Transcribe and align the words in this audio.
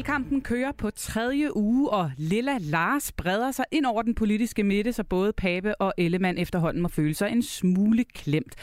Valgkampen 0.00 0.42
kører 0.42 0.72
på 0.72 0.90
tredje 0.90 1.56
uge, 1.56 1.90
og 1.90 2.12
Lilla 2.16 2.58
Lars 2.60 3.12
breder 3.12 3.50
sig 3.52 3.64
ind 3.70 3.86
over 3.86 4.02
den 4.02 4.14
politiske 4.14 4.62
midte, 4.62 4.92
så 4.92 5.04
både 5.04 5.32
Pape 5.32 5.80
og 5.80 5.94
Ellemann 5.98 6.38
efterhånden 6.38 6.82
må 6.82 6.88
føle 6.88 7.14
sig 7.14 7.30
en 7.32 7.42
smule 7.42 8.04
klemt. 8.04 8.54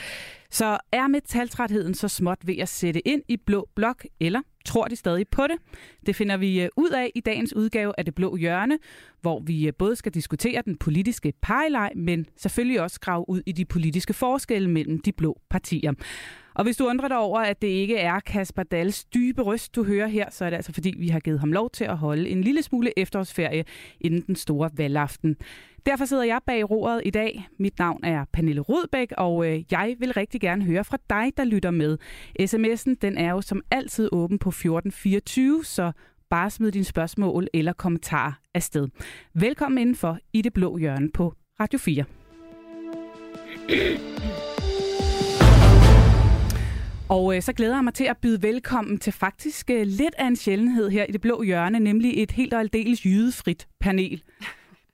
Så 0.52 0.78
er 0.92 1.08
metaltrætheden 1.08 1.94
så 1.94 2.08
småt 2.08 2.38
ved 2.48 2.58
at 2.58 2.70
sætte 2.70 3.08
ind 3.08 3.24
i 3.28 3.38
blå 3.38 3.70
blok, 3.76 4.06
eller 4.20 4.42
tror 4.66 4.88
de 4.88 4.96
stadig 4.96 5.28
på 5.28 5.44
det? 5.44 5.80
Det 6.06 6.16
finder 6.16 6.38
vi 6.38 6.62
øh, 6.62 6.70
ud 6.78 6.90
af 6.90 7.12
i 7.16 7.20
dagens 7.20 7.56
udgave 7.56 7.94
af 7.98 8.06
Det 8.06 8.16
Blå 8.16 8.36
Hjørne, 8.36 8.80
hvor 9.22 9.40
vi 9.40 9.68
øh, 9.68 9.74
både 9.80 9.96
skal 9.96 10.14
diskutere 10.14 10.62
den 10.66 10.78
politiske 10.78 11.34
pegeleg, 11.42 11.92
men 11.96 12.26
selvfølgelig 12.36 12.82
også 12.82 13.00
grave 13.00 13.30
ud 13.30 13.42
i 13.46 13.52
de 13.52 13.66
politiske 13.66 14.14
forskelle 14.14 14.70
mellem 14.70 15.02
de 15.02 15.12
blå 15.12 15.42
partier. 15.50 15.94
Og 16.56 16.64
hvis 16.64 16.78
du 16.78 16.88
undrer 16.88 17.08
dig 17.08 17.18
over, 17.18 17.40
at 17.40 17.62
det 17.62 17.68
ikke 17.68 17.98
er 17.98 18.20
Kasper 18.20 18.64
Dals 18.64 19.06
dybe 19.06 19.42
røst, 19.42 19.76
du 19.76 19.84
hører 19.84 20.08
her, 20.08 20.30
så 20.30 20.46
er 20.46 20.50
det 20.50 20.58
altså 20.58 20.74
fordi, 20.74 20.94
vi 20.98 21.08
har 21.08 21.20
givet 21.20 21.40
ham 21.40 21.52
lov 21.52 21.70
til 21.70 21.84
at 21.84 21.98
holde 21.98 22.30
en 22.30 22.42
lille 22.42 22.64
smule 22.64 23.00
efterårsferie 23.00 23.66
inden 24.02 24.22
den 24.22 24.36
store 24.36 24.70
valgaften. 24.74 25.36
Derfor 25.86 26.06
sidder 26.06 26.24
jeg 26.24 26.40
bag 26.46 26.72
roret 26.72 27.02
i 27.06 27.10
dag. 27.10 27.48
Mit 27.60 27.80
navn 27.80 28.04
er 28.04 28.26
Pernille 28.34 28.62
Rudbæk, 28.62 29.12
og 29.18 29.48
øh, 29.48 29.64
jeg 29.72 29.96
vil 30.00 30.14
rigtig 30.14 30.42
gerne 30.42 30.64
høre 30.64 30.84
fra 30.84 30.98
dig, 31.10 31.32
der 31.38 31.44
lytter 31.44 31.72
med. 31.72 31.98
SMS'en 32.42 32.96
den 33.02 33.18
er 33.18 33.32
jo 33.32 33.42
som 33.42 33.62
altid 33.72 34.10
åben 34.12 34.40
på 34.40 34.50
1424, 34.50 35.64
så 35.66 35.92
bare 36.30 36.50
smid 36.50 36.72
dine 36.72 36.86
spørgsmål 36.86 37.48
eller 37.54 37.74
kommentarer 37.74 38.32
afsted. 38.54 38.88
Velkommen 39.34 39.78
indenfor 39.78 40.18
i 40.34 40.42
det 40.42 40.54
blå 40.54 40.78
hjørne 40.78 41.12
på 41.12 41.34
Radio 41.60 41.80
4. 41.80 42.04
Og 47.10 47.36
øh, 47.36 47.42
så 47.42 47.54
glæder 47.54 47.76
jeg 47.76 47.84
mig 47.84 47.94
til 47.94 48.04
at 48.04 48.18
byde 48.18 48.42
velkommen 48.42 48.98
til 48.98 49.14
faktisk 49.14 49.70
øh, 49.70 49.82
lidt 49.86 50.16
af 50.18 50.28
en 50.28 50.36
sjældenhed 50.36 50.90
her 50.90 51.04
i 51.04 51.12
det 51.12 51.22
blå 51.22 51.42
hjørne, 51.44 51.80
nemlig 51.80 52.24
et 52.24 52.32
helt 52.32 52.54
og 52.54 52.60
aldeles 52.60 53.06
jydefrit 53.06 53.68
panel. 53.80 54.24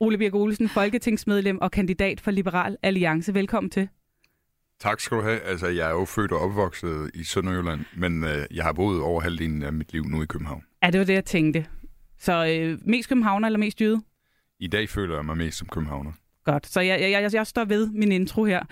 Ole 0.04 0.18
Birk 0.18 0.36
Olsen, 0.36 0.70
folketingsmedlem 0.70 1.58
og 1.62 1.72
kandidat 1.72 2.22
for 2.22 2.32
Liberal 2.32 2.78
Alliance. 2.84 3.34
Velkommen 3.34 3.70
til. 3.70 3.88
Tak 4.80 5.00
skal 5.00 5.18
du 5.18 5.24
have. 5.24 5.40
Altså, 5.40 5.68
jeg 5.68 5.88
er 5.88 5.92
jo 5.92 6.06
født 6.06 6.32
og 6.32 6.40
opvokset 6.40 7.12
i 7.14 7.24
Sønderjylland, 7.24 7.80
men 7.98 8.24
øh, 8.24 8.46
jeg 8.52 8.64
har 8.64 8.74
boet 8.74 9.02
over 9.02 9.22
halvdelen 9.22 9.64
af 9.64 9.74
mit 9.74 9.94
liv 9.94 10.04
nu 10.06 10.24
i 10.24 10.26
København. 10.26 10.64
Ja, 10.84 10.90
det 10.90 11.00
var 11.00 11.06
det, 11.06 11.14
jeg 11.14 11.26
tænkte. 11.26 11.66
Så 12.20 12.46
øh, 12.46 12.78
mest 12.86 13.10
københavner 13.10 13.48
eller 13.48 13.60
mest 13.60 13.82
jyde? 13.82 14.02
I 14.60 14.68
dag 14.68 14.90
føler 14.90 15.16
jeg 15.16 15.26
mig 15.26 15.38
mest 15.38 15.58
som 15.58 15.68
københavner. 15.68 16.12
Godt, 16.46 16.68
så 16.68 16.82
jeg, 16.82 17.02
jeg, 17.02 17.12
jeg, 17.12 17.34
jeg 17.34 17.48
står 17.48 17.66
ved 17.66 17.90
min 17.92 18.12
intro 18.12 18.46
her. 18.46 18.64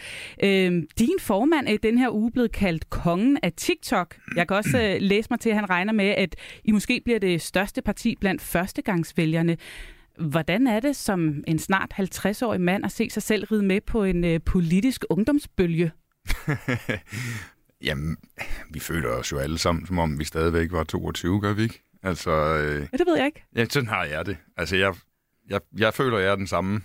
Øhm, 0.43 0.87
din 0.99 1.19
formand 1.19 1.67
er 1.67 1.71
i 1.71 1.77
den 1.77 1.97
her 1.97 2.09
uge 2.09 2.31
blevet 2.31 2.51
kaldt 2.51 2.89
kongen 2.89 3.37
af 3.43 3.53
TikTok. 3.53 4.15
Jeg 4.35 4.47
kan 4.47 4.57
også 4.57 4.81
øh, 4.81 5.01
læse 5.01 5.27
mig 5.29 5.39
til, 5.39 5.49
at 5.49 5.55
han 5.55 5.69
regner 5.69 5.93
med, 5.93 6.05
at 6.05 6.35
I 6.63 6.71
måske 6.71 7.01
bliver 7.03 7.19
det 7.19 7.41
største 7.41 7.81
parti 7.81 8.15
blandt 8.19 8.41
førstegangsvælgerne. 8.41 9.57
Hvordan 10.21 10.67
er 10.67 10.79
det 10.79 10.95
som 10.95 11.43
en 11.47 11.59
snart 11.59 11.93
50-årig 11.99 12.61
mand 12.61 12.85
at 12.85 12.91
se 12.91 13.09
sig 13.09 13.23
selv 13.23 13.45
ride 13.45 13.63
med 13.63 13.81
på 13.81 14.03
en 14.03 14.23
øh, 14.23 14.39
politisk 14.45 15.05
ungdomsbølge? 15.09 15.91
Jamen, 17.83 18.17
vi 18.69 18.79
føler 18.79 19.09
os 19.09 19.31
jo 19.31 19.37
alle 19.37 19.57
sammen, 19.57 19.85
som 19.85 19.99
om 19.99 20.19
vi 20.19 20.23
stadigvæk 20.25 20.71
var 20.71 20.83
22, 20.83 21.41
gør 21.41 21.53
vi 21.53 21.63
ikke? 21.63 21.83
Altså, 22.03 22.31
øh, 22.31 22.87
Ja, 22.93 22.97
det 22.97 23.07
ved 23.07 23.17
jeg 23.17 23.25
ikke. 23.25 23.43
ja, 23.55 23.65
sådan 23.69 23.89
har 23.89 24.03
jeg 24.03 24.25
det. 24.25 24.37
Altså, 24.57 24.75
jeg, 24.75 24.93
jeg, 25.49 25.61
jeg 25.77 25.93
føler, 25.93 26.17
jeg 26.17 26.31
er 26.31 26.35
den 26.35 26.47
samme, 26.47 26.81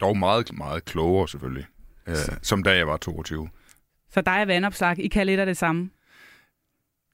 dog 0.00 0.18
meget, 0.18 0.52
meget 0.58 0.84
klogere 0.84 1.28
selvfølgelig, 1.28 1.66
øh, 2.08 2.16
som 2.42 2.62
da 2.62 2.76
jeg 2.76 2.86
var 2.86 2.96
22. 2.96 3.48
Så 4.10 4.20
dig 4.20 4.42
og 4.42 4.48
vandopslag, 4.48 4.98
I 4.98 5.08
kan 5.08 5.26
lidt 5.26 5.40
af 5.40 5.46
det 5.46 5.56
samme. 5.56 5.90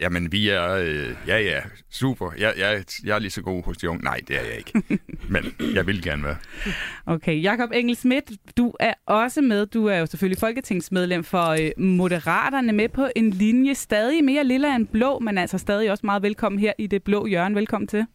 Jamen, 0.00 0.32
vi 0.32 0.48
er... 0.48 0.70
Øh, 0.72 1.16
ja, 1.26 1.38
ja, 1.38 1.60
super. 1.90 2.32
Jeg, 2.38 2.54
jeg, 2.58 2.84
jeg 3.04 3.14
er 3.14 3.18
lige 3.18 3.30
så 3.30 3.42
god 3.42 3.64
hos 3.64 3.76
de 3.76 3.90
unge. 3.90 4.04
Nej, 4.04 4.20
det 4.28 4.36
er 4.36 4.42
jeg 4.42 4.56
ikke. 4.58 4.82
Men 5.28 5.44
jeg 5.74 5.86
vil 5.86 6.02
gerne 6.02 6.24
være. 6.24 6.36
Okay, 7.06 7.42
Jakob 7.42 7.70
Engel 7.74 7.96
Schmidt, 7.96 8.32
du 8.56 8.74
er 8.80 8.94
også 9.06 9.40
med. 9.40 9.66
Du 9.66 9.86
er 9.86 9.96
jo 9.96 10.06
selvfølgelig 10.06 10.40
folketingsmedlem 10.40 11.24
for 11.24 11.46
øh, 11.46 11.84
Moderaterne 11.84 12.72
med 12.72 12.88
på 12.88 13.08
en 13.16 13.30
linje. 13.30 13.74
Stadig 13.74 14.24
mere 14.24 14.44
lilla 14.44 14.74
end 14.74 14.86
blå, 14.86 15.18
men 15.18 15.38
altså 15.38 15.58
stadig 15.58 15.90
også 15.90 16.06
meget 16.06 16.22
velkommen 16.22 16.58
her 16.58 16.72
i 16.78 16.86
det 16.86 17.02
blå 17.02 17.26
hjørne. 17.26 17.54
Velkommen 17.54 17.88
til. 17.88 18.06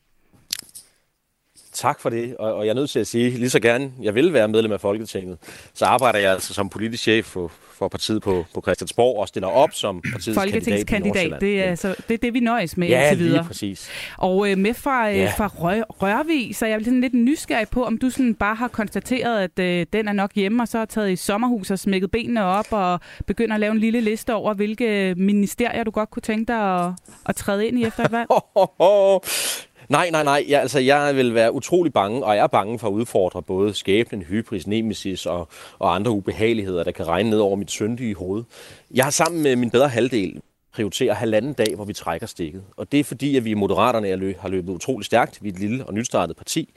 Tak 1.73 1.99
for 2.01 2.09
det, 2.09 2.35
og, 2.37 2.53
og 2.53 2.65
jeg 2.65 2.69
er 2.71 2.75
nødt 2.75 2.89
til 2.89 2.99
at 2.99 3.07
sige, 3.07 3.29
lige 3.29 3.49
så 3.49 3.59
gerne 3.59 3.91
jeg 4.01 4.15
vil 4.15 4.33
være 4.33 4.47
medlem 4.47 4.71
af 4.71 4.81
Folketinget, 4.81 5.37
så 5.73 5.85
arbejder 5.85 6.19
jeg 6.19 6.31
altså 6.31 6.53
som 6.53 6.69
politisk 6.69 7.03
chef 7.03 7.25
for, 7.25 7.51
for 7.73 7.87
partiet 7.87 8.21
på, 8.21 8.45
på 8.53 8.61
Christiansborg 8.61 9.19
og 9.19 9.27
stiller 9.27 9.47
op 9.47 9.69
som 9.73 10.01
partiets 10.01 10.37
Folketingskandidat, 10.39 10.87
kandidat 11.13 11.41
det 11.41 11.59
er, 11.63 11.65
Nordsjælland. 11.67 11.77
så, 11.77 11.95
det 12.07 12.13
er 12.13 12.17
det, 12.17 12.33
vi 12.33 12.39
nøjes 12.39 12.77
med 12.77 12.87
Ja, 12.87 13.01
indtil 13.09 13.25
videre. 13.25 13.43
præcis. 13.45 13.89
Og 14.17 14.51
øh, 14.51 14.57
med 14.57 14.73
fra, 14.73 15.09
øh, 15.11 15.17
Ja. 15.17 15.33
fra 15.37 15.47
Rør, 15.47 15.81
Rørvig, 15.89 16.55
så 16.55 16.65
er 16.65 16.69
jeg 16.69 16.81
sådan 16.85 17.01
lidt 17.01 17.13
nysgerrig 17.13 17.69
på, 17.69 17.85
om 17.85 17.97
du 17.97 18.09
sådan 18.09 18.35
bare 18.35 18.55
har 18.55 18.67
konstateret, 18.67 19.41
at 19.57 19.59
øh, 19.65 19.85
den 19.93 20.07
er 20.07 20.13
nok 20.13 20.31
hjemme, 20.35 20.63
og 20.63 20.67
så 20.67 20.77
har 20.77 20.85
taget 20.85 21.11
i 21.11 21.15
sommerhus 21.15 21.71
og 21.71 21.79
smækket 21.79 22.11
benene 22.11 22.43
op 22.43 22.67
og 22.71 22.99
begynder 23.27 23.53
at 23.53 23.59
lave 23.59 23.71
en 23.71 23.79
lille 23.79 24.01
liste 24.01 24.33
over, 24.33 24.53
hvilke 24.53 25.15
ministerier 25.17 25.83
du 25.83 25.91
godt 25.91 26.09
kunne 26.09 26.21
tænke 26.21 26.47
dig 26.53 26.85
at, 26.85 26.91
at 27.25 27.35
træde 27.35 27.67
ind 27.67 27.79
i 27.79 27.85
efter 27.85 28.03
et 28.05 28.11
valg. 28.11 28.27
Nej, 29.91 30.09
nej, 30.09 30.23
nej. 30.23 30.45
Ja, 30.49 30.59
altså, 30.59 30.79
jeg 30.79 31.15
vil 31.15 31.33
være 31.33 31.53
utrolig 31.53 31.93
bange, 31.93 32.25
og 32.25 32.35
jeg 32.35 32.43
er 32.43 32.47
bange 32.47 32.79
for 32.79 32.87
at 32.87 32.91
udfordre 32.91 33.43
både 33.43 33.73
skæbnen, 33.73 34.21
hybris, 34.21 34.67
nemesis 34.67 35.25
og, 35.25 35.47
og 35.79 35.95
andre 35.95 36.11
ubehageligheder, 36.11 36.83
der 36.83 36.91
kan 36.91 37.07
regne 37.07 37.29
ned 37.29 37.39
over 37.39 37.55
mit 37.55 37.71
syndige 37.71 38.15
hoved. 38.15 38.43
Jeg 38.93 39.03
har 39.03 39.11
sammen 39.11 39.43
med 39.43 39.55
min 39.55 39.69
bedre 39.69 39.87
halvdel 39.87 40.41
prioriterer 40.73 41.13
halvanden 41.13 41.53
dag, 41.53 41.75
hvor 41.75 41.85
vi 41.85 41.93
trækker 41.93 42.27
stikket. 42.27 42.63
Og 42.77 42.91
det 42.91 42.99
er 42.99 43.03
fordi, 43.03 43.37
at 43.37 43.45
vi 43.45 43.49
i 43.49 43.53
Moderaterne 43.53 44.07
er 44.07 44.15
løb, 44.15 44.37
har 44.37 44.49
løbet 44.49 44.73
utrolig 44.73 45.05
stærkt. 45.05 45.43
Vi 45.43 45.49
er 45.49 45.53
et 45.53 45.59
lille 45.59 45.85
og 45.85 45.93
nystartet 45.93 46.37
parti. 46.37 46.73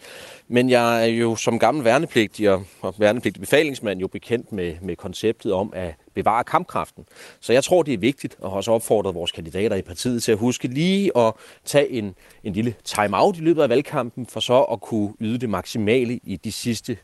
Men 0.49 0.71
jeg 0.71 1.03
er 1.03 1.07
jo 1.07 1.37
som 1.37 1.59
gammel 1.59 1.85
værnepligtig 1.85 2.51
og, 2.51 2.65
og 2.81 2.95
værnepligtig 2.99 3.41
befalingsmand 3.41 4.01
jo 4.01 4.07
bekendt 4.07 4.53
med, 4.53 4.75
med 4.83 4.97
konceptet 4.97 5.53
om 5.53 5.73
at 5.77 5.95
bevare 6.15 6.45
kampkraften. 6.45 7.05
Så 7.41 7.53
jeg 7.53 7.65
tror, 7.65 7.83
det 7.83 7.95
er 7.95 7.99
vigtigt, 7.99 8.37
og 8.39 8.51
har 8.51 8.57
også 8.57 8.73
opfordret 8.73 9.15
vores 9.15 9.33
kandidater 9.33 9.77
i 9.77 9.83
partiet 9.83 10.23
til 10.23 10.33
at 10.33 10.39
huske 10.39 10.69
lige 10.69 11.19
at 11.19 11.33
tage 11.65 11.91
en, 11.91 12.15
en 12.45 12.53
lille 12.53 12.75
time-out 12.85 13.37
i 13.37 13.41
løbet 13.41 13.63
af 13.63 13.69
valgkampen, 13.69 14.27
for 14.27 14.41
så 14.41 14.63
at 14.63 14.81
kunne 14.81 15.15
yde 15.21 15.39
det 15.39 15.51
maksimale 15.51 16.21
i 16.25 16.37
de 16.37 16.53
sidste 16.53 16.97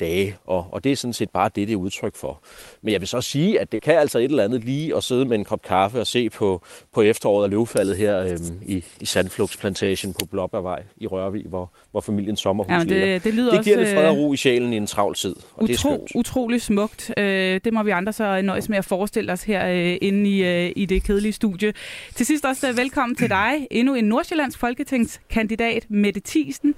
dage, 0.00 0.36
og, 0.44 0.66
og 0.72 0.84
det 0.84 0.92
er 0.92 0.96
sådan 0.96 1.12
set 1.12 1.30
bare 1.30 1.50
det, 1.56 1.68
det 1.68 1.72
er 1.72 1.76
udtryk 1.76 2.16
for. 2.16 2.40
Men 2.82 2.92
jeg 2.92 3.00
vil 3.00 3.08
så 3.08 3.20
sige, 3.20 3.60
at 3.60 3.72
det 3.72 3.82
kan 3.82 3.94
altså 3.94 4.18
et 4.18 4.24
eller 4.24 4.44
andet 4.44 4.64
lige 4.64 4.96
at 4.96 5.04
sidde 5.04 5.24
med 5.24 5.38
en 5.38 5.44
kop 5.44 5.62
kaffe 5.62 6.00
og 6.00 6.06
se 6.06 6.30
på, 6.30 6.62
på 6.94 7.02
efteråret 7.02 7.44
og 7.44 7.50
løvfaldet 7.50 7.96
her 7.96 8.18
øhm, 8.20 8.60
i, 8.66 8.84
i 9.00 9.04
Sandflugtsplantagen 9.06 10.14
på 10.20 10.26
Blåbærvej 10.26 10.82
i 10.96 11.06
Rørvig, 11.06 11.44
hvor, 11.48 11.70
hvor 11.90 12.00
familiens 12.00 12.40
sommerhus 12.40 12.70
Ja, 12.72 12.78
men 12.78 12.88
det- 12.88 12.96
ligger. 12.96 13.18
det 13.18 13.34
lyder 13.34 13.54
det 13.56 13.64
giver 13.64 13.78
også, 13.78 13.86
lidt 13.90 13.98
fred 14.00 14.08
og 14.08 14.16
øh, 14.16 14.20
ro 14.22 14.32
i 14.32 14.36
sjælen 14.36 14.72
i 14.72 14.76
en 14.76 14.86
travl 14.86 15.14
tid, 15.14 15.34
og 15.54 15.68
det 15.68 15.74
er 15.74 15.78
Utro, 15.78 15.96
skønt. 15.96 16.10
utrolig 16.14 16.62
smukt. 16.62 17.12
Øh, 17.16 17.60
det 17.64 17.72
må 17.72 17.82
vi 17.82 17.90
andre 17.90 18.12
så 18.12 18.42
nøjes 18.42 18.68
med 18.68 18.78
at 18.78 18.84
forestille 18.84 19.32
os 19.32 19.42
her 19.42 19.68
øh, 19.68 19.96
inde 20.00 20.30
i, 20.30 20.44
øh, 20.66 20.72
i 20.76 20.84
det 20.86 21.02
kedelige 21.04 21.32
studie. 21.32 21.72
Til 22.14 22.26
sidst 22.26 22.44
også 22.44 22.68
øh, 22.68 22.76
velkommen 22.76 23.16
til 23.16 23.28
dig. 23.30 23.66
Endnu 23.70 23.94
en 23.94 24.04
Nordsjællands 24.04 24.56
folketingskandidat, 24.56 25.86
Mette 25.90 26.20
Thiesen, 26.24 26.74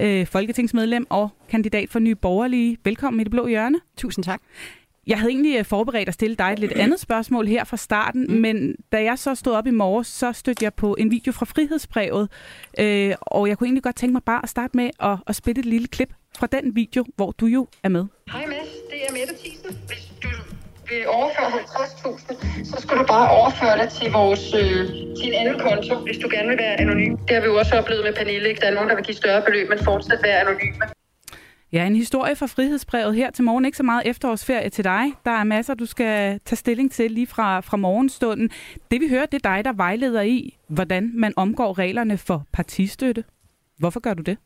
øh, 0.00 0.26
folketingsmedlem 0.26 1.06
og 1.10 1.28
kandidat 1.48 1.90
for 1.90 1.98
Nye 1.98 2.14
Borgerlige. 2.14 2.78
Velkommen 2.84 3.20
i 3.20 3.24
det 3.24 3.30
blå 3.30 3.46
hjørne. 3.46 3.80
Tusind 3.96 4.24
tak. 4.24 4.40
Jeg 5.06 5.18
havde 5.18 5.30
egentlig 5.32 5.58
øh, 5.58 5.64
forberedt 5.64 6.08
at 6.08 6.14
stille 6.14 6.36
dig 6.36 6.52
et 6.52 6.58
lidt 6.58 6.72
andet 6.72 7.00
spørgsmål 7.00 7.46
her 7.46 7.64
fra 7.64 7.76
starten, 7.76 8.26
mm. 8.28 8.34
men 8.34 8.74
da 8.92 9.04
jeg 9.04 9.18
så 9.18 9.34
stod 9.34 9.52
op 9.52 9.66
i 9.66 9.70
morges, 9.70 10.06
så 10.06 10.32
stødte 10.32 10.64
jeg 10.64 10.74
på 10.74 10.96
en 10.98 11.10
video 11.10 11.32
fra 11.32 11.46
Frihedsbrevet, 11.46 12.30
øh, 12.80 13.14
og 13.20 13.48
jeg 13.48 13.58
kunne 13.58 13.66
egentlig 13.66 13.82
godt 13.82 13.96
tænke 13.96 14.12
mig 14.12 14.22
bare 14.22 14.40
at 14.42 14.48
starte 14.48 14.76
med 14.76 14.90
at, 15.00 15.18
at 15.26 15.36
spille 15.36 15.60
et 15.60 15.66
lille 15.66 15.88
klip 15.88 16.12
fra 16.38 16.46
den 16.46 16.76
video, 16.76 17.04
hvor 17.16 17.30
du 17.30 17.46
jo 17.46 17.68
er 17.82 17.88
med. 17.88 18.04
Hej 18.32 18.46
Mads, 18.46 18.68
det 18.90 18.98
er 19.08 19.12
Mette 19.12 19.34
Thiesen. 19.42 19.78
Hvis 19.86 20.12
du 20.22 20.28
vil 20.90 21.08
overføre 21.08 21.46
50.000, 21.46 22.64
så 22.64 22.76
skal 22.82 22.98
du 22.98 23.04
bare 23.14 23.30
overføre 23.38 23.76
det 23.82 23.88
til, 23.98 24.12
vores, 24.12 24.44
øh, 24.54 24.80
til 25.18 25.26
en 25.30 25.34
anden 25.40 25.58
konto, 25.66 25.94
hvis 26.06 26.18
du 26.22 26.28
gerne 26.34 26.48
vil 26.48 26.58
være 26.58 26.74
anonym. 26.80 27.16
Det 27.16 27.32
har 27.36 27.40
vi 27.40 27.46
jo 27.46 27.56
også 27.62 27.74
oplevet 27.80 28.04
med 28.04 28.12
Pernille. 28.14 28.48
Ikke? 28.48 28.60
Der 28.60 28.66
er 28.66 28.74
nogen, 28.74 28.88
der 28.88 28.94
vil 28.94 29.04
give 29.04 29.14
større 29.22 29.42
beløb, 29.46 29.68
men 29.68 29.78
fortsat 29.84 30.20
være 30.22 30.40
anonyme. 30.40 30.84
Ja, 31.72 31.86
en 31.86 31.96
historie 31.96 32.36
fra 32.36 32.46
Frihedsbrevet 32.46 33.14
her 33.14 33.30
til 33.30 33.44
morgen. 33.44 33.64
Ikke 33.64 33.76
så 33.76 33.82
meget 33.82 34.02
efterårsferie 34.06 34.70
til 34.70 34.84
dig. 34.84 35.04
Der 35.24 35.30
er 35.30 35.44
masser, 35.44 35.74
du 35.74 35.86
skal 35.86 36.40
tage 36.44 36.56
stilling 36.56 36.92
til 36.92 37.10
lige 37.10 37.26
fra, 37.26 37.60
fra 37.60 37.76
morgenstunden. 37.76 38.50
Det 38.90 39.00
vi 39.00 39.08
hører, 39.08 39.26
det 39.26 39.44
er 39.44 39.54
dig, 39.54 39.64
der 39.64 39.72
vejleder 39.72 40.22
i, 40.22 40.58
hvordan 40.68 41.10
man 41.14 41.32
omgår 41.36 41.78
reglerne 41.78 42.18
for 42.18 42.46
partistøtte. 42.52 43.24
Hvorfor 43.78 44.00
gør 44.00 44.14
du 44.14 44.22
det? 44.22 44.38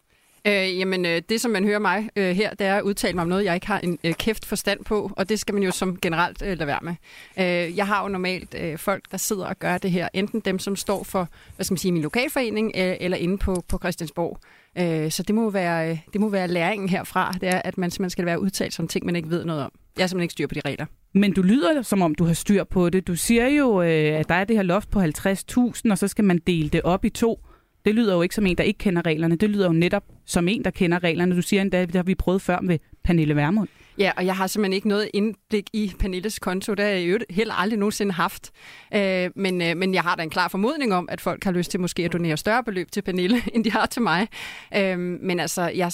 Øh, 0.47 0.79
jamen, 0.79 1.07
øh, 1.07 1.23
det 1.29 1.41
som 1.41 1.51
man 1.51 1.65
hører 1.65 1.79
mig 1.79 2.09
øh, 2.17 2.37
her, 2.37 2.51
det 2.55 2.67
er 2.67 2.77
at 2.77 2.83
udtale 2.83 3.15
mig 3.15 3.23
om 3.23 3.29
noget, 3.29 3.45
jeg 3.45 3.55
ikke 3.55 3.67
har 3.67 3.81
en 3.81 3.99
øh, 4.05 4.15
kæft 4.15 4.45
forstand 4.45 4.85
på, 4.85 5.13
og 5.17 5.29
det 5.29 5.41
skal 5.41 5.55
man 5.55 5.63
jo 5.63 5.71
som 5.71 5.97
generelt 5.97 6.43
øh, 6.43 6.59
lade 6.59 6.67
være 6.67 6.79
med. 6.83 6.95
Øh, 7.39 7.77
jeg 7.77 7.87
har 7.87 8.03
jo 8.03 8.09
normalt 8.09 8.55
øh, 8.59 8.79
folk, 8.79 9.05
der 9.11 9.17
sidder 9.17 9.47
og 9.47 9.59
gør 9.59 9.79
det 9.79 9.91
her, 9.91 10.09
enten 10.15 10.41
dem, 10.41 10.59
som 10.59 10.77
står 10.77 11.05
for, 11.05 11.29
hvad 11.57 11.65
skal 11.65 11.73
man 11.73 11.79
sige, 11.79 11.93
min 11.93 12.03
lokalforening, 12.03 12.73
øh, 12.77 12.97
eller 13.01 13.17
inde 13.17 13.39
på, 13.39 13.65
på 13.69 13.79
Christiansborg. 13.79 14.39
Øh, 14.79 15.11
så 15.11 15.23
det 15.23 15.35
må, 15.35 15.51
være, 15.51 15.91
øh, 15.91 15.99
det 16.13 16.21
må 16.21 16.29
være 16.29 16.49
læringen 16.49 16.89
herfra, 16.89 17.35
det 17.41 17.49
er, 17.49 17.63
at 17.65 17.79
man 17.79 17.91
simpelthen 17.91 18.11
skal 18.11 18.27
være 18.27 18.41
udtalt 18.41 18.75
som 18.75 18.89
ting, 18.89 19.07
man 19.07 19.17
ikke 19.17 19.31
ved 19.31 19.45
noget 19.45 19.63
om. 19.63 19.73
Jeg 19.97 20.03
har 20.03 20.07
simpelthen 20.07 20.25
ikke 20.25 20.33
styr 20.33 20.47
på 20.47 20.55
de 20.55 20.61
regler. 20.65 20.87
Men 21.15 21.33
du 21.33 21.43
lyder 21.43 21.83
som 21.83 22.03
om, 22.03 22.15
du 22.15 22.25
har 22.25 22.35
styr 22.35 22.65
på 22.65 22.91
det. 22.91 23.07
Du 23.07 23.17
siger 23.17 23.49
jo, 23.49 23.83
øh, 23.83 24.21
at 24.21 24.29
der 24.29 24.35
er 24.35 24.45
det 24.45 24.57
her 24.57 24.63
loft 24.63 24.91
på 24.91 25.01
50.000, 25.01 25.91
og 25.91 25.99
så 25.99 26.09
skal 26.09 26.25
man 26.25 26.39
dele 26.47 26.69
det 26.69 26.83
op 26.83 27.05
i 27.05 27.09
to. 27.09 27.41
Det 27.85 27.95
lyder 27.95 28.15
jo 28.15 28.23
ikke 28.23 28.35
som 28.35 28.47
en, 28.47 28.57
der 28.57 28.65
ikke 28.65 28.79
kender 28.79 29.07
reglerne. 29.07 29.37
Det 29.37 29.51
lyder 29.51 29.67
jo 29.67 29.73
netop 29.73 30.05
som 30.27 30.49
en, 30.49 30.65
der 30.65 30.71
kender 30.71 31.03
reglerne. 31.03 31.37
Du 31.37 31.43
siger 31.43 31.63
endda, 31.63 31.85
det 31.85 31.95
har 31.95 32.03
vi 32.03 32.15
prøvet 32.15 32.43
før 32.43 32.61
med 32.61 32.79
Pernille 33.05 33.37
Vermund. 33.37 33.69
Ja, 33.99 34.13
og 34.17 34.27
jeg 34.27 34.37
har 34.37 34.47
simpelthen 34.47 34.73
ikke 34.73 34.89
noget 34.89 35.11
indblik 35.15 35.67
i 35.73 35.93
Pernilles 35.99 36.39
konto. 36.39 36.75
Det 36.75 36.85
har 36.85 36.93
jeg 36.93 37.03
jo 37.03 37.19
heller 37.31 37.55
aldrig 37.55 37.79
nogensinde 37.79 38.13
haft. 38.13 38.51
Øh, 38.95 39.31
men, 39.37 39.63
øh, 39.63 39.77
men 39.77 39.95
jeg 39.95 40.03
har 40.03 40.17
da 40.17 40.23
en 40.23 40.31
klar 40.31 40.49
formodning 40.49 40.95
om, 40.95 41.09
at 41.11 41.21
folk 41.21 41.45
har 41.45 41.53
lyst 41.53 41.71
til 41.71 41.81
måske 41.81 42.05
at 42.05 42.13
donere 42.13 42.37
større 42.37 42.65
beløb 42.65 42.91
til 42.93 43.03
Pernille, 43.03 43.43
end 43.55 43.65
de 43.65 43.73
har 43.73 43.87
til 43.87 44.03
mig. 44.03 44.29
Øh, 44.77 44.99
men 44.99 45.41
altså, 45.41 45.63
jeg 45.63 45.93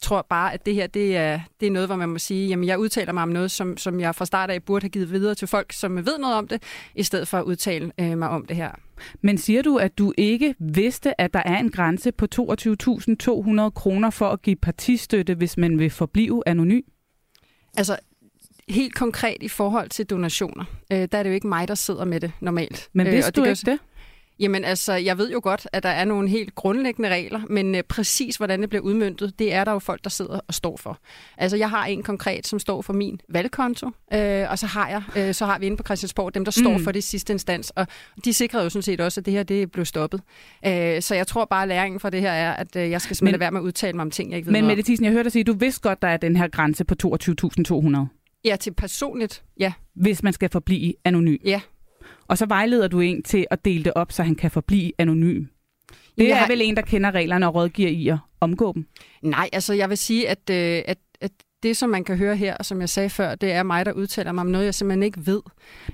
tror 0.00 0.26
bare, 0.30 0.54
at 0.54 0.66
det 0.66 0.74
her 0.74 0.86
det 0.86 1.16
er, 1.16 1.40
det 1.60 1.66
er 1.66 1.70
noget, 1.70 1.88
hvor 1.88 1.96
man 1.96 2.08
må 2.08 2.18
sige, 2.18 2.48
jamen 2.48 2.64
jeg 2.66 2.78
udtaler 2.78 3.12
mig 3.12 3.22
om 3.22 3.28
noget, 3.28 3.50
som, 3.50 3.76
som 3.76 4.00
jeg 4.00 4.14
fra 4.14 4.26
start 4.26 4.50
af 4.50 4.62
burde 4.62 4.84
have 4.84 4.90
givet 4.90 5.10
videre 5.10 5.34
til 5.34 5.48
folk, 5.48 5.72
som 5.72 5.96
ved 5.96 6.18
noget 6.18 6.36
om 6.36 6.48
det, 6.48 6.62
i 6.94 7.02
stedet 7.02 7.28
for 7.28 7.38
at 7.38 7.44
udtale 7.44 7.92
øh, 8.00 8.18
mig 8.18 8.28
om 8.28 8.46
det 8.46 8.56
her. 8.56 8.70
Men 9.20 9.38
siger 9.38 9.62
du, 9.62 9.76
at 9.76 9.98
du 9.98 10.12
ikke 10.18 10.54
vidste, 10.58 11.20
at 11.20 11.34
der 11.34 11.42
er 11.44 11.58
en 11.58 11.70
grænse 11.70 12.12
på 12.12 12.26
22.200 12.34 13.70
kroner 13.70 14.10
for 14.10 14.28
at 14.28 14.42
give 14.42 14.56
partistøtte, 14.56 15.34
hvis 15.34 15.56
man 15.56 15.78
vil 15.78 15.90
forblive 15.90 16.42
anonym? 16.46 16.80
Altså, 17.76 17.96
helt 18.68 18.94
konkret 18.94 19.36
i 19.40 19.48
forhold 19.48 19.88
til 19.88 20.06
donationer, 20.06 20.64
øh, 20.92 21.08
der 21.12 21.18
er 21.18 21.22
det 21.22 21.30
jo 21.30 21.34
ikke 21.34 21.46
mig, 21.46 21.68
der 21.68 21.74
sidder 21.74 22.04
med 22.04 22.20
det 22.20 22.32
normalt. 22.40 22.88
Men 22.92 23.06
vidste 23.06 23.18
øh, 23.18 23.26
og 23.26 23.34
det 23.34 23.44
du 23.44 23.70
ikke 23.70 23.70
det? 23.70 23.78
Jamen 24.38 24.64
altså, 24.64 24.92
jeg 24.92 25.18
ved 25.18 25.30
jo 25.30 25.40
godt, 25.42 25.68
at 25.72 25.82
der 25.82 25.88
er 25.88 26.04
nogle 26.04 26.28
helt 26.28 26.54
grundlæggende 26.54 27.08
regler, 27.08 27.40
men 27.50 27.74
øh, 27.74 27.82
præcis 27.82 28.36
hvordan 28.36 28.60
det 28.60 28.68
bliver 28.68 28.82
udmyndtet, 28.82 29.38
det 29.38 29.52
er 29.52 29.64
der 29.64 29.72
jo 29.72 29.78
folk, 29.78 30.04
der 30.04 30.10
sidder 30.10 30.40
og 30.48 30.54
står 30.54 30.76
for. 30.76 30.98
Altså, 31.38 31.56
jeg 31.56 31.70
har 31.70 31.86
en 31.86 32.02
konkret, 32.02 32.46
som 32.46 32.58
står 32.58 32.82
for 32.82 32.92
min 32.92 33.20
valgkonto, 33.28 33.86
øh, 34.12 34.50
og 34.50 34.58
så 34.58 34.66
har 34.66 34.88
jeg, 34.88 35.02
øh, 35.16 35.34
så 35.34 35.46
har 35.46 35.58
vi 35.58 35.66
inde 35.66 35.76
på 35.76 35.82
Christiansborg 35.82 36.34
dem, 36.34 36.44
der 36.44 36.52
står 36.52 36.78
mm. 36.78 36.84
for 36.84 36.92
det 36.92 37.04
sidste 37.04 37.32
instans, 37.32 37.70
og 37.70 37.86
de 38.24 38.32
sikrer 38.32 38.62
jo 38.62 38.70
sådan 38.70 38.82
set 38.82 39.00
også, 39.00 39.20
at 39.20 39.26
det 39.26 39.32
her 39.32 39.42
det 39.42 39.72
blev 39.72 39.84
stoppet. 39.84 40.20
Øh, 40.66 41.02
så 41.02 41.14
jeg 41.14 41.26
tror 41.26 41.44
bare, 41.44 41.62
at 41.62 41.68
læringen 41.68 42.00
fra 42.00 42.10
det 42.10 42.20
her 42.20 42.32
er, 42.32 42.52
at 42.52 42.76
øh, 42.76 42.90
jeg 42.90 43.00
skal 43.00 43.16
simpelthen 43.16 43.34
men, 43.34 43.40
være 43.40 43.50
med 43.50 43.60
at 43.60 43.64
udtale 43.64 43.96
mig 43.96 44.02
om 44.02 44.10
ting, 44.10 44.30
jeg 44.30 44.36
ikke 44.36 44.46
ved 44.46 44.52
Men 44.52 44.66
Mette 44.66 44.82
Thyssen, 44.82 45.04
jeg 45.04 45.12
hørte 45.12 45.24
dig 45.24 45.32
sige, 45.32 45.40
at 45.40 45.46
du 45.46 45.52
vidste 45.52 45.80
godt, 45.80 46.02
der 46.02 46.08
er 46.08 46.16
den 46.16 46.36
her 46.36 46.48
grænse 46.48 46.84
på 46.84 46.94
22.200. 47.04 48.40
Ja, 48.44 48.56
til 48.56 48.74
personligt, 48.74 49.44
ja. 49.60 49.72
Hvis 49.94 50.22
man 50.22 50.32
skal 50.32 50.50
forblive 50.50 50.94
anonym. 51.04 51.36
Ja, 51.44 51.60
og 52.28 52.38
så 52.38 52.46
vejleder 52.46 52.88
du 52.88 53.00
en 53.00 53.22
til 53.22 53.46
at 53.50 53.64
dele 53.64 53.84
det 53.84 53.92
op, 53.94 54.12
så 54.12 54.22
han 54.22 54.34
kan 54.34 54.50
forblive 54.50 54.92
anonym. 54.98 55.44
Det 56.18 56.32
er 56.32 56.46
vel 56.46 56.60
en, 56.62 56.76
der 56.76 56.82
kender 56.82 57.10
reglerne 57.10 57.46
og 57.46 57.54
rådgiver 57.54 57.90
i 57.90 58.08
at 58.08 58.18
omgå 58.40 58.72
dem? 58.72 58.86
Nej, 59.22 59.48
altså 59.52 59.74
jeg 59.74 59.88
vil 59.88 59.98
sige, 59.98 60.28
at, 60.28 60.50
øh, 60.50 60.82
at, 60.86 60.98
at 61.20 61.32
det, 61.62 61.76
som 61.76 61.90
man 61.90 62.04
kan 62.04 62.16
høre 62.16 62.36
her, 62.36 62.56
og 62.56 62.64
som 62.64 62.80
jeg 62.80 62.88
sagde 62.88 63.10
før, 63.10 63.34
det 63.34 63.52
er 63.52 63.62
mig, 63.62 63.86
der 63.86 63.92
udtaler 63.92 64.32
mig 64.32 64.40
om 64.40 64.46
noget, 64.46 64.64
jeg 64.64 64.74
simpelthen 64.74 65.02
ikke 65.02 65.26
ved. 65.26 65.42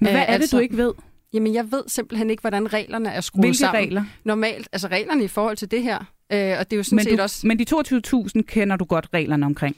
Men 0.01 0.11
hvad 0.11 0.21
er 0.21 0.27
det, 0.27 0.33
altså, 0.33 0.57
du 0.57 0.63
ikke 0.63 0.77
ved? 0.77 0.93
Jamen, 1.33 1.55
jeg 1.55 1.73
ved 1.73 1.83
simpelthen 1.87 2.31
ikke, 2.31 2.41
hvordan 2.41 2.73
reglerne 2.73 3.09
er 3.09 3.21
skruet 3.21 3.45
Hvilke 3.45 3.59
sammen. 3.59 3.83
regler? 3.83 4.05
Normalt, 4.25 4.69
altså 4.73 4.89
reglerne 4.89 5.25
i 5.25 5.29
forhold 5.29 5.57
til 5.57 5.71
det 5.71 5.83
her. 5.83 5.99
Øh, 6.33 6.57
og 6.59 6.71
det 6.71 6.73
er 6.73 6.77
jo 6.77 6.83
sådan 6.83 6.97
men 6.97 7.05
set 7.05 7.19
du, 7.19 7.23
også... 7.23 7.47
Men 7.47 7.59
de 7.59 7.65
22.000 8.37 8.43
kender 8.43 8.77
du 8.77 8.85
godt 8.85 9.07
reglerne 9.15 9.47
omkring? 9.47 9.77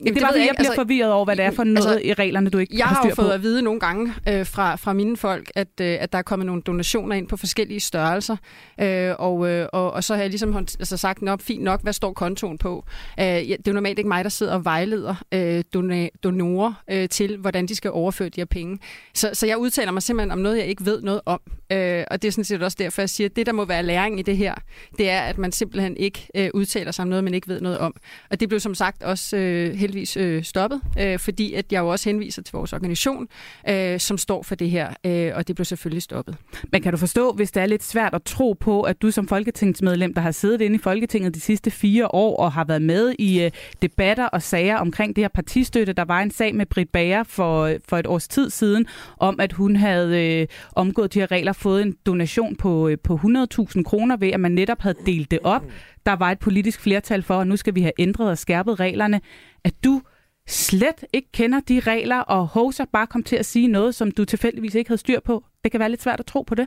Jamen, 0.00 0.14
det 0.14 0.22
var, 0.22 0.28
ved 0.32 0.38
jeg, 0.38 0.46
jeg 0.46 0.54
bliver 0.54 0.70
altså, 0.70 0.82
forvirret 0.82 1.12
over, 1.12 1.24
hvad 1.24 1.36
det 1.36 1.44
er 1.44 1.50
for 1.50 1.64
noget 1.64 1.86
altså, 1.86 2.08
i 2.08 2.12
reglerne, 2.12 2.50
du 2.50 2.58
ikke 2.58 2.78
jeg 2.78 2.86
har 2.86 2.94
styr 2.94 2.98
Jeg 2.98 3.02
har 3.02 3.08
jo 3.10 3.14
på. 3.14 3.22
fået 3.22 3.34
at 3.34 3.42
vide 3.42 3.62
nogle 3.62 3.80
gange 3.80 4.14
øh, 4.28 4.46
fra, 4.46 4.76
fra 4.76 4.92
mine 4.92 5.16
folk, 5.16 5.50
at, 5.54 5.68
øh, 5.80 5.96
at 6.00 6.12
der 6.12 6.18
er 6.18 6.22
kommet 6.22 6.46
nogle 6.46 6.62
donationer 6.62 7.16
ind 7.16 7.28
på 7.28 7.36
forskellige 7.36 7.80
størrelser, 7.80 8.36
øh, 8.80 9.14
og, 9.18 9.48
øh, 9.48 9.68
og, 9.72 9.92
og 9.92 10.04
så 10.04 10.14
har 10.14 10.20
jeg 10.20 10.30
ligesom 10.30 10.56
altså, 10.56 10.96
sagt, 10.96 11.22
nok 11.22 11.40
fint 11.40 11.64
nok, 11.64 11.82
hvad 11.82 11.92
står 11.92 12.12
kontoen 12.12 12.58
på? 12.58 12.84
Øh, 13.20 13.24
det 13.26 13.52
er 13.52 13.56
jo 13.66 13.72
normalt 13.72 13.98
ikke 13.98 14.08
mig, 14.08 14.24
der 14.24 14.30
sidder 14.30 14.54
og 14.54 14.64
vejleder 14.64 15.14
øh, 15.34 15.64
dona, 15.74 16.08
donorer 16.24 16.82
øh, 16.90 17.08
til, 17.08 17.36
hvordan 17.36 17.66
de 17.66 17.74
skal 17.76 17.90
overføre 17.90 18.28
de 18.28 18.40
her 18.40 18.44
penge. 18.44 18.78
Så, 19.14 19.30
så 19.32 19.46
jeg 19.46 19.58
udtaler 19.58 19.92
mig 19.92 20.02
simpelthen 20.02 20.30
om 20.30 20.38
noget, 20.38 20.58
jeg 20.58 20.66
ikke 20.66 20.84
ved 20.84 21.02
noget 21.02 21.20
om. 21.26 21.40
Øh, 21.72 22.04
og 22.10 22.22
det 22.22 22.28
er 22.28 22.32
sådan 22.32 22.44
set 22.44 22.62
også 22.62 22.76
derfor, 22.80 23.02
jeg 23.02 23.10
siger, 23.10 23.28
at 23.28 23.36
det, 23.36 23.46
der 23.46 23.52
må 23.52 23.64
være 23.64 23.82
læring 23.82 24.18
i 24.18 24.22
det 24.22 24.36
her, 24.36 24.54
det 24.98 25.10
er, 25.10 25.20
at 25.20 25.38
man 25.38 25.52
simpelthen 25.52 25.96
ikke 25.96 26.28
øh, 26.34 26.50
udtaler 26.54 26.92
sig 26.92 27.02
om 27.02 27.08
noget, 27.08 27.24
man 27.24 27.34
ikke 27.34 27.48
ved 27.48 27.60
noget 27.60 27.78
om. 27.78 27.94
Og 28.30 28.40
det 28.40 28.48
blev 28.48 28.60
som 28.60 28.74
sagt 28.74 29.02
også 29.02 29.36
øh, 29.36 29.79
heldigvis 29.80 30.16
øh, 30.16 30.42
stoppet 30.42 30.80
øh, 30.98 31.18
fordi 31.18 31.54
at 31.54 31.72
jeg 31.72 31.80
jo 31.80 31.88
også 31.88 32.08
henviser 32.08 32.42
til 32.42 32.52
vores 32.52 32.72
organisation, 32.72 33.28
øh, 33.68 34.00
som 34.00 34.18
står 34.18 34.42
for 34.42 34.54
det 34.54 34.70
her, 34.70 34.88
øh, 35.06 35.32
og 35.34 35.48
det 35.48 35.56
blev 35.56 35.64
selvfølgelig 35.64 36.02
stoppet. 36.02 36.36
Men 36.72 36.82
kan 36.82 36.92
du 36.92 36.98
forstå, 36.98 37.32
hvis 37.32 37.50
det 37.52 37.62
er 37.62 37.66
lidt 37.66 37.82
svært 37.82 38.14
at 38.14 38.22
tro 38.22 38.52
på, 38.52 38.82
at 38.82 39.02
du 39.02 39.10
som 39.10 39.28
folketingsmedlem, 39.28 40.14
der 40.14 40.20
har 40.20 40.30
siddet 40.30 40.60
inde 40.60 40.76
i 40.76 40.78
Folketinget 40.78 41.34
de 41.34 41.40
sidste 41.40 41.70
fire 41.70 42.14
år 42.14 42.36
og 42.36 42.52
har 42.52 42.64
været 42.64 42.82
med 42.82 43.14
i 43.18 43.42
øh, 43.42 43.50
debatter 43.82 44.26
og 44.26 44.42
sager 44.42 44.76
omkring 44.76 45.16
det 45.16 45.24
her 45.24 45.28
partistøtte, 45.28 45.92
der 45.92 46.04
var 46.04 46.20
en 46.20 46.30
sag 46.30 46.54
med 46.54 46.66
Britt 46.66 46.92
Bager 46.92 47.22
for, 47.22 47.62
øh, 47.62 47.78
for 47.88 47.98
et 47.98 48.06
års 48.06 48.28
tid 48.28 48.50
siden, 48.50 48.86
om 49.18 49.40
at 49.40 49.52
hun 49.52 49.76
havde 49.76 50.40
øh, 50.40 50.46
omgået 50.72 51.14
de 51.14 51.18
her 51.18 51.30
regler, 51.30 51.52
fået 51.52 51.82
en 51.82 51.96
donation 52.06 52.56
på, 52.56 52.88
øh, 52.88 52.98
på 53.04 53.14
100.000 53.14 53.82
kroner 53.82 54.16
ved, 54.16 54.28
at 54.28 54.40
man 54.40 54.52
netop 54.52 54.82
havde 54.82 54.96
delt 55.06 55.30
det 55.30 55.38
op. 55.44 55.62
Der 56.06 56.12
var 56.12 56.30
et 56.30 56.38
politisk 56.38 56.80
flertal 56.80 57.22
for, 57.22 57.34
og 57.34 57.46
nu 57.46 57.56
skal 57.56 57.74
vi 57.74 57.82
have 57.82 57.92
ændret 57.98 58.30
og 58.30 58.38
skærpet 58.38 58.80
reglerne. 58.80 59.20
At 59.64 59.74
du 59.84 60.02
slet 60.48 61.04
ikke 61.12 61.28
kender 61.32 61.60
de 61.60 61.80
regler, 61.80 62.18
og 62.18 62.46
hoser 62.46 62.84
bare 62.92 63.06
kom 63.06 63.22
til 63.22 63.36
at 63.36 63.46
sige 63.46 63.68
noget, 63.68 63.94
som 63.94 64.10
du 64.10 64.24
tilfældigvis 64.24 64.74
ikke 64.74 64.88
havde 64.88 65.00
styr 65.00 65.20
på. 65.20 65.44
Det 65.64 65.70
kan 65.70 65.80
være 65.80 65.88
lidt 65.90 66.02
svært 66.02 66.20
at 66.20 66.26
tro 66.26 66.42
på 66.42 66.54
det. 66.54 66.66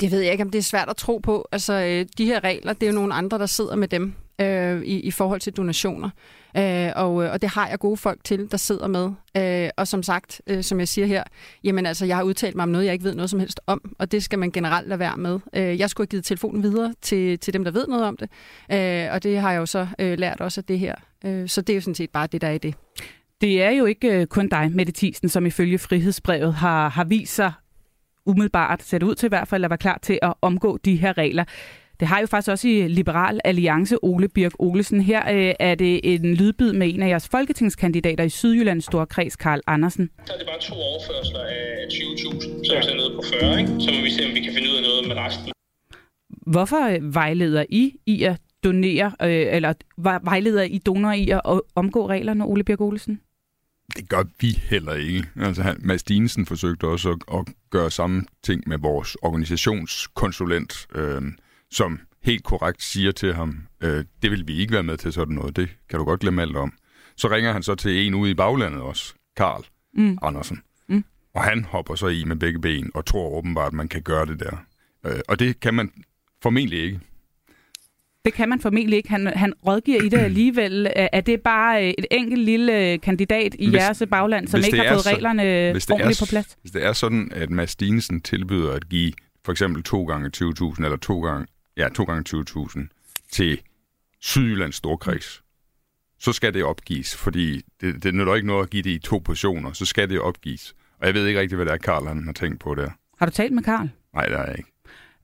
Det 0.00 0.10
ved 0.10 0.20
jeg 0.20 0.32
ikke, 0.32 0.44
om 0.44 0.50
det 0.50 0.58
er 0.58 0.62
svært 0.62 0.88
at 0.88 0.96
tro 0.96 1.18
på. 1.18 1.48
Altså, 1.52 1.72
øh, 1.72 2.06
de 2.18 2.24
her 2.24 2.44
regler, 2.44 2.72
det 2.72 2.82
er 2.82 2.90
jo 2.90 2.94
nogle 2.94 3.14
andre, 3.14 3.38
der 3.38 3.46
sidder 3.46 3.76
med 3.76 3.88
dem 3.88 4.14
øh, 4.40 4.82
i, 4.82 5.00
i 5.00 5.10
forhold 5.10 5.40
til 5.40 5.52
donationer. 5.52 6.10
Øh, 6.56 6.92
og, 6.96 7.24
øh, 7.24 7.32
og 7.32 7.42
det 7.42 7.50
har 7.50 7.68
jeg 7.68 7.78
gode 7.78 7.96
folk 7.96 8.24
til, 8.24 8.50
der 8.50 8.56
sidder 8.56 8.86
med. 8.86 9.10
Øh, 9.36 9.70
og 9.76 9.88
som 9.88 10.02
sagt, 10.02 10.42
øh, 10.46 10.62
som 10.62 10.78
jeg 10.78 10.88
siger 10.88 11.06
her, 11.06 11.24
jamen 11.64 11.86
altså, 11.86 12.06
jeg 12.06 12.16
har 12.16 12.22
udtalt 12.22 12.56
mig 12.56 12.62
om 12.62 12.68
noget, 12.68 12.84
jeg 12.84 12.92
ikke 12.92 13.04
ved 13.04 13.14
noget 13.14 13.30
som 13.30 13.40
helst 13.40 13.60
om, 13.66 13.94
og 13.98 14.12
det 14.12 14.22
skal 14.22 14.38
man 14.38 14.50
generelt 14.50 14.88
lade 14.88 14.98
være 14.98 15.16
med. 15.16 15.40
Øh, 15.56 15.78
jeg 15.78 15.90
skulle 15.90 16.04
have 16.04 16.10
givet 16.10 16.24
telefonen 16.24 16.62
videre 16.62 16.94
til, 17.02 17.38
til 17.38 17.54
dem, 17.54 17.64
der 17.64 17.70
ved 17.70 17.86
noget 17.86 18.04
om 18.04 18.16
det, 18.16 18.30
øh, 18.72 19.12
og 19.12 19.22
det 19.22 19.38
har 19.38 19.52
jeg 19.52 19.58
jo 19.58 19.66
så 19.66 19.86
øh, 19.98 20.18
lært 20.18 20.40
også 20.40 20.60
af 20.60 20.64
det 20.64 20.78
her. 20.78 20.94
Øh, 21.24 21.48
så 21.48 21.60
det 21.60 21.72
er 21.72 21.74
jo 21.74 21.80
sådan 21.80 21.94
set 21.94 22.10
bare 22.10 22.26
det, 22.26 22.40
der 22.40 22.48
er 22.48 22.52
i 22.52 22.58
det. 22.58 22.74
Det 23.40 23.62
er 23.62 23.70
jo 23.70 23.84
ikke 23.84 24.20
øh, 24.20 24.26
kun 24.26 24.48
dig, 24.48 24.70
Mette 24.72 24.92
Thiesen, 24.96 25.28
som 25.28 25.46
ifølge 25.46 25.78
Frihedsbrevet 25.78 26.54
har, 26.54 26.88
har 26.88 27.04
vist 27.04 27.34
sig 27.34 27.52
umiddelbart, 28.26 28.82
ser 28.82 28.98
det 28.98 29.06
ud 29.06 29.14
til 29.14 29.26
i 29.26 29.28
hvert 29.28 29.48
fald, 29.48 29.64
at 29.64 29.70
være 29.70 29.78
klar 29.78 29.98
til 30.02 30.18
at 30.22 30.34
omgå 30.42 30.76
de 30.76 30.96
her 30.96 31.18
regler. 31.18 31.44
Det 32.04 32.08
har 32.08 32.20
jo 32.20 32.26
faktisk 32.26 32.50
også 32.50 32.68
i 32.68 32.88
Liberal 32.88 33.40
Alliance 33.44 34.04
Ole 34.04 34.28
Birk 34.28 34.52
Olesen. 34.58 35.00
Her 35.00 35.32
øh, 35.34 35.54
er 35.60 35.74
det 35.74 36.14
en 36.14 36.34
lydbid 36.34 36.72
med 36.72 36.94
en 36.94 37.02
af 37.02 37.08
jeres 37.08 37.28
folketingskandidater 37.28 38.24
i 38.24 38.28
Sydjyllands 38.28 38.84
Storkreds, 38.84 39.36
Karl 39.36 39.60
Andersen. 39.66 40.10
Så 40.26 40.32
er 40.32 40.38
det 40.38 40.46
bare 40.46 40.60
to 40.60 40.74
overførsler 40.74 41.40
af 41.40 41.86
20.000, 41.90 42.64
så 42.64 42.74
er 42.74 42.90
vi 42.90 42.96
nede 42.96 43.10
på 43.14 43.22
40, 43.40 43.60
ikke? 43.60 43.68
Så 43.68 43.90
må 43.94 44.02
vi 44.02 44.10
se, 44.10 44.26
om 44.26 44.34
vi 44.34 44.40
kan 44.40 44.54
finde 44.54 44.68
ud 44.70 44.76
af 44.76 44.82
noget 44.82 45.08
med 45.08 45.16
resten. 45.16 45.52
Hvorfor 46.46 46.88
øh, 46.88 47.14
vejleder 47.14 47.64
I 47.68 47.94
i 48.06 48.22
at 48.22 48.40
donere, 48.64 49.12
øh, 49.22 49.56
eller 49.56 49.74
vejleder 50.24 50.62
I 50.62 50.78
donorer 50.78 51.14
i 51.14 51.30
at 51.30 51.60
omgå 51.74 52.08
reglerne, 52.08 52.44
Ole 52.44 52.64
Birk 52.64 52.80
Olesen? 52.80 53.20
Det 53.96 54.08
gør 54.08 54.24
vi 54.40 54.50
heller 54.70 54.94
ikke. 54.94 55.24
Altså, 55.40 55.74
Mads 55.78 56.02
Dinesen 56.02 56.46
forsøgte 56.46 56.84
også 56.84 57.10
at, 57.10 57.38
at 57.38 57.54
gøre 57.70 57.90
samme 57.90 58.22
ting 58.42 58.62
med 58.66 58.78
vores 58.78 59.16
organisationskonsulent, 59.22 60.86
øh, 60.94 61.22
som 61.70 62.00
helt 62.22 62.44
korrekt 62.44 62.82
siger 62.82 63.12
til 63.12 63.34
ham, 63.34 63.58
øh, 63.80 64.04
det 64.22 64.30
vil 64.30 64.48
vi 64.48 64.56
ikke 64.56 64.72
være 64.72 64.82
med 64.82 64.96
til 64.96 65.12
sådan 65.12 65.34
noget, 65.34 65.56
det 65.56 65.68
kan 65.90 65.98
du 65.98 66.04
godt 66.04 66.20
glemme 66.20 66.42
alt 66.42 66.56
om. 66.56 66.72
Så 67.16 67.30
ringer 67.30 67.52
han 67.52 67.62
så 67.62 67.74
til 67.74 68.06
en 68.06 68.14
ude 68.14 68.30
i 68.30 68.34
baglandet 68.34 68.82
også, 68.82 69.14
Karl 69.36 69.64
mm. 69.94 70.18
Andersen. 70.22 70.62
Mm. 70.88 71.04
Og 71.34 71.42
han 71.42 71.64
hopper 71.64 71.94
så 71.94 72.06
i 72.06 72.24
med 72.24 72.36
begge 72.36 72.60
ben 72.60 72.90
og 72.94 73.06
tror 73.06 73.38
åbenbart, 73.38 73.66
at 73.66 73.72
man 73.72 73.88
kan 73.88 74.02
gøre 74.02 74.26
det 74.26 74.40
der. 74.40 74.56
Øh, 75.06 75.20
og 75.28 75.38
det 75.38 75.60
kan 75.60 75.74
man 75.74 75.90
formentlig 76.42 76.82
ikke. 76.82 77.00
Det 78.24 78.34
kan 78.34 78.48
man 78.48 78.60
formentlig 78.60 78.96
ikke. 78.96 79.08
Han, 79.08 79.26
han 79.26 79.52
rådgiver 79.66 80.02
i 80.02 80.08
det 80.08 80.18
alligevel. 80.30 80.88
Er 80.96 81.20
det 81.20 81.40
bare 81.40 81.84
et 81.98 82.06
enkelt 82.10 82.44
lille 82.44 82.98
kandidat 82.98 83.56
i 83.58 83.68
hvis, 83.68 83.80
jeres 83.80 84.02
bagland, 84.10 84.48
som 84.48 84.60
ikke 84.66 84.78
har 84.78 84.94
fået 84.94 85.04
så, 85.04 85.10
reglerne 85.10 85.72
hvis 85.72 85.90
ordentligt 85.90 86.20
er, 86.20 86.26
på 86.26 86.28
plads? 86.28 86.58
Hvis 86.60 86.72
det 86.72 86.84
er 86.84 86.92
sådan, 86.92 87.32
at 87.34 87.50
Mads 87.50 87.76
Dinesen 87.76 88.20
tilbyder 88.20 88.72
at 88.72 88.88
give 88.88 89.12
for 89.44 89.52
eksempel 89.52 89.82
2 89.82 90.04
gange 90.04 90.30
20.000 90.36 90.84
eller 90.84 90.96
2 90.96 91.20
gange, 91.20 91.46
ja, 91.76 91.88
2 91.88 92.04
gange 92.04 92.38
20.000 92.38 93.26
til 93.32 93.60
Sydjyllands 94.20 94.76
Storkreds, 94.76 95.42
så 96.18 96.32
skal 96.32 96.54
det 96.54 96.64
opgives, 96.64 97.16
fordi 97.16 97.62
det, 97.80 98.02
det 98.02 98.14
nytter 98.14 98.34
ikke 98.34 98.46
noget 98.46 98.62
at 98.62 98.70
give 98.70 98.82
det 98.82 98.90
i 98.90 98.98
to 98.98 99.18
portioner, 99.18 99.72
så 99.72 99.84
skal 99.86 100.10
det 100.10 100.20
opgives. 100.20 100.74
Og 101.00 101.06
jeg 101.06 101.14
ved 101.14 101.26
ikke 101.26 101.40
rigtig, 101.40 101.56
hvad 101.56 101.66
det 101.66 101.72
er, 101.72 101.76
Karl 101.76 102.06
han 102.06 102.24
har 102.24 102.32
tænkt 102.32 102.60
på 102.60 102.74
der. 102.74 102.90
Har 103.18 103.26
du 103.26 103.32
talt 103.32 103.52
med 103.52 103.62
Karl? 103.62 103.88
Nej, 104.14 104.26
det 104.26 104.36
har 104.36 104.44
jeg 104.44 104.54
ikke. 104.58 104.70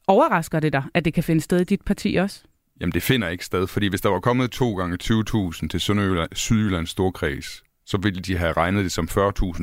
Overrasker 0.07 0.61
det 0.61 0.73
dig, 0.73 0.83
at 0.95 1.05
det 1.05 1.15
kan 1.15 1.25
finde 1.25 1.41
sted 1.41 1.61
i 1.61 1.65
dit 1.65 1.83
parti 1.83 2.17
også? 2.17 2.43
Jamen, 2.81 2.93
det 2.93 3.03
finder 3.03 3.29
ikke 3.29 3.45
sted, 3.45 3.67
fordi 3.67 3.89
hvis 3.89 4.01
der 4.01 4.09
var 4.09 4.21
kommet 4.21 4.51
to 4.51 4.75
gange 4.75 4.99
20.000 5.03 5.69
til 5.69 5.81
Sønderjylland, 5.81 6.31
Sydjyllands 6.35 6.91
Storkreds, 6.91 7.63
så 7.87 7.99
ville 7.99 8.21
de 8.21 8.37
have 8.37 8.53
regnet 8.53 8.85
det 8.85 8.93
som 8.93 9.09
40.000 9.11 9.17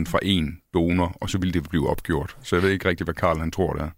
fra 0.05 0.19
en 0.21 0.61
donor, 0.73 1.17
og 1.21 1.29
så 1.29 1.37
ville 1.37 1.53
det 1.53 1.69
blive 1.69 1.89
opgjort. 1.89 2.37
Så 2.43 2.55
jeg 2.55 2.63
ved 2.63 2.69
ikke 2.69 2.89
rigtig, 2.89 3.03
hvad 3.05 3.13
Karl 3.13 3.39
han 3.39 3.51
tror, 3.51 3.73
det 3.73 3.81
er. 3.81 3.89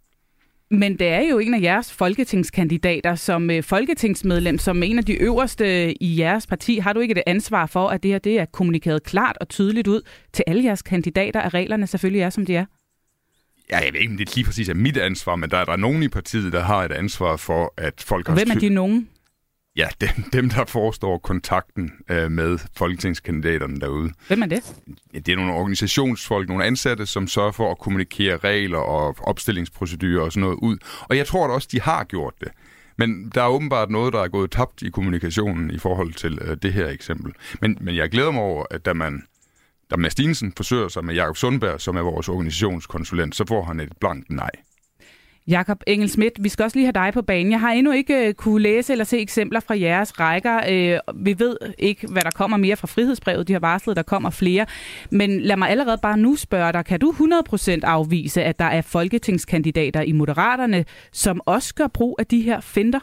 Men 0.71 0.99
det 0.99 1.07
er 1.07 1.21
jo 1.21 1.39
en 1.39 1.53
af 1.53 1.61
jeres 1.61 1.93
folketingskandidater 1.93 3.15
som 3.15 3.51
øh, 3.51 3.63
folketingsmedlem, 3.63 4.57
som 4.57 4.83
en 4.83 4.97
af 4.97 5.05
de 5.05 5.13
øverste 5.13 5.93
i 6.03 6.19
jeres 6.19 6.47
parti. 6.47 6.77
Har 6.77 6.93
du 6.93 6.99
ikke 6.99 7.11
et 7.11 7.23
ansvar 7.27 7.65
for, 7.65 7.87
at 7.87 8.03
det 8.03 8.11
her 8.11 8.19
det 8.19 8.39
er 8.39 8.45
kommunikeret 8.45 9.03
klart 9.03 9.37
og 9.41 9.49
tydeligt 9.49 9.87
ud 9.87 10.01
til 10.33 10.43
alle 10.47 10.63
jeres 10.63 10.81
kandidater, 10.81 11.41
at 11.41 11.53
reglerne 11.53 11.87
selvfølgelig 11.87 12.21
er, 12.21 12.29
som 12.29 12.45
de 12.45 12.55
er? 12.55 12.65
Ja, 13.71 13.77
jeg 13.77 13.93
ved 13.93 13.99
ikke, 13.99 14.11
om 14.11 14.17
det 14.17 14.35
lige 14.35 14.45
præcis 14.45 14.69
er 14.69 14.73
mit 14.73 14.97
ansvar, 14.97 15.35
men 15.35 15.49
der 15.49 15.57
er 15.57 15.65
der 15.65 15.75
nogen 15.75 16.03
i 16.03 16.07
partiet, 16.07 16.53
der 16.53 16.63
har 16.63 16.83
et 16.83 16.91
ansvar 16.91 17.35
for, 17.35 17.73
at 17.77 18.03
folk 18.07 18.27
har... 18.27 18.35
Hvem 18.35 18.49
er 18.51 18.59
de 18.59 18.69
nogen? 18.69 19.09
Ja, 19.75 19.87
dem, 20.01 20.23
dem 20.33 20.49
der 20.49 20.65
forestår 20.65 21.17
kontakten 21.17 21.91
øh, 22.09 22.31
med 22.31 22.59
folketingskandidaterne 22.77 23.79
derude. 23.79 24.13
Hvem 24.27 24.41
er 24.41 24.45
det? 24.45 24.75
Ja, 25.13 25.19
det 25.19 25.31
er 25.31 25.35
nogle 25.35 25.53
organisationsfolk, 25.53 26.47
nogle 26.47 26.65
ansatte, 26.65 27.05
som 27.05 27.27
sørger 27.27 27.51
for 27.51 27.71
at 27.71 27.79
kommunikere 27.79 28.37
regler 28.37 28.77
og 28.77 29.15
opstillingsprocedurer 29.21 30.23
og 30.23 30.31
sådan 30.31 30.41
noget 30.41 30.57
ud. 30.61 30.77
Og 31.01 31.17
jeg 31.17 31.27
tror 31.27 31.47
da 31.47 31.53
også, 31.53 31.67
de 31.71 31.81
har 31.81 32.03
gjort 32.03 32.33
det. 32.41 32.49
Men 32.97 33.31
der 33.35 33.41
er 33.43 33.47
åbenbart 33.47 33.89
noget, 33.89 34.13
der 34.13 34.19
er 34.19 34.27
gået 34.27 34.51
tabt 34.51 34.81
i 34.81 34.89
kommunikationen 34.89 35.71
i 35.71 35.79
forhold 35.79 36.13
til 36.13 36.39
øh, 36.41 36.57
det 36.61 36.73
her 36.73 36.87
eksempel. 36.87 37.33
Men, 37.61 37.77
men 37.81 37.95
jeg 37.95 38.09
glæder 38.09 38.31
mig 38.31 38.41
over, 38.41 38.65
at 38.71 38.85
da 38.85 38.93
man 38.93 39.23
da 39.91 39.95
Mads 39.95 40.13
Stinesen 40.13 40.53
forsøger 40.57 40.87
sig 40.87 41.05
med 41.05 41.15
Jakob 41.15 41.37
Sundberg, 41.37 41.81
som 41.81 41.95
er 41.95 42.01
vores 42.01 42.29
organisationskonsulent, 42.29 43.35
så 43.35 43.45
får 43.47 43.63
han 43.63 43.79
et 43.79 43.93
blankt 43.99 44.29
nej. 44.29 44.51
Jakob 45.49 45.83
Engelsmidt, 45.87 46.33
vi 46.43 46.49
skal 46.49 46.63
også 46.63 46.77
lige 46.77 46.85
have 46.85 47.05
dig 47.05 47.13
på 47.13 47.21
banen. 47.21 47.51
Jeg 47.51 47.59
har 47.59 47.71
endnu 47.71 47.91
ikke 47.91 48.27
øh, 48.27 48.33
kunne 48.33 48.61
læse 48.61 48.91
eller 48.91 49.05
se 49.05 49.19
eksempler 49.19 49.59
fra 49.59 49.79
jeres 49.79 50.19
rækker. 50.19 50.61
Øh, 50.69 51.25
vi 51.25 51.39
ved 51.39 51.57
ikke, 51.77 52.07
hvad 52.07 52.21
der 52.21 52.31
kommer 52.31 52.57
mere 52.57 52.75
fra 52.75 52.87
Frihedsbrevet. 52.87 53.47
De 53.47 53.53
har 53.53 53.59
varslet, 53.59 53.95
der 53.95 54.03
kommer 54.03 54.29
flere. 54.29 54.65
Men 55.09 55.41
lad 55.41 55.57
mig 55.57 55.69
allerede 55.69 55.97
bare 56.01 56.17
nu 56.17 56.35
spørge 56.35 56.73
dig. 56.73 56.85
Kan 56.85 56.99
du 56.99 57.11
100% 57.11 57.79
afvise, 57.83 58.43
at 58.43 58.59
der 58.59 58.65
er 58.65 58.81
folketingskandidater 58.81 60.01
i 60.01 60.11
Moderaterne, 60.11 60.85
som 61.11 61.41
også 61.45 61.75
gør 61.75 61.87
brug 61.87 62.15
af 62.19 62.25
de 62.25 62.41
her 62.41 62.61
finder? 62.61 62.99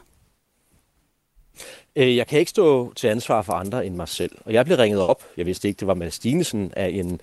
Øh, 1.97 2.17
jeg 2.17 2.27
kan 2.27 2.39
ikke 2.39 2.51
stå 2.51 2.93
til 2.93 3.09
ansvar 3.09 3.43
for 3.43 3.53
andre 3.53 3.87
end 3.87 3.95
mig 3.97 4.09
selv. 4.09 4.33
Og 4.45 4.53
jeg 4.53 4.65
blev 4.65 4.77
ringet 4.79 5.01
op. 5.01 5.23
Jeg 5.37 5.47
vidste 5.47 5.69
ikke, 5.69 5.79
det 5.79 5.89
var 5.89 5.95
Mads 5.95 6.15
Stinesen 6.15 6.73
af 6.77 6.89
en 6.89 7.21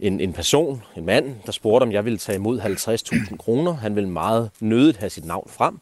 en, 0.00 0.20
en 0.20 0.32
person, 0.32 0.82
en 0.96 1.06
mand, 1.06 1.34
der 1.46 1.52
spurgte, 1.52 1.82
om 1.82 1.92
jeg 1.92 2.04
ville 2.04 2.18
tage 2.18 2.36
imod 2.36 2.60
50.000 2.60 3.36
kroner. 3.36 3.72
Han 3.72 3.96
ville 3.96 4.10
meget 4.10 4.50
nødigt 4.60 4.96
have 4.96 5.10
sit 5.10 5.24
navn 5.24 5.50
frem. 5.50 5.78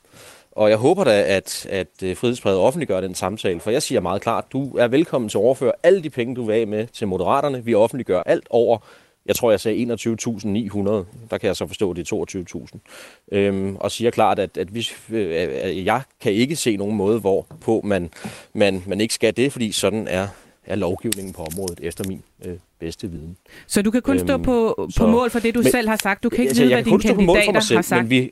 Og 0.53 0.71
jeg 0.71 0.79
håber 0.79 1.05
da, 1.05 1.23
at, 1.23 1.67
at 1.71 2.03
øh, 2.03 2.17
Frihedsbrevet 2.17 2.59
offentliggør 2.59 3.01
den 3.01 3.15
samtale, 3.15 3.61
for 3.61 3.71
jeg 3.71 3.83
siger 3.83 4.01
meget 4.01 4.23
klart, 4.23 4.45
du 4.53 4.77
er 4.77 4.89
velkommen 4.89 5.29
til 5.29 5.39
at 5.39 5.43
overføre 5.43 5.73
alle 5.83 6.03
de 6.03 6.11
penge, 6.11 6.35
du 6.35 6.45
vil 6.45 6.55
af 6.55 6.67
med 6.67 6.87
til 6.87 7.09
Moderaterne. 7.09 7.65
Vi 7.65 7.75
offentliggør 7.75 8.23
alt 8.27 8.47
over, 8.51 8.79
jeg 9.27 9.37
tror, 9.37 9.51
jeg 9.51 9.61
sagde 9.61 9.95
21.900. 9.95 10.91
Der 11.31 11.39
kan 11.39 11.47
jeg 11.47 11.57
så 11.57 11.67
forstå, 11.67 11.91
at 11.91 11.97
det 11.97 12.13
er 12.13 12.47
22.000. 12.75 12.79
Øhm, 13.33 13.77
og 13.77 13.91
siger 13.91 14.11
klart, 14.11 14.39
at, 14.39 14.57
at 14.57 14.75
vi, 14.75 14.89
øh, 15.11 15.85
jeg 15.87 16.03
kan 16.21 16.33
ikke 16.33 16.57
se 16.57 16.77
nogen 16.77 16.97
måde, 16.97 17.21
hvorpå 17.21 17.81
man, 17.85 18.11
man, 18.53 18.83
man 18.87 19.01
ikke 19.01 19.15
skal 19.15 19.37
det, 19.37 19.53
fordi 19.53 19.73
sådan 19.73 20.09
er 20.09 20.29
er 20.67 20.77
lovgivningen 20.77 21.33
på 21.33 21.43
området, 21.43 21.81
efter 21.83 22.05
min 22.09 22.23
øh, 22.45 22.57
bedste 22.81 23.11
viden. 23.11 23.37
Så 23.67 23.83
du 23.83 23.91
kan 23.91 24.03
kun 24.03 24.19
stå 24.19 24.33
øhm, 24.33 24.43
på, 24.43 24.75
på 24.77 24.89
så, 24.91 25.07
mål 25.07 25.31
for 25.31 25.39
det, 25.39 25.55
du 25.55 25.63
men, 25.63 25.71
selv 25.71 25.89
har 25.89 25.97
sagt? 25.97 26.23
Du 26.23 26.29
kan 26.29 26.41
ikke 26.41 26.51
altså, 26.51 26.63
vide, 26.63 26.75
hvad 26.75 26.85
dine 26.85 27.01
kandidater 27.01 27.61
selv, 27.61 27.77
har 27.77 27.83
sagt? 27.83 28.03
Men 28.03 28.11
vi, 28.11 28.31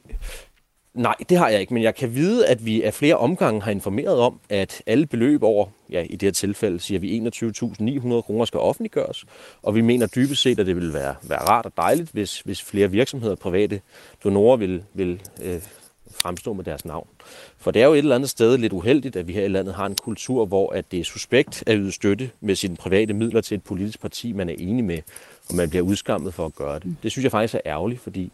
nej, 0.94 1.14
det 1.28 1.38
har 1.38 1.48
jeg 1.48 1.60
ikke, 1.60 1.74
men 1.74 1.82
jeg 1.82 1.94
kan 1.94 2.14
vide, 2.14 2.46
at 2.46 2.66
vi 2.66 2.82
af 2.82 2.94
flere 2.94 3.16
omgange 3.16 3.62
har 3.62 3.70
informeret 3.70 4.18
om, 4.18 4.40
at 4.48 4.82
alle 4.86 5.06
beløb 5.06 5.42
over, 5.42 5.66
ja, 5.90 6.02
i 6.02 6.16
det 6.16 6.22
her 6.22 6.32
tilfælde 6.32 6.80
siger 6.80 6.98
vi 6.98 7.18
21.900 7.18 8.20
kroner 8.20 8.44
skal 8.44 8.60
offentliggøres, 8.60 9.24
og 9.62 9.74
vi 9.74 9.80
mener 9.80 10.06
dybest 10.06 10.42
set, 10.42 10.60
at 10.60 10.66
det 10.66 10.76
vil 10.76 10.92
være, 10.92 11.14
være 11.22 11.40
rart 11.40 11.66
og 11.66 11.72
dejligt, 11.76 12.10
hvis, 12.10 12.40
hvis 12.40 12.62
flere 12.62 12.90
virksomheder 12.90 13.32
og 13.32 13.38
private 13.38 13.80
donorer 14.24 14.56
vil, 14.56 14.82
vil 14.94 15.22
øh, 15.42 15.60
fremstå 16.20 16.52
med 16.52 16.64
deres 16.64 16.84
navn. 16.84 17.08
For 17.58 17.70
det 17.70 17.82
er 17.82 17.86
jo 17.86 17.92
et 17.92 17.98
eller 17.98 18.14
andet 18.14 18.30
sted 18.30 18.58
lidt 18.58 18.72
uheldigt, 18.72 19.16
at 19.16 19.28
vi 19.28 19.32
her 19.32 19.44
i 19.44 19.48
landet 19.48 19.74
har 19.74 19.86
en 19.86 19.94
kultur, 19.94 20.46
hvor 20.46 20.72
at 20.72 20.92
det 20.92 21.00
er 21.00 21.04
suspekt 21.04 21.64
at 21.66 21.76
yde 21.78 21.92
støtte 21.92 22.30
med 22.40 22.54
sine 22.54 22.76
private 22.76 23.14
midler 23.14 23.40
til 23.40 23.54
et 23.54 23.64
politisk 23.64 24.00
parti, 24.00 24.32
man 24.32 24.48
er 24.48 24.54
enig 24.58 24.84
med, 24.84 24.98
og 25.48 25.54
man 25.54 25.70
bliver 25.70 25.82
udskammet 25.82 26.34
for 26.34 26.46
at 26.46 26.54
gøre 26.54 26.78
det. 26.78 26.96
Det 27.02 27.10
synes 27.10 27.22
jeg 27.24 27.30
faktisk 27.30 27.54
er 27.54 27.60
ærgerligt, 27.66 28.00
fordi 28.00 28.32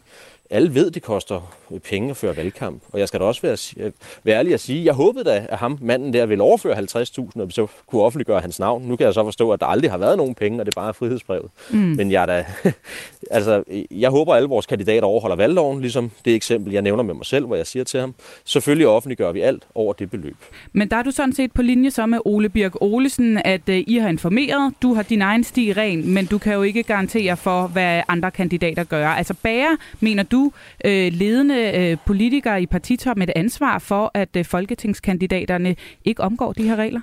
alle 0.49 0.73
ved, 0.73 0.91
det 0.91 1.03
koster 1.03 1.57
penge 1.89 2.09
at 2.09 2.17
føre 2.17 2.37
valgkamp. 2.37 2.83
Og 2.91 2.99
jeg 2.99 3.07
skal 3.07 3.19
da 3.19 3.25
også 3.25 3.41
være, 3.41 3.91
være 4.23 4.37
ærlig 4.37 4.53
at 4.53 4.59
sige, 4.59 4.85
jeg 4.85 4.93
håbede 4.93 5.23
da, 5.23 5.45
at 5.49 5.57
ham, 5.57 5.77
manden 5.81 6.13
der, 6.13 6.25
ville 6.25 6.43
overføre 6.43 6.77
50.000, 6.77 7.41
og 7.41 7.47
vi 7.47 7.53
så 7.53 7.67
kunne 7.87 8.01
offentliggøre 8.01 8.39
hans 8.39 8.59
navn. 8.59 8.83
Nu 8.83 8.95
kan 8.95 9.05
jeg 9.05 9.13
så 9.13 9.23
forstå, 9.23 9.51
at 9.51 9.59
der 9.59 9.65
aldrig 9.65 9.91
har 9.91 9.97
været 9.97 10.17
nogen 10.17 10.35
penge, 10.35 10.59
og 10.59 10.65
det 10.65 10.75
er 10.75 10.81
bare 10.81 10.93
frihedsbrevet. 10.93 11.51
Mm. 11.69 11.77
Men 11.77 12.11
jeg, 12.11 12.27
da, 12.27 12.45
altså, 13.37 13.63
jeg 13.91 14.09
håber, 14.09 14.33
at 14.33 14.37
alle 14.37 14.49
vores 14.49 14.65
kandidater 14.65 15.07
overholder 15.07 15.35
valgloven, 15.35 15.81
ligesom 15.81 16.11
det 16.25 16.35
eksempel, 16.35 16.73
jeg 16.73 16.81
nævner 16.81 17.03
med 17.03 17.13
mig 17.13 17.25
selv, 17.25 17.45
hvor 17.45 17.55
jeg 17.55 17.67
siger 17.67 17.83
til 17.83 17.99
ham, 17.99 18.15
selvfølgelig 18.45 18.87
offentliggør 18.87 19.31
vi 19.31 19.41
alt 19.41 19.63
over 19.75 19.93
det 19.93 20.09
beløb. 20.11 20.37
Men 20.73 20.89
der 20.89 20.97
er 20.97 21.03
du 21.03 21.11
sådan 21.11 21.33
set 21.33 21.51
på 21.51 21.61
linje 21.61 21.91
så 21.91 22.05
med 22.05 22.19
Ole 22.25 22.49
Birk 22.49 22.81
Olesen, 22.81 23.41
at 23.45 23.61
uh, 23.69 23.75
I 23.75 23.97
har 23.97 24.09
informeret, 24.09 24.73
du 24.81 24.93
har 24.93 25.03
din 25.03 25.21
egen 25.21 25.43
sti 25.43 25.73
ren, 25.73 26.13
men 26.13 26.25
du 26.25 26.37
kan 26.37 26.53
jo 26.53 26.61
ikke 26.61 26.83
garantere 26.83 27.37
for, 27.37 27.67
hvad 27.67 28.01
andre 28.07 28.31
kandidater 28.31 28.83
gør. 28.83 29.07
Altså 29.07 29.33
Bager, 29.43 29.75
mener 29.99 30.23
du, 30.23 30.36
du 30.37 30.51
øh, 30.85 31.13
ledende 31.13 31.71
øh, 31.75 31.97
politikere 32.05 32.61
i 32.61 32.65
partitoppen 32.65 33.23
et 33.23 33.31
ansvar 33.35 33.79
for, 33.79 34.11
at 34.13 34.35
øh, 34.37 34.45
folketingskandidaterne 34.45 35.75
ikke 36.05 36.23
omgår 36.23 36.53
de 36.53 36.63
her 36.63 36.75
regler? 36.75 37.01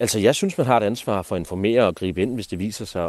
Altså, 0.00 0.18
jeg 0.18 0.34
synes, 0.34 0.58
man 0.58 0.66
har 0.66 0.76
et 0.76 0.82
ansvar 0.82 1.22
for 1.22 1.34
at 1.34 1.38
informere 1.38 1.86
og 1.86 1.94
gribe 1.94 2.22
ind, 2.22 2.34
hvis 2.34 2.46
det 2.46 2.58
viser 2.58 2.84
sig 2.84 3.04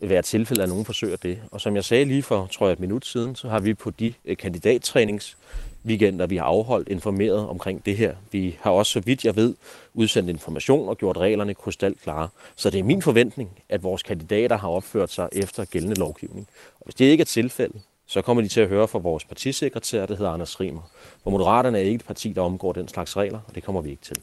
at 0.00 0.10
være 0.10 0.22
tilfælde, 0.22 0.62
at 0.62 0.68
nogen 0.68 0.84
forsøger 0.84 1.16
det. 1.16 1.38
Og 1.50 1.60
som 1.60 1.76
jeg 1.76 1.84
sagde 1.84 2.04
lige 2.04 2.22
for, 2.22 2.46
tror 2.46 2.66
jeg, 2.66 2.72
et 2.72 2.80
minut 2.80 3.06
siden, 3.06 3.34
så 3.34 3.48
har 3.48 3.60
vi 3.60 3.74
på 3.74 3.90
de 3.90 4.12
øh, 4.24 4.36
kandidattrænings 4.36 5.36
weekender, 5.86 6.26
vi 6.26 6.36
har 6.36 6.44
afholdt, 6.44 6.88
informeret 6.88 7.48
omkring 7.48 7.86
det 7.86 7.96
her. 7.96 8.14
Vi 8.32 8.58
har 8.60 8.70
også, 8.70 8.92
så 8.92 9.00
vidt 9.00 9.24
jeg 9.24 9.36
ved, 9.36 9.54
udsendt 9.94 10.30
information 10.30 10.88
og 10.88 10.98
gjort 10.98 11.16
reglerne 11.16 11.54
krystalklare. 11.54 12.28
Så 12.56 12.70
det 12.70 12.80
er 12.80 12.84
min 12.84 13.02
forventning, 13.02 13.50
at 13.68 13.82
vores 13.82 14.02
kandidater 14.02 14.58
har 14.58 14.68
opført 14.68 15.10
sig 15.10 15.28
efter 15.32 15.64
gældende 15.64 15.96
lovgivning. 15.96 16.46
Og 16.74 16.84
hvis 16.84 16.94
det 16.94 17.04
ikke 17.04 17.20
er 17.20 17.26
tilfældet, 17.26 17.82
så 18.06 18.22
kommer 18.22 18.42
de 18.42 18.48
til 18.48 18.60
at 18.60 18.68
høre 18.68 18.88
fra 18.88 18.98
vores 18.98 19.24
partisekretær, 19.24 20.06
der 20.06 20.16
hedder 20.16 20.30
Anders 20.30 20.60
Rimer. 20.60 20.90
For 21.22 21.30
Moderaterne 21.30 21.78
er 21.78 21.82
ikke 21.82 21.94
et 21.94 22.04
parti, 22.04 22.32
der 22.32 22.40
omgår 22.40 22.72
den 22.72 22.88
slags 22.88 23.16
regler, 23.16 23.40
og 23.48 23.54
det 23.54 23.62
kommer 23.62 23.80
vi 23.80 23.90
ikke 23.90 24.02
til. 24.02 24.16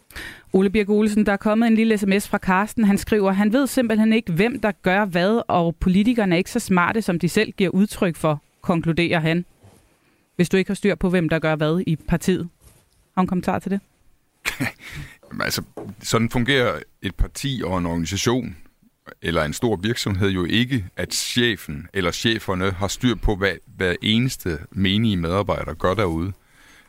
Ole 0.54 0.70
Birk 0.70 0.90
Olsen, 0.90 1.26
der 1.26 1.32
er 1.32 1.38
kommet 1.38 1.68
en 1.68 1.76
lille 1.76 1.98
sms 1.98 2.28
fra 2.28 2.38
Karsten. 2.38 2.84
Han 2.84 2.98
skriver, 2.98 3.32
han 3.32 3.54
ved 3.54 3.68
simpelthen 3.68 4.14
ikke, 4.14 4.32
hvem 4.32 4.60
der 4.60 4.72
gør 4.72 5.06
hvad, 5.06 5.42
og 5.48 5.76
politikerne 5.76 6.36
er 6.36 6.38
ikke 6.38 6.52
så 6.52 6.60
smarte, 6.60 7.02
som 7.02 7.20
de 7.20 7.30
selv 7.30 7.52
giver 7.52 7.70
udtryk 7.70 8.16
for, 8.16 8.42
konkluderer 8.62 9.20
han 9.20 9.46
hvis 10.40 10.50
du 10.50 10.58
ikke 10.58 10.70
har 10.70 10.76
styr 10.76 10.96
på, 10.96 11.10
hvem 11.10 11.30
der 11.30 11.40
gør 11.40 11.56
hvad 11.56 11.84
i 11.88 11.96
partiet. 11.96 12.50
Har 13.16 13.22
en 13.22 13.28
kommentar 13.28 13.60
til 13.60 13.72
det? 13.72 13.80
altså, 15.42 15.64
sådan 16.04 16.30
fungerer 16.30 16.80
et 17.02 17.16
parti 17.16 17.62
og 17.66 17.78
en 17.78 17.86
organisation 17.86 18.58
eller 19.22 19.44
en 19.44 19.54
stor 19.54 19.76
virksomhed 19.76 20.30
jo 20.30 20.46
ikke, 20.46 20.86
at 20.98 21.14
chefen 21.14 21.88
eller 21.94 22.12
cheferne 22.12 22.72
har 22.72 22.88
styr 22.88 23.16
på, 23.16 23.36
hvad 23.36 23.54
hver 23.78 23.96
eneste 24.02 24.60
menige 24.72 25.18
medarbejder 25.18 25.74
gør 25.74 25.94
derude. 25.94 26.34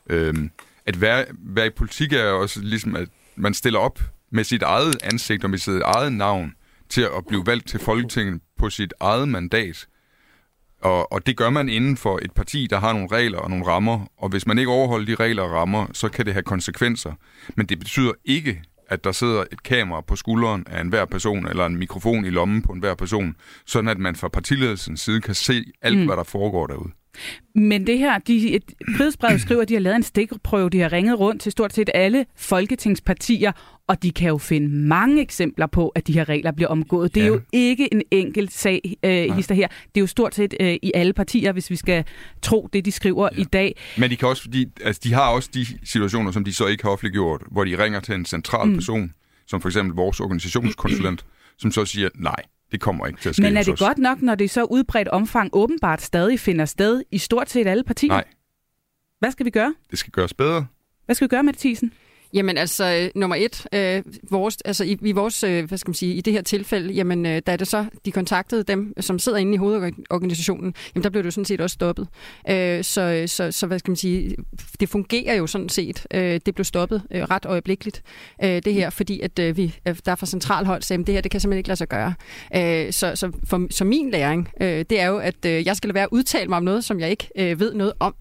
Øhm, 0.06 0.50
at 0.86 1.00
være, 1.00 1.24
være 1.38 1.66
i 1.66 1.70
politik 1.70 2.12
er 2.12 2.24
også 2.24 2.60
ligesom, 2.60 2.96
at 2.96 3.08
man 3.36 3.54
stiller 3.54 3.78
op 3.78 4.00
med 4.30 4.44
sit 4.44 4.62
eget 4.62 4.96
ansigt 5.02 5.44
og 5.44 5.50
med 5.50 5.58
sit 5.58 5.82
eget 5.84 6.12
navn 6.12 6.54
til 6.88 7.02
at 7.02 7.26
blive 7.28 7.46
valgt 7.46 7.68
til 7.68 7.80
Folketinget 7.80 8.40
på 8.58 8.70
sit 8.70 8.94
eget 9.00 9.28
mandat. 9.28 9.86
Og, 10.80 11.12
og 11.12 11.26
det 11.26 11.36
gør 11.36 11.50
man 11.50 11.68
inden 11.68 11.96
for 11.96 12.18
et 12.22 12.32
parti, 12.32 12.66
der 12.70 12.80
har 12.80 12.92
nogle 12.92 13.08
regler 13.12 13.38
og 13.38 13.50
nogle 13.50 13.66
rammer, 13.66 14.06
og 14.16 14.28
hvis 14.28 14.46
man 14.46 14.58
ikke 14.58 14.70
overholder 14.70 15.06
de 15.06 15.14
regler 15.14 15.42
og 15.42 15.50
rammer, 15.50 15.86
så 15.92 16.08
kan 16.08 16.26
det 16.26 16.32
have 16.32 16.42
konsekvenser. 16.42 17.12
Men 17.56 17.66
det 17.66 17.78
betyder 17.78 18.12
ikke, 18.24 18.62
at 18.88 19.04
der 19.04 19.12
sidder 19.12 19.44
et 19.52 19.62
kamera 19.62 20.00
på 20.00 20.16
skulderen 20.16 20.64
af 20.66 20.80
enhver 20.80 21.04
person, 21.04 21.48
eller 21.48 21.66
en 21.66 21.76
mikrofon 21.76 22.24
i 22.24 22.30
lommen 22.30 22.62
på 22.62 22.72
enhver 22.72 22.94
person, 22.94 23.36
sådan 23.66 23.88
at 23.88 23.98
man 23.98 24.16
fra 24.16 24.28
partiledelsens 24.28 25.00
side 25.00 25.20
kan 25.20 25.34
se 25.34 25.64
alt, 25.82 25.98
mm. 25.98 26.06
hvad 26.06 26.16
der 26.16 26.24
foregår 26.24 26.66
derude. 26.66 26.90
Men 27.54 27.86
det 27.86 27.98
her, 27.98 28.18
de, 28.18 28.60
frihedsbrevet 28.96 29.40
skriver, 29.46 29.62
at 29.62 29.68
de 29.68 29.74
har 29.74 29.80
lavet 29.80 29.96
en 29.96 30.02
stikprøve, 30.02 30.70
de 30.70 30.80
har 30.80 30.92
ringet 30.92 31.20
rundt 31.20 31.42
til 31.42 31.52
stort 31.52 31.74
set 31.74 31.90
alle 31.94 32.26
folketingspartier, 32.36 33.52
og 33.86 34.02
de 34.02 34.10
kan 34.12 34.28
jo 34.28 34.38
finde 34.38 34.68
mange 34.68 35.22
eksempler 35.22 35.66
på, 35.66 35.88
at 35.88 36.06
de 36.06 36.12
her 36.12 36.28
regler 36.28 36.52
bliver 36.52 36.68
omgået. 36.68 37.14
Det 37.14 37.20
er 37.20 37.24
ja. 37.24 37.32
jo 37.32 37.40
ikke 37.52 37.94
en 37.94 38.02
enkelt 38.10 38.52
sag, 38.52 38.96
øh, 39.02 39.36
hister 39.36 39.54
her. 39.54 39.68
Det 39.68 39.96
er 39.96 40.00
jo 40.00 40.06
stort 40.06 40.34
set 40.34 40.54
øh, 40.60 40.76
i 40.82 40.92
alle 40.94 41.12
partier, 41.12 41.52
hvis 41.52 41.70
vi 41.70 41.76
skal 41.76 42.04
tro 42.42 42.68
det, 42.72 42.84
de 42.84 42.92
skriver 42.92 43.28
ja. 43.36 43.40
i 43.40 43.44
dag. 43.44 43.76
Men 43.98 44.10
de 44.10 44.16
kan 44.16 44.28
også, 44.28 44.42
fordi, 44.42 44.66
altså, 44.84 45.00
de 45.04 45.12
har 45.12 45.28
også 45.30 45.50
de 45.54 45.66
situationer, 45.84 46.30
som 46.30 46.44
de 46.44 46.54
så 46.54 46.66
ikke 46.66 46.82
har 46.84 46.90
offentliggjort, 46.90 47.42
hvor 47.50 47.64
de 47.64 47.84
ringer 47.84 48.00
til 48.00 48.14
en 48.14 48.24
central 48.24 48.68
mm. 48.68 48.74
person, 48.74 49.12
som 49.46 49.60
for 49.60 49.68
eksempel 49.68 49.94
vores 49.94 50.20
organisationskonsulent, 50.20 51.24
som 51.58 51.70
så 51.70 51.84
siger, 51.84 52.08
nej, 52.14 52.42
det 52.72 52.80
kommer 52.80 53.06
ikke 53.06 53.20
til 53.20 53.28
at 53.28 53.34
ske 53.34 53.42
Men 53.42 53.56
er 53.56 53.62
det 53.62 53.78
godt 53.78 53.98
nok, 53.98 54.22
når 54.22 54.34
det 54.34 54.50
så 54.50 54.64
udbredt 54.64 55.08
omfang 55.08 55.50
åbenbart 55.52 56.02
stadig 56.02 56.40
finder 56.40 56.64
sted 56.64 57.02
i 57.10 57.18
stort 57.18 57.50
set 57.50 57.66
alle 57.66 57.84
partier? 57.84 58.08
Nej. 58.08 58.24
Hvad 59.18 59.30
skal 59.30 59.46
vi 59.46 59.50
gøre? 59.50 59.74
Det 59.90 59.98
skal 59.98 60.10
gøres 60.10 60.34
bedre. 60.34 60.66
Hvad 61.06 61.14
skal 61.14 61.24
vi 61.24 61.28
gøre 61.28 61.42
med 61.42 61.52
det, 61.52 61.60
Thyssen? 61.60 61.92
Jamen 62.34 62.58
altså, 62.58 62.84
øh, 62.84 63.10
nummer 63.20 63.36
et, 63.36 63.66
øh, 63.72 64.02
vores, 64.30 64.56
altså 64.64 64.84
i, 64.84 64.98
i 65.02 65.12
vores, 65.12 65.44
øh, 65.44 65.64
hvad 65.64 65.78
skal 65.78 65.88
man 65.88 65.94
sige, 65.94 66.14
i 66.14 66.20
det 66.20 66.32
her 66.32 66.42
tilfælde, 66.42 66.92
jamen 66.92 67.26
øh, 67.26 67.42
da 67.46 67.56
det 67.56 67.68
så, 67.68 67.86
de 68.04 68.12
kontaktede 68.12 68.62
dem, 68.62 68.94
som 69.00 69.18
sidder 69.18 69.38
inde 69.38 69.54
i 69.54 69.56
hovedorganisationen, 69.56 70.74
jamen 70.94 71.02
der 71.04 71.10
blev 71.10 71.22
det 71.22 71.26
jo 71.26 71.30
sådan 71.30 71.44
set 71.44 71.60
også 71.60 71.74
stoppet. 71.74 72.08
Øh, 72.50 72.84
så, 72.84 73.00
øh, 73.00 73.28
så, 73.28 73.52
så 73.52 73.66
hvad 73.66 73.78
skal 73.78 73.90
man 73.90 73.96
sige, 73.96 74.36
det 74.80 74.88
fungerer 74.88 75.34
jo 75.34 75.46
sådan 75.46 75.68
set. 75.68 76.06
Øh, 76.14 76.40
det 76.46 76.54
blev 76.54 76.64
stoppet 76.64 77.02
øh, 77.10 77.22
ret 77.22 77.44
øjeblikkeligt, 77.44 78.02
øh, 78.44 78.62
det 78.64 78.74
her, 78.74 78.90
fordi 78.90 79.20
at 79.20 79.38
øh, 79.38 79.56
vi, 79.56 79.76
der 80.06 80.14
fra 80.14 80.26
centralhold 80.26 80.82
sagde, 80.82 81.00
at 81.00 81.06
det 81.06 81.14
her, 81.14 81.20
det 81.20 81.30
kan 81.30 81.40
simpelthen 81.40 81.58
ikke 81.58 81.68
lade 81.68 81.76
sig 81.76 81.88
gøre. 81.88 82.14
Øh, 82.56 82.92
så, 82.92 83.16
så, 83.16 83.32
for, 83.44 83.66
så 83.70 83.84
min 83.84 84.10
læring, 84.10 84.48
øh, 84.60 84.84
det 84.90 85.00
er 85.00 85.06
jo, 85.06 85.18
at 85.18 85.44
øh, 85.46 85.66
jeg 85.66 85.76
skal 85.76 85.88
lade 85.88 85.94
være 85.94 86.04
at 86.04 86.08
udtale 86.12 86.48
mig 86.48 86.56
om 86.56 86.62
noget, 86.62 86.84
som 86.84 87.00
jeg 87.00 87.10
ikke 87.10 87.28
øh, 87.38 87.60
ved 87.60 87.74
noget 87.74 87.92
om. 88.00 88.14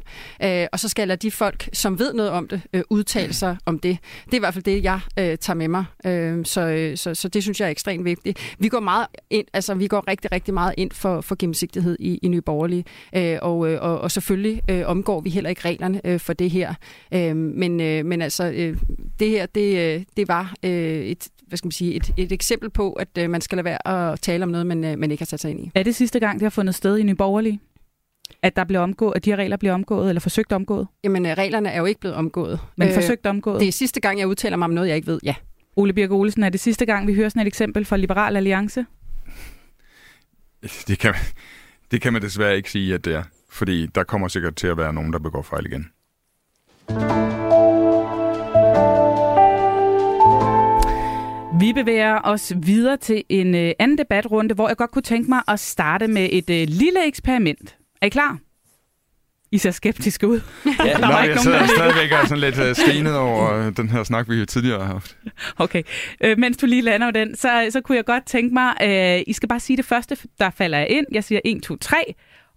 Øh, 0.43 0.67
og 0.71 0.79
så 0.79 0.89
skal 0.89 1.01
jeg 1.01 1.07
lade 1.07 1.19
de 1.19 1.31
folk, 1.31 1.69
som 1.73 1.99
ved 1.99 2.13
noget 2.13 2.31
om 2.31 2.47
det, 2.47 2.61
øh, 2.73 2.83
udtale 2.89 3.33
sig 3.33 3.57
om 3.65 3.79
det. 3.79 3.98
Det 4.25 4.33
er 4.33 4.37
i 4.37 4.39
hvert 4.39 4.53
fald 4.53 4.63
det, 4.63 4.83
jeg 4.83 4.99
øh, 5.19 5.37
tager 5.37 5.55
med 5.55 5.67
mig. 5.67 5.85
Øh, 6.05 6.45
så, 6.45 6.61
øh, 6.61 6.97
så, 6.97 7.15
så 7.15 7.27
det 7.27 7.43
synes 7.43 7.59
jeg 7.59 7.65
er 7.65 7.69
ekstremt 7.69 8.05
vigtigt. 8.05 8.55
Vi 8.59 8.67
går 8.67 8.79
meget 8.79 9.07
ind, 9.29 9.45
altså 9.53 9.73
vi 9.73 9.87
går 9.87 10.07
rigtig, 10.07 10.31
rigtig 10.31 10.53
meget 10.53 10.73
ind 10.77 10.91
for, 10.91 11.21
for 11.21 11.35
gennemsigtighed 11.39 11.97
i, 11.99 12.19
i 12.21 12.27
Nye 12.27 12.41
Borgerlige, 12.41 12.85
øh, 13.15 13.37
og, 13.41 13.71
øh, 13.71 13.81
og, 13.81 14.01
og 14.01 14.11
selvfølgelig 14.11 14.61
øh, 14.69 14.83
omgår 14.85 15.21
vi 15.21 15.29
heller 15.29 15.49
ikke 15.49 15.61
reglerne 15.65 16.01
øh, 16.05 16.19
for 16.19 16.33
det 16.33 16.49
her. 16.49 16.73
Øh, 17.13 17.35
men, 17.35 17.81
øh, 17.81 18.05
men 18.05 18.21
altså, 18.21 18.51
øh, 18.55 18.77
det 19.19 19.29
her, 19.29 19.45
det, 19.45 19.95
øh, 19.95 20.03
det 20.17 20.27
var 20.27 20.53
øh, 20.63 20.71
et, 20.71 21.27
hvad 21.47 21.57
skal 21.57 21.65
man 21.65 21.71
sige, 21.71 21.93
et, 21.93 22.13
et 22.17 22.31
eksempel 22.31 22.69
på, 22.69 22.93
at 22.93 23.07
øh, 23.17 23.29
man 23.29 23.41
skal 23.41 23.55
lade 23.55 23.65
være 23.65 24.11
at 24.11 24.19
tale 24.19 24.43
om 24.43 24.49
noget, 24.49 24.67
man, 24.67 24.83
øh, 24.83 24.99
man 24.99 25.11
ikke 25.11 25.21
har 25.21 25.25
sat 25.25 25.39
sig 25.39 25.51
ind 25.51 25.59
i. 25.59 25.71
Er 25.75 25.83
det 25.83 25.95
sidste 25.95 26.19
gang, 26.19 26.39
det 26.39 26.45
har 26.45 26.49
fundet 26.49 26.75
sted 26.75 26.97
i 26.97 27.03
Nye 27.03 27.15
Borgerlige? 27.15 27.59
At, 28.41 28.55
der 28.55 28.63
bliver 28.63 28.79
omgået, 28.79 29.13
at 29.15 29.25
de 29.25 29.29
her 29.29 29.37
regler 29.37 29.57
bliver 29.57 29.73
omgået, 29.73 30.09
eller 30.09 30.19
forsøgt 30.19 30.51
omgået? 30.51 30.87
Jamen, 31.03 31.25
øh, 31.25 31.31
reglerne 31.37 31.69
er 31.69 31.79
jo 31.79 31.85
ikke 31.85 31.99
blevet 31.99 32.15
omgået. 32.15 32.59
Men 32.77 32.87
øh, 32.87 32.93
forsøgt 32.93 33.25
omgået? 33.25 33.59
Det 33.59 33.67
er 33.67 33.71
sidste 33.71 33.99
gang, 33.99 34.19
jeg 34.19 34.27
udtaler 34.27 34.57
mig 34.57 34.65
om 34.65 34.71
noget, 34.71 34.87
jeg 34.87 34.95
ikke 34.95 35.07
ved, 35.07 35.19
ja. 35.23 35.35
Ole 35.75 35.93
Birk 35.93 36.11
Olesen, 36.11 36.43
er 36.43 36.49
det 36.49 36.59
sidste 36.59 36.85
gang, 36.85 37.07
vi 37.07 37.13
hører 37.13 37.29
sådan 37.29 37.41
et 37.41 37.47
eksempel 37.47 37.85
fra 37.85 37.97
Liberal 37.97 38.37
Alliance? 38.37 38.85
Det 40.87 40.99
kan, 40.99 41.13
det 41.91 42.01
kan 42.01 42.13
man 42.13 42.21
desværre 42.21 42.57
ikke 42.57 42.71
sige, 42.71 42.93
at 42.93 43.05
det 43.05 43.15
er. 43.15 43.23
Fordi 43.51 43.85
der 43.85 44.03
kommer 44.03 44.27
sikkert 44.27 44.55
til 44.55 44.67
at 44.67 44.77
være 44.77 44.93
nogen, 44.93 45.13
der 45.13 45.19
begår 45.19 45.41
fejl 45.41 45.65
igen. 45.65 45.89
Vi 51.59 51.73
bevæger 51.73 52.19
os 52.23 52.53
videre 52.55 52.97
til 52.97 53.23
en 53.29 53.55
øh, 53.55 53.71
anden 53.79 53.97
debatrunde, 53.97 54.55
hvor 54.55 54.67
jeg 54.67 54.77
godt 54.77 54.91
kunne 54.91 55.01
tænke 55.01 55.29
mig 55.29 55.41
at 55.47 55.59
starte 55.59 56.07
med 56.07 56.29
et 56.31 56.49
øh, 56.49 56.67
lille 56.67 57.07
eksperiment. 57.07 57.78
Er 58.01 58.05
I 58.05 58.09
klar? 58.09 58.37
I 59.51 59.57
ser 59.57 59.71
skeptiske 59.71 60.27
ud. 60.27 60.41
Ja, 60.65 60.71
der 60.93 60.99
Nå, 60.99 61.07
jeg 61.07 61.27
nogen, 61.27 61.39
sidder 61.39 61.67
stadigvæk 61.67 62.11
og 62.11 62.27
sådan 62.27 62.39
lidt 62.39 62.57
uh, 62.59 62.75
stenet 62.75 63.17
over 63.17 63.67
uh, 63.67 63.73
den 63.77 63.89
her 63.89 64.03
snak, 64.03 64.29
vi 64.29 64.45
tidligere 64.45 64.85
har 64.85 64.93
haft. 64.93 65.17
Okay. 65.57 65.83
Øh, 66.23 66.37
mens 66.37 66.57
du 66.57 66.65
lige 66.65 66.81
lander 66.81 67.11
den, 67.11 67.35
så, 67.35 67.67
så 67.69 67.81
kunne 67.81 67.95
jeg 67.95 68.05
godt 68.05 68.25
tænke 68.25 68.53
mig, 68.53 68.73
uh, 68.83 69.23
I 69.27 69.33
skal 69.33 69.49
bare 69.49 69.59
sige 69.59 69.77
det 69.77 69.85
første, 69.85 70.17
der 70.39 70.49
falder 70.49 70.79
ind. 70.79 71.05
Jeg 71.11 71.23
siger 71.23 71.41
1, 71.45 71.63
2, 71.63 71.77
3. 71.77 71.97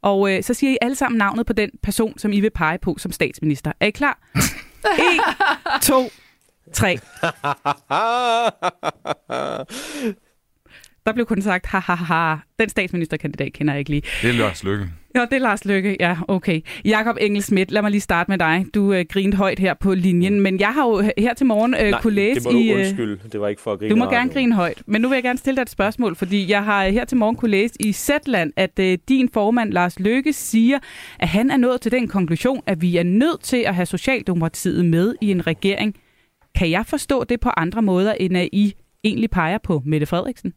Og 0.02 0.20
uh, 0.20 0.30
så 0.42 0.54
siger 0.54 0.72
I 0.72 0.78
alle 0.80 0.94
sammen 0.94 1.18
navnet 1.18 1.46
på 1.46 1.52
den 1.52 1.70
person, 1.82 2.18
som 2.18 2.32
I 2.32 2.40
vil 2.40 2.50
pege 2.50 2.78
på 2.78 2.96
som 2.98 3.12
statsminister. 3.12 3.72
Er 3.80 3.86
I 3.86 3.90
klar? 3.90 4.18
1, 5.76 5.82
2, 5.82 6.10
3. 6.72 6.98
Der 11.06 11.12
blev 11.12 11.26
kun 11.26 11.42
sagt, 11.42 11.66
ha, 11.66 11.78
ha, 11.78 11.94
ha. 11.94 12.36
Den 12.58 12.68
statsministerkandidat 12.68 13.52
kender 13.52 13.72
jeg 13.74 13.78
ikke 13.78 13.90
lige. 13.90 14.02
Det 14.22 14.30
er 14.30 14.34
Lars 14.34 14.64
Lykke. 14.64 14.88
Ja, 15.14 15.20
det 15.20 15.32
er 15.32 15.38
Lars 15.38 15.64
Lykke. 15.64 15.96
Ja, 16.00 16.16
okay. 16.28 16.60
Jakob 16.84 17.16
Engel 17.20 17.42
Schmidt, 17.42 17.70
lad 17.70 17.82
mig 17.82 17.90
lige 17.90 18.00
starte 18.00 18.30
med 18.30 18.38
dig. 18.38 18.66
Du 18.74 18.92
øh, 18.92 19.04
grinte 19.08 19.36
højt 19.36 19.58
her 19.58 19.74
på 19.74 19.94
linjen, 19.94 20.40
men 20.40 20.60
jeg 20.60 20.68
har 20.68 20.88
jo 20.88 21.02
her 21.18 21.34
til 21.34 21.46
morgen 21.46 21.74
øh, 21.74 21.90
Nej, 21.90 22.00
kunne 22.00 22.14
læse 22.14 22.40
det 22.40 22.44
må 22.44 22.50
du 22.50 22.58
i... 22.58 22.70
Øh, 22.70 22.78
undskylde. 22.78 23.18
Det 23.32 23.40
var 23.40 23.48
ikke 23.48 23.62
for 23.62 23.72
at 23.72 23.78
grine 23.78 23.90
Du 23.90 23.96
må 23.96 24.10
gerne 24.10 24.30
grine 24.30 24.54
højt, 24.54 24.82
men 24.86 25.02
nu 25.02 25.08
vil 25.08 25.16
jeg 25.16 25.22
gerne 25.22 25.38
stille 25.38 25.56
dig 25.56 25.62
et 25.62 25.70
spørgsmål, 25.70 26.16
fordi 26.16 26.50
jeg 26.50 26.64
har 26.64 26.88
her 26.88 27.04
til 27.04 27.16
morgen 27.16 27.36
kunne 27.36 27.50
læse 27.50 27.74
i 27.80 27.92
Zetland, 27.92 28.52
at 28.56 28.78
øh, 28.78 28.98
din 29.08 29.28
formand 29.28 29.72
Lars 29.72 30.00
Lykke 30.00 30.32
siger, 30.32 30.78
at 31.18 31.28
han 31.28 31.50
er 31.50 31.56
nået 31.56 31.80
til 31.80 31.92
den 31.92 32.08
konklusion, 32.08 32.62
at 32.66 32.82
vi 32.82 32.96
er 32.96 33.02
nødt 33.02 33.42
til 33.42 33.64
at 33.66 33.74
have 33.74 33.86
Socialdemokratiet 33.86 34.84
med 34.84 35.14
i 35.20 35.30
en 35.30 35.46
regering. 35.46 35.94
Kan 36.54 36.70
jeg 36.70 36.86
forstå 36.86 37.24
det 37.24 37.40
på 37.40 37.50
andre 37.56 37.82
måder, 37.82 38.12
end 38.12 38.36
at 38.36 38.48
I 38.52 38.74
egentlig 39.04 39.30
peger 39.30 39.58
på 39.58 39.82
Mette 39.84 40.06
Frederiksen? 40.06 40.52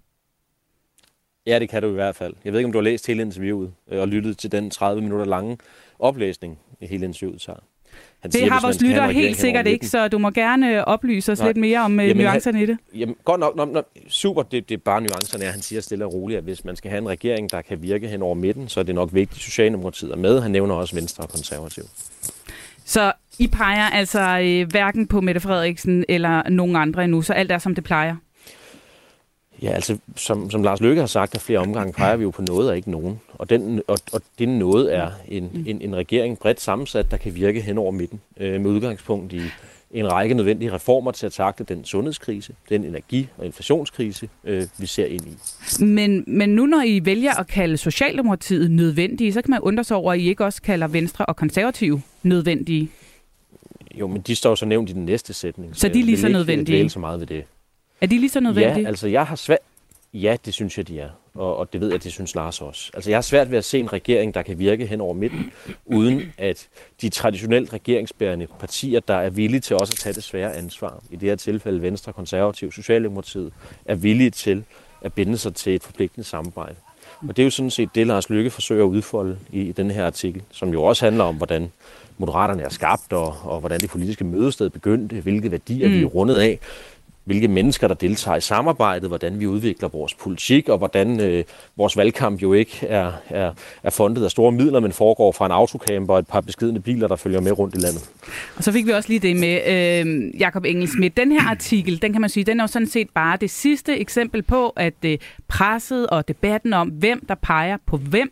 Ja, 1.48 1.60
det 1.60 1.70
kan 1.70 1.82
du 1.82 1.90
i 1.90 1.94
hvert 1.94 2.16
fald. 2.16 2.34
Jeg 2.46 2.54
ved 2.54 2.60
ikke, 2.60 2.66
om 2.66 2.72
du 2.72 2.78
har 2.78 2.84
læst 2.84 3.08
hele 3.08 3.22
interviewet 3.22 3.72
øh, 3.92 4.02
og 4.02 4.08
lyttet 4.08 4.38
til 4.38 4.52
den 4.52 4.70
30 4.70 5.02
minutter 5.02 5.26
lange 5.26 5.58
oplæsning, 6.00 6.60
hele 6.82 7.06
interviewet 7.06 7.42
tager. 7.42 7.60
Han 8.20 8.32
det 8.32 8.40
siger, 8.40 8.52
har 8.52 8.62
vores 8.62 8.82
lytter 8.82 9.08
helt 9.08 9.38
sikkert 9.38 9.68
ikke, 9.68 9.88
så 9.88 10.08
du 10.08 10.18
må 10.18 10.30
gerne 10.30 10.86
oplyse 10.86 11.32
os 11.32 11.40
Nej. 11.40 11.48
lidt 11.48 11.58
mere 11.58 11.80
om 11.80 12.00
øh, 12.00 12.08
jamen, 12.08 12.24
nuancerne 12.24 12.58
han, 12.58 12.64
i 12.64 12.72
det. 12.72 12.78
Jamen, 12.96 13.16
godt 13.26 13.40
nok. 13.40 13.56
Nå, 13.56 13.66
nå, 13.66 13.82
super, 14.08 14.44
det, 14.44 14.70
det 14.70 14.76
er 14.76 14.82
bare 14.86 15.02
nuancerne. 15.02 15.46
Han 15.46 15.62
siger 15.62 15.82
stille 15.82 16.06
og 16.06 16.14
roligt, 16.14 16.38
at 16.38 16.44
hvis 16.44 16.66
man 16.66 16.76
skal 16.76 16.92
have 16.92 17.02
en 17.02 17.10
regering, 17.10 17.52
der 17.52 17.62
kan 17.62 17.82
virke 17.82 18.08
hen 18.08 18.22
over 18.22 18.34
midten, 18.34 18.70
så 18.70 18.80
er 18.80 18.84
det 18.84 18.96
nok 18.96 19.10
vigtigt, 19.14 19.38
at 19.38 19.44
Socialdemokratiet 19.44 20.12
er 20.12 20.18
med. 20.18 20.42
Han 20.42 20.52
nævner 20.52 20.76
også 20.76 20.96
Venstre 20.96 21.24
og 21.24 21.30
Konservativ. 21.30 21.84
Så 22.86 23.14
I 23.40 23.48
peger 23.48 23.90
altså 23.90 24.40
øh, 24.44 24.72
hverken 24.72 25.08
på 25.08 25.22
Mette 25.22 25.42
Frederiksen 25.42 26.06
eller 26.10 26.50
nogen 26.50 26.76
andre 26.76 27.04
endnu, 27.04 27.22
så 27.22 27.34
alt 27.34 27.52
er, 27.52 27.58
som 27.58 27.76
det 27.76 27.84
plejer? 27.84 28.16
Ja, 29.62 29.70
altså 29.70 29.98
som, 30.15 30.50
som 30.52 30.63
Lars 30.63 30.82
Løkke 30.82 31.02
har 31.02 31.08
sagt 31.08 31.36
af 31.36 31.41
flere 31.41 31.60
omgange, 31.60 31.94
peger 31.94 32.15
vi 32.15 32.24
jo 32.24 32.30
på 32.30 32.41
noget 32.41 32.70
og 32.70 32.76
ikke 32.76 32.91
nogen. 32.91 33.20
Og, 33.34 33.50
den, 33.50 33.82
og, 33.88 33.98
og 34.12 34.22
det 34.39 34.50
noget 34.50 34.96
er 34.96 35.12
en, 35.28 35.50
mm. 35.54 35.63
en, 35.68 35.82
en 35.82 35.96
regering 35.96 36.39
bredt 36.39 36.62
sammensat, 36.62 37.12
der 37.12 37.18
kan 37.18 37.36
virke 37.36 37.62
hen 37.62 37.78
over 37.78 37.91
midten 37.91 38.22
øh, 38.38 38.62
med 38.62 38.72
udgangspunkt 38.72 39.34
i 39.34 39.41
en 39.91 40.12
række 40.12 40.36
nødvendige 40.36 40.74
reformer 40.74 41.12
til 41.12 41.26
at 41.26 41.32
takle 41.32 41.65
den 41.70 41.86
sundhedskrise, 41.86 42.54
den 42.70 42.84
energi- 42.84 43.28
og 43.38 43.46
inflationskrise, 43.46 44.30
øh, 44.44 44.68
vi 44.78 44.86
ser 44.86 45.06
ind 45.06 45.22
i. 45.28 45.38
Men, 45.86 46.24
men 46.28 46.50
nu 46.50 46.65
når 46.65 46.82
I 46.86 47.06
vælger 47.06 47.39
at 47.39 47.48
kalde 47.48 47.78
Socialdemokratiet 47.78 48.72
nødvendige, 48.72 49.34
så 49.34 49.41
kan 49.41 49.52
man 49.52 49.60
undre 49.60 49.84
sig 49.84 49.98
over, 49.98 50.13
at 50.13 50.20
I 50.20 50.30
ikke 50.30 50.46
også 50.46 50.62
kalder 50.62 50.88
Venstre 50.88 51.26
og 51.26 51.36
Konservative 51.36 52.02
nødvendige. 52.24 52.89
Jo, 54.00 54.08
men 54.08 54.22
de 54.22 54.36
står 54.36 54.56
så 54.56 54.65
nævnt 54.65 54.89
i 54.89 54.94
den 54.94 55.06
næste 55.06 55.34
sætning. 55.34 55.76
Så, 55.76 55.82
så 55.82 55.88
de 55.88 56.00
er 56.00 56.04
lige 56.04 56.18
så 56.18 56.30
nødvendige? 56.30 56.82
Jeg 56.82 56.91
så 56.91 57.00
meget 57.00 57.20
ved 57.20 57.28
det. 57.28 57.44
Er 58.06 58.10
de 58.10 58.20
lige 58.20 58.30
så 58.30 58.39
nødvendige? 58.39 58.82
Ja, 58.82 58.88
altså 58.88 59.08
jeg 59.08 59.26
har 59.26 59.36
svært... 59.36 59.60
Ja, 60.13 60.38
det 60.46 60.54
synes 60.54 60.78
jeg, 60.78 60.88
de 60.88 61.00
er. 61.00 61.10
Og, 61.34 61.58
og 61.58 61.74
det 61.74 61.82
ved 61.82 61.91
jeg, 61.91 62.04
det 62.04 62.12
synes 62.12 62.36
Lars 62.36 62.62
også. 62.62 62.91
Altså 62.94 63.10
jeg 63.10 63.18
har 63.18 63.22
svært 63.22 63.52
ved 63.52 63.58
at 63.58 63.65
se 63.65 63.80
en 63.80 63.94
regering, 63.94 64.34
der 64.34 64.41
kan 64.41 64.60
virke 64.60 64.86
hen 64.86 65.02
over 65.02 65.13
midten, 65.13 65.52
uden 65.86 66.34
at 66.38 66.68
de 67.02 67.10
traditionelt 67.10 67.74
regeringsbærende 67.74 68.48
partier, 68.60 69.00
der 69.00 69.13
er 69.13 69.30
villige 69.30 69.60
til 69.60 69.76
også 69.76 69.94
at 69.94 69.98
tage 69.98 70.13
det 70.13 70.24
svære 70.24 70.56
ansvar, 70.56 71.04
i 71.12 71.15
det 71.15 71.30
her 71.30 71.36
tilfælde 71.36 71.82
Venstre, 71.82 72.13
Konservativ, 72.13 72.72
Socialdemokratiet, 72.72 73.54
er 73.86 73.96
villige 73.96 74.30
til 74.30 74.63
at 75.02 75.13
binde 75.13 75.38
sig 75.38 75.56
til 75.56 75.76
et 75.76 75.84
forpligtende 75.84 76.28
samarbejde. 76.28 76.76
Og 77.22 77.38
det 77.38 77.39
er 77.39 77.44
jo 77.44 77.50
sådan 77.50 77.72
set 77.72 77.89
det, 77.96 78.08
Lars 78.08 78.30
Lykke 78.30 78.50
forsøger 78.50 78.84
at 78.84 78.89
udfolde 78.89 79.38
i, 79.52 79.62
i 79.62 79.72
den 79.72 79.91
her 79.91 80.06
artikel, 80.06 80.41
som 80.52 80.70
jo 80.70 80.84
også 80.84 81.06
handler 81.06 81.24
om, 81.24 81.36
hvordan 81.36 81.72
Moderaterne 82.18 82.63
er 82.63 82.70
skabt, 82.70 83.13
og, 83.13 83.36
og 83.44 83.60
hvordan 83.60 83.80
det 83.80 83.89
politiske 83.89 84.24
mødested 84.24 84.70
begyndte, 84.70 85.22
hvilke 85.22 85.52
værdier 85.52 85.88
mm. 85.88 85.94
vi 85.94 86.02
er 86.02 86.06
rundet 86.06 86.36
af 86.36 86.60
hvilke 87.26 87.48
mennesker, 87.48 87.88
der 87.88 87.96
deltager 87.96 88.38
i 88.38 88.42
samarbejdet, 88.42 89.10
hvordan 89.10 89.40
vi 89.40 89.48
udvikler 89.48 89.90
vores 89.90 90.14
politik, 90.14 90.70
og 90.70 90.78
hvordan 90.78 91.20
øh, 91.20 91.44
vores 91.78 91.98
valgkamp 91.98 92.42
jo 92.42 92.54
ikke 92.54 92.88
er, 92.88 93.12
er, 93.30 93.52
er 93.84 93.90
fundet 93.90 94.24
af 94.24 94.32
store 94.32 94.52
midler, 94.52 94.80
men 94.80 94.92
foregår 94.92 95.32
fra 95.32 95.46
en 95.46 95.52
autocamper 95.52 96.14
og 96.14 96.20
et 96.20 96.28
par 96.28 96.42
beskidende 96.42 96.80
biler, 96.80 97.08
der 97.08 97.16
følger 97.16 97.42
med 97.42 97.60
rundt 97.60 97.76
i 97.76 97.78
landet. 97.78 98.10
Og 98.56 98.64
så 98.64 98.72
fik 98.72 98.86
vi 98.86 98.92
også 98.92 99.10
lige 99.10 99.20
det 99.20 99.36
med 99.36 99.62
øh, 99.68 100.40
Jakob 100.40 100.66
Engelsmidt. 100.66 101.18
Den 101.18 101.32
her 101.32 101.50
artikel, 101.50 102.02
den 102.02 102.12
kan 102.12 102.22
man 102.22 102.30
sige, 102.30 102.44
den 102.44 102.60
er 102.60 102.64
jo 102.64 102.68
sådan 102.68 102.88
set 102.88 103.10
bare 103.16 103.38
det 103.42 103.50
sidste 103.50 103.98
eksempel 103.98 104.44
på, 104.44 104.70
at 104.70 104.94
øh, 105.06 105.18
presset 105.48 106.08
og 106.08 106.28
debatten 106.28 106.74
om, 106.74 106.88
hvem 106.88 107.26
der 107.26 107.36
peger 107.36 107.78
på 107.88 107.98
hvem, 107.98 108.32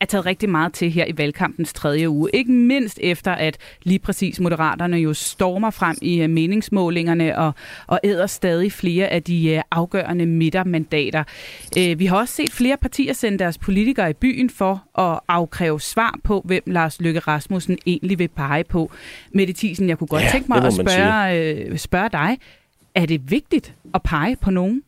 er 0.00 0.04
taget 0.06 0.26
rigtig 0.26 0.50
meget 0.50 0.72
til 0.72 0.90
her 0.90 1.04
i 1.04 1.18
valgkampens 1.18 1.72
tredje 1.72 2.10
uge. 2.10 2.30
Ikke 2.34 2.52
mindst 2.52 2.98
efter, 3.02 3.32
at 3.32 3.56
lige 3.82 3.98
præcis 3.98 4.40
Moderaterne 4.40 4.96
jo 4.96 5.14
stormer 5.14 5.70
frem 5.70 5.96
i 6.02 6.24
uh, 6.24 6.30
meningsmålingerne 6.30 7.38
og, 7.38 7.54
og 7.86 8.00
æder 8.04 8.26
stadig 8.26 8.72
flere 8.72 9.08
af 9.08 9.22
de 9.22 9.54
uh, 9.56 9.62
afgørende 9.70 10.26
midtermandater. 10.26 11.24
Uh, 11.76 11.98
vi 11.98 12.06
har 12.06 12.16
også 12.16 12.34
set 12.34 12.50
flere 12.52 12.76
partier 12.76 13.12
sende 13.12 13.38
deres 13.38 13.58
politikere 13.58 14.10
i 14.10 14.12
byen 14.12 14.50
for 14.50 15.00
at 15.00 15.20
afkræve 15.28 15.80
svar 15.80 16.18
på, 16.24 16.42
hvem 16.44 16.62
Lars 16.66 17.00
Løkke 17.00 17.20
Rasmussen 17.20 17.78
egentlig 17.86 18.18
vil 18.18 18.28
pege 18.28 18.64
på. 18.64 18.92
Mette 19.34 19.52
Thiesen, 19.52 19.88
jeg 19.88 19.98
kunne 19.98 20.08
godt 20.08 20.22
ja, 20.22 20.28
tænke 20.32 20.48
mig 20.48 20.64
at 20.64 20.72
spørge, 20.72 21.78
spørge 21.78 22.08
dig, 22.08 22.38
er 22.94 23.06
det 23.06 23.30
vigtigt 23.30 23.74
at 23.94 24.02
pege 24.02 24.36
på 24.36 24.50
nogen? 24.50 24.82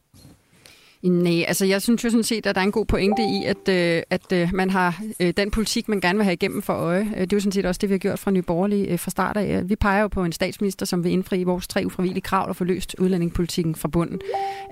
Nej, 1.03 1.45
altså 1.49 1.67
jeg 1.67 1.83
synes 1.83 2.05
jo 2.05 2.11
sådan 2.11 2.25
set, 2.25 2.47
at 2.47 2.55
der 2.55 2.61
er 2.61 2.65
en 2.65 2.73
god 2.73 2.85
pointe 2.85 3.23
i, 3.23 3.45
at, 3.45 3.69
øh, 3.69 4.03
at 4.11 4.33
øh, 4.33 4.55
man 4.55 4.71
har 4.71 5.03
øh, 5.21 5.35
den 5.37 5.51
politik, 5.51 5.89
man 5.89 6.01
gerne 6.01 6.17
vil 6.17 6.25
have 6.25 6.33
igennem 6.33 6.63
for 6.63 6.73
øje. 6.73 7.01
Øh, 7.01 7.21
det 7.21 7.33
er 7.33 7.37
jo 7.37 7.41
sådan 7.41 7.53
set 7.53 7.67
også 7.67 7.79
det, 7.79 7.89
vi 7.89 7.95
har 7.95 7.99
gjort 7.99 8.19
fra 8.19 8.31
Nye 8.31 8.43
Borgerlige 8.43 8.87
øh, 8.87 8.99
fra 8.99 9.11
start 9.11 9.37
af. 9.37 9.69
Vi 9.69 9.77
peger 9.77 10.03
jo 10.03 10.09
på 10.09 10.25
en 10.25 10.33
statsminister, 10.33 10.87
som 10.87 11.05
vil 11.05 11.13
indfri 11.13 11.45
vores 11.45 11.69
tre 11.69 11.83
ufravillige 11.87 12.21
krav 12.21 12.49
og 12.49 12.57
få 12.57 12.65
løst 12.65 12.95
udlændingepolitikken 12.99 13.75
fra 13.75 13.89
bunden. 13.89 14.21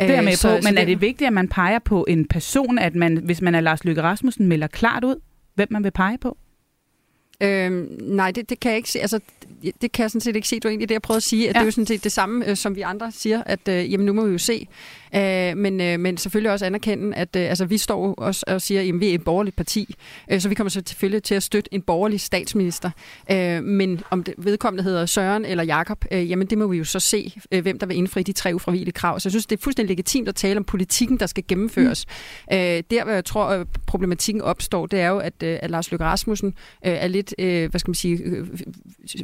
Det 0.00 0.10
er 0.10 0.22
med 0.22 0.32
så, 0.32 0.48
på, 0.48 0.62
men 0.64 0.78
er 0.78 0.84
det 0.84 1.00
vigtigt, 1.00 1.26
at 1.26 1.32
man 1.32 1.48
peger 1.48 1.78
på 1.78 2.04
en 2.08 2.28
person, 2.28 2.78
at 2.78 2.94
man, 2.94 3.16
hvis 3.16 3.40
man 3.40 3.54
er 3.54 3.60
Lars 3.60 3.84
Løkke 3.84 4.02
Rasmussen, 4.02 4.46
melder 4.46 4.66
klart 4.66 5.04
ud, 5.04 5.16
hvem 5.54 5.68
man 5.70 5.84
vil 5.84 5.90
pege 5.90 6.18
på? 6.18 6.36
Øhm, 7.42 7.98
nej, 8.00 8.30
det, 8.30 8.50
det 8.50 8.60
kan 8.60 8.70
jeg 8.70 8.76
ikke 8.76 8.90
se. 8.90 9.00
Altså, 9.00 9.20
det 9.82 9.92
kan 9.92 10.02
jeg 10.02 10.10
sådan 10.10 10.20
set 10.20 10.36
ikke 10.36 10.48
se. 10.48 10.60
Var 10.62 10.70
egentlig 10.70 10.88
det, 10.88 10.94
jeg 10.94 11.02
prøvede 11.02 11.16
at 11.16 11.22
sige. 11.22 11.48
At 11.48 11.54
ja. 11.54 11.58
Det 11.58 11.62
er 11.62 11.64
jo 11.64 11.70
sådan 11.70 11.86
set 11.86 12.04
det 12.04 12.12
samme, 12.12 12.48
øh, 12.48 12.56
som 12.56 12.76
vi 12.76 12.80
andre 12.80 13.12
siger, 13.12 13.42
at 13.46 13.68
øh, 13.68 13.92
jamen, 13.92 14.06
nu 14.06 14.12
må 14.12 14.24
vi 14.24 14.32
jo 14.32 14.38
se. 14.38 14.68
Øh, 15.14 15.56
men, 15.56 15.80
øh, 15.80 16.00
men 16.00 16.16
selvfølgelig 16.16 16.52
også 16.52 16.66
anerkende, 16.66 17.16
at 17.16 17.36
øh, 17.36 17.48
altså, 17.48 17.64
vi 17.64 17.78
står 17.78 18.14
også 18.14 18.44
og 18.46 18.62
siger, 18.62 18.80
at 18.80 19.00
vi 19.00 19.10
er 19.10 19.14
et 19.14 19.24
borgerligt 19.24 19.56
parti, 19.56 19.94
øh, 20.30 20.40
så 20.40 20.48
vi 20.48 20.54
kommer 20.54 20.68
selvfølgelig 20.70 21.22
til 21.22 21.34
at 21.34 21.42
støtte 21.42 21.74
en 21.74 21.82
borgerlig 21.82 22.20
statsminister. 22.20 22.90
Øh, 23.30 23.64
men 23.64 24.00
om 24.10 24.24
det 24.24 24.34
vedkommende 24.38 24.84
hedder 24.84 25.06
Søren 25.06 25.44
eller 25.44 25.64
Jakob, 25.64 26.04
øh, 26.10 26.30
jamen 26.30 26.46
det 26.46 26.58
må 26.58 26.66
vi 26.66 26.76
jo 26.76 26.84
så 26.84 27.00
se, 27.00 27.34
øh, 27.52 27.62
hvem 27.62 27.78
der 27.78 27.86
vil 27.86 27.96
indfri 27.96 28.22
de 28.22 28.32
tre 28.32 28.54
ufravillige 28.54 28.92
krav. 28.92 29.20
Så 29.20 29.28
jeg 29.28 29.32
synes, 29.32 29.46
det 29.46 29.58
er 29.58 29.62
fuldstændig 29.62 29.96
legitimt 29.96 30.28
at 30.28 30.34
tale 30.34 30.58
om 30.58 30.64
politikken, 30.64 31.20
der 31.20 31.26
skal 31.26 31.44
gennemføres. 31.48 32.06
Mm. 32.50 32.56
Øh, 32.56 32.82
der, 32.90 33.04
hvor 33.04 33.12
jeg 33.12 33.24
tror, 33.24 33.44
at 33.44 33.66
problematikken 33.86 34.42
opstår, 34.42 34.86
det 34.86 35.00
er 35.00 35.08
jo, 35.08 35.18
at, 35.18 35.42
øh, 35.42 35.58
at 35.62 35.70
Lars 35.70 35.90
Løkke 35.90 36.04
Rasmussen 36.04 36.54
øh, 36.86 36.92
er 36.92 37.08
lidt, 37.08 37.34
øh, 37.38 37.70
hvad 37.70 37.80
skal 37.80 37.90
man 37.90 37.94
sige, 37.94 38.18
øh, 38.24 38.46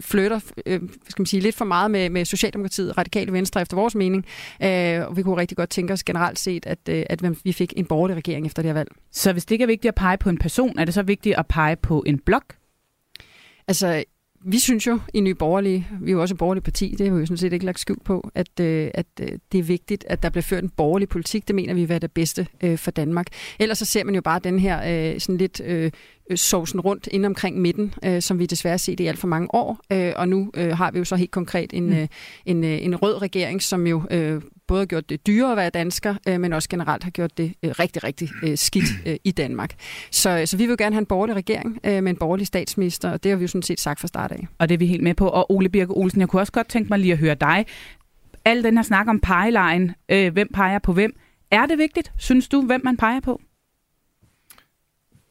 flytter, 0.01 0.41
øh, 0.67 0.81
hvad 0.81 1.11
skal 1.11 1.21
man 1.21 1.27
sige, 1.27 1.41
lidt 1.41 1.55
for 1.55 1.65
meget 1.65 1.91
med, 1.91 2.11
med 2.11 2.25
Socialdemokratiet, 2.25 2.99
Radikale 2.99 3.33
Venstre 3.33 3.61
efter 3.61 3.77
vores 3.77 3.95
mening. 3.95 4.25
Øh, 4.63 5.07
og 5.09 5.17
vi 5.17 5.23
kunne 5.23 5.37
rigtig 5.37 5.57
godt 5.57 5.71
tænke 5.77 5.93
os 5.93 6.05
generelt 6.05 6.39
set, 6.39 6.67
at, 6.67 6.79
øh, 6.89 7.05
at 7.11 7.23
vi 7.45 7.53
fik 7.53 7.73
en 7.77 7.85
borgerlig 7.85 8.17
regering 8.17 8.47
efter 8.47 8.63
det 8.63 8.69
her 8.69 8.75
valg. 8.75 8.89
Så 9.13 9.33
hvis 9.33 9.45
det 9.45 9.53
ikke 9.53 9.63
er 9.63 9.67
vigtigt 9.67 9.89
at 9.89 9.95
pege 9.95 10.19
på 10.19 10.29
en 10.29 10.39
person, 10.39 10.79
er 10.79 10.85
det 10.85 10.95
så 10.95 11.03
vigtigt 11.03 11.37
at 11.39 11.47
pege 11.47 11.77
på 11.77 12.05
en 12.07 12.19
blok? 12.19 12.57
Altså, 13.69 14.05
vi 14.45 14.59
synes 14.59 14.87
jo 14.87 15.01
i 15.15 15.21
Nye 15.21 15.35
Borgerlige, 15.35 15.89
vi 16.01 16.11
er 16.11 16.13
jo 16.13 16.21
også 16.21 16.35
et 16.35 16.39
borgerligt 16.39 16.65
parti, 16.65 16.95
det 16.99 17.07
har 17.07 17.15
vi 17.15 17.21
jo 17.21 17.27
sådan 17.27 17.37
set 17.37 17.53
ikke 17.53 17.67
lagt 17.67 17.81
skjul 17.81 17.99
på, 18.05 18.31
at, 18.35 18.61
øh, 18.61 18.91
at 18.95 19.07
øh, 19.21 19.29
det 19.53 19.59
er 19.59 19.63
vigtigt, 19.63 20.05
at 20.09 20.23
der 20.23 20.31
bliver 20.31 20.43
ført 20.43 20.65
en 20.65 20.71
borgerlig 20.71 21.09
politik. 21.09 21.49
Det 21.49 21.55
mener 21.55 21.75
vi 21.75 21.81
vil 21.81 21.89
være 21.89 21.99
det 21.99 22.13
bedste 22.13 22.47
for 22.77 22.91
Danmark. 22.91 23.27
Ellers 23.59 23.79
så 23.79 23.85
ser 23.85 24.05
man 24.05 24.15
jo 24.15 24.21
bare 24.21 24.41
den 24.45 24.59
her 24.59 25.19
sådan 25.19 25.37
lidt 25.37 25.61
sovsen 26.35 26.81
rundt 26.81 27.09
ind 27.11 27.27
omkring 27.27 27.61
midten, 27.61 27.95
øh, 28.05 28.23
som 28.23 28.39
vi 28.39 28.47
desværre 28.47 28.73
har 28.73 28.79
set 28.79 29.01
i 29.01 29.07
alt 29.07 29.19
for 29.19 29.29
mange 29.29 29.55
år. 29.55 29.81
Øh, 29.93 30.13
og 30.17 30.29
nu 30.29 30.51
øh, 30.55 30.77
har 30.77 30.91
vi 30.91 30.99
jo 30.99 31.05
så 31.05 31.17
helt 31.17 31.31
konkret 31.31 31.71
en, 31.73 31.87
mm. 31.87 31.97
øh, 31.97 32.09
en, 32.47 32.65
øh, 32.65 32.85
en 32.85 32.97
rød 32.97 33.23
regering, 33.23 33.63
som 33.63 33.87
jo 33.87 34.03
øh, 34.11 34.43
både 34.69 34.81
har 34.81 34.87
gjort 34.87 35.09
det 35.09 35.27
dyrere 35.27 35.51
at 35.51 35.57
være 35.57 35.71
dansker, 35.71 36.15
øh, 36.29 36.41
men 36.41 36.53
også 36.53 36.69
generelt 36.69 37.05
har 37.05 37.11
gjort 37.11 37.39
det 37.39 37.55
øh, 37.63 37.71
rigtig, 37.71 38.05
rigtig 38.05 38.31
øh, 38.43 38.59
skidt 38.59 38.85
øh, 39.07 39.17
i 39.25 39.31
Danmark. 39.31 39.75
Så, 40.11 40.43
så 40.47 40.57
vi 40.57 40.67
vil 40.67 40.77
gerne 40.77 40.95
have 40.95 41.01
en 41.01 41.07
borgerlig 41.07 41.37
regering 41.37 41.81
øh, 41.85 42.03
med 42.03 42.11
en 42.11 42.17
borgerlig 42.17 42.47
statsminister, 42.47 43.11
og 43.11 43.23
det 43.23 43.31
har 43.31 43.37
vi 43.37 43.43
jo 43.45 43.49
sådan 43.49 43.63
set 43.63 43.81
sagt 43.81 44.01
fra 44.01 44.09
start 44.09 44.33
af. 44.33 44.49
Og 44.59 44.69
det 44.69 44.75
er 44.75 44.79
vi 44.79 44.87
helt 44.87 45.03
med 45.03 45.15
på. 45.15 45.29
Og 45.29 45.53
Ole 45.53 45.69
Birke 45.69 45.93
Olsen, 45.93 46.21
jeg 46.21 46.29
kunne 46.29 46.43
også 46.43 46.53
godt 46.53 46.69
tænke 46.69 46.89
mig 46.89 46.99
lige 46.99 47.13
at 47.13 47.19
høre 47.19 47.35
dig. 47.35 47.67
Al 48.45 48.65
den 48.65 48.77
her 48.77 48.83
snak 48.83 49.09
om 49.09 49.21
pegelejen, 49.21 49.95
øh, 50.09 50.33
hvem 50.33 50.49
peger 50.55 50.79
på 50.79 50.93
hvem, 50.93 51.17
er 51.51 51.67
det 51.67 51.79
vigtigt, 51.79 52.13
synes 52.19 52.49
du, 52.49 52.63
hvem 52.63 52.81
man 52.85 52.97
peger 52.97 53.21
på? 53.21 53.41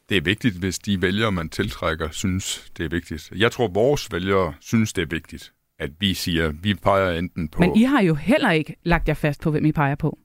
Det 0.08 0.16
er 0.16 0.20
vigtigt, 0.20 0.54
hvis 0.54 0.78
de 0.78 1.02
vælgere, 1.02 1.32
man 1.32 1.48
tiltrækker, 1.48 2.10
synes, 2.10 2.70
det 2.76 2.84
er 2.84 2.88
vigtigt. 2.88 3.32
Jeg 3.36 3.52
tror, 3.52 3.68
vores 3.68 4.12
vælgere 4.12 4.54
synes, 4.60 4.92
det 4.92 5.02
er 5.02 5.06
vigtigt 5.06 5.52
at 5.78 5.90
vi 6.00 6.14
siger, 6.14 6.52
vi 6.62 6.74
peger 6.74 7.18
enten 7.18 7.48
på... 7.48 7.60
Men 7.60 7.76
I 7.76 7.82
har 7.82 8.00
jo 8.00 8.14
heller 8.14 8.50
ikke 8.50 8.76
lagt 8.84 9.08
jer 9.08 9.14
fast 9.14 9.40
på, 9.40 9.50
hvem 9.50 9.64
I 9.64 9.72
peger 9.72 9.94
på. 9.94 10.18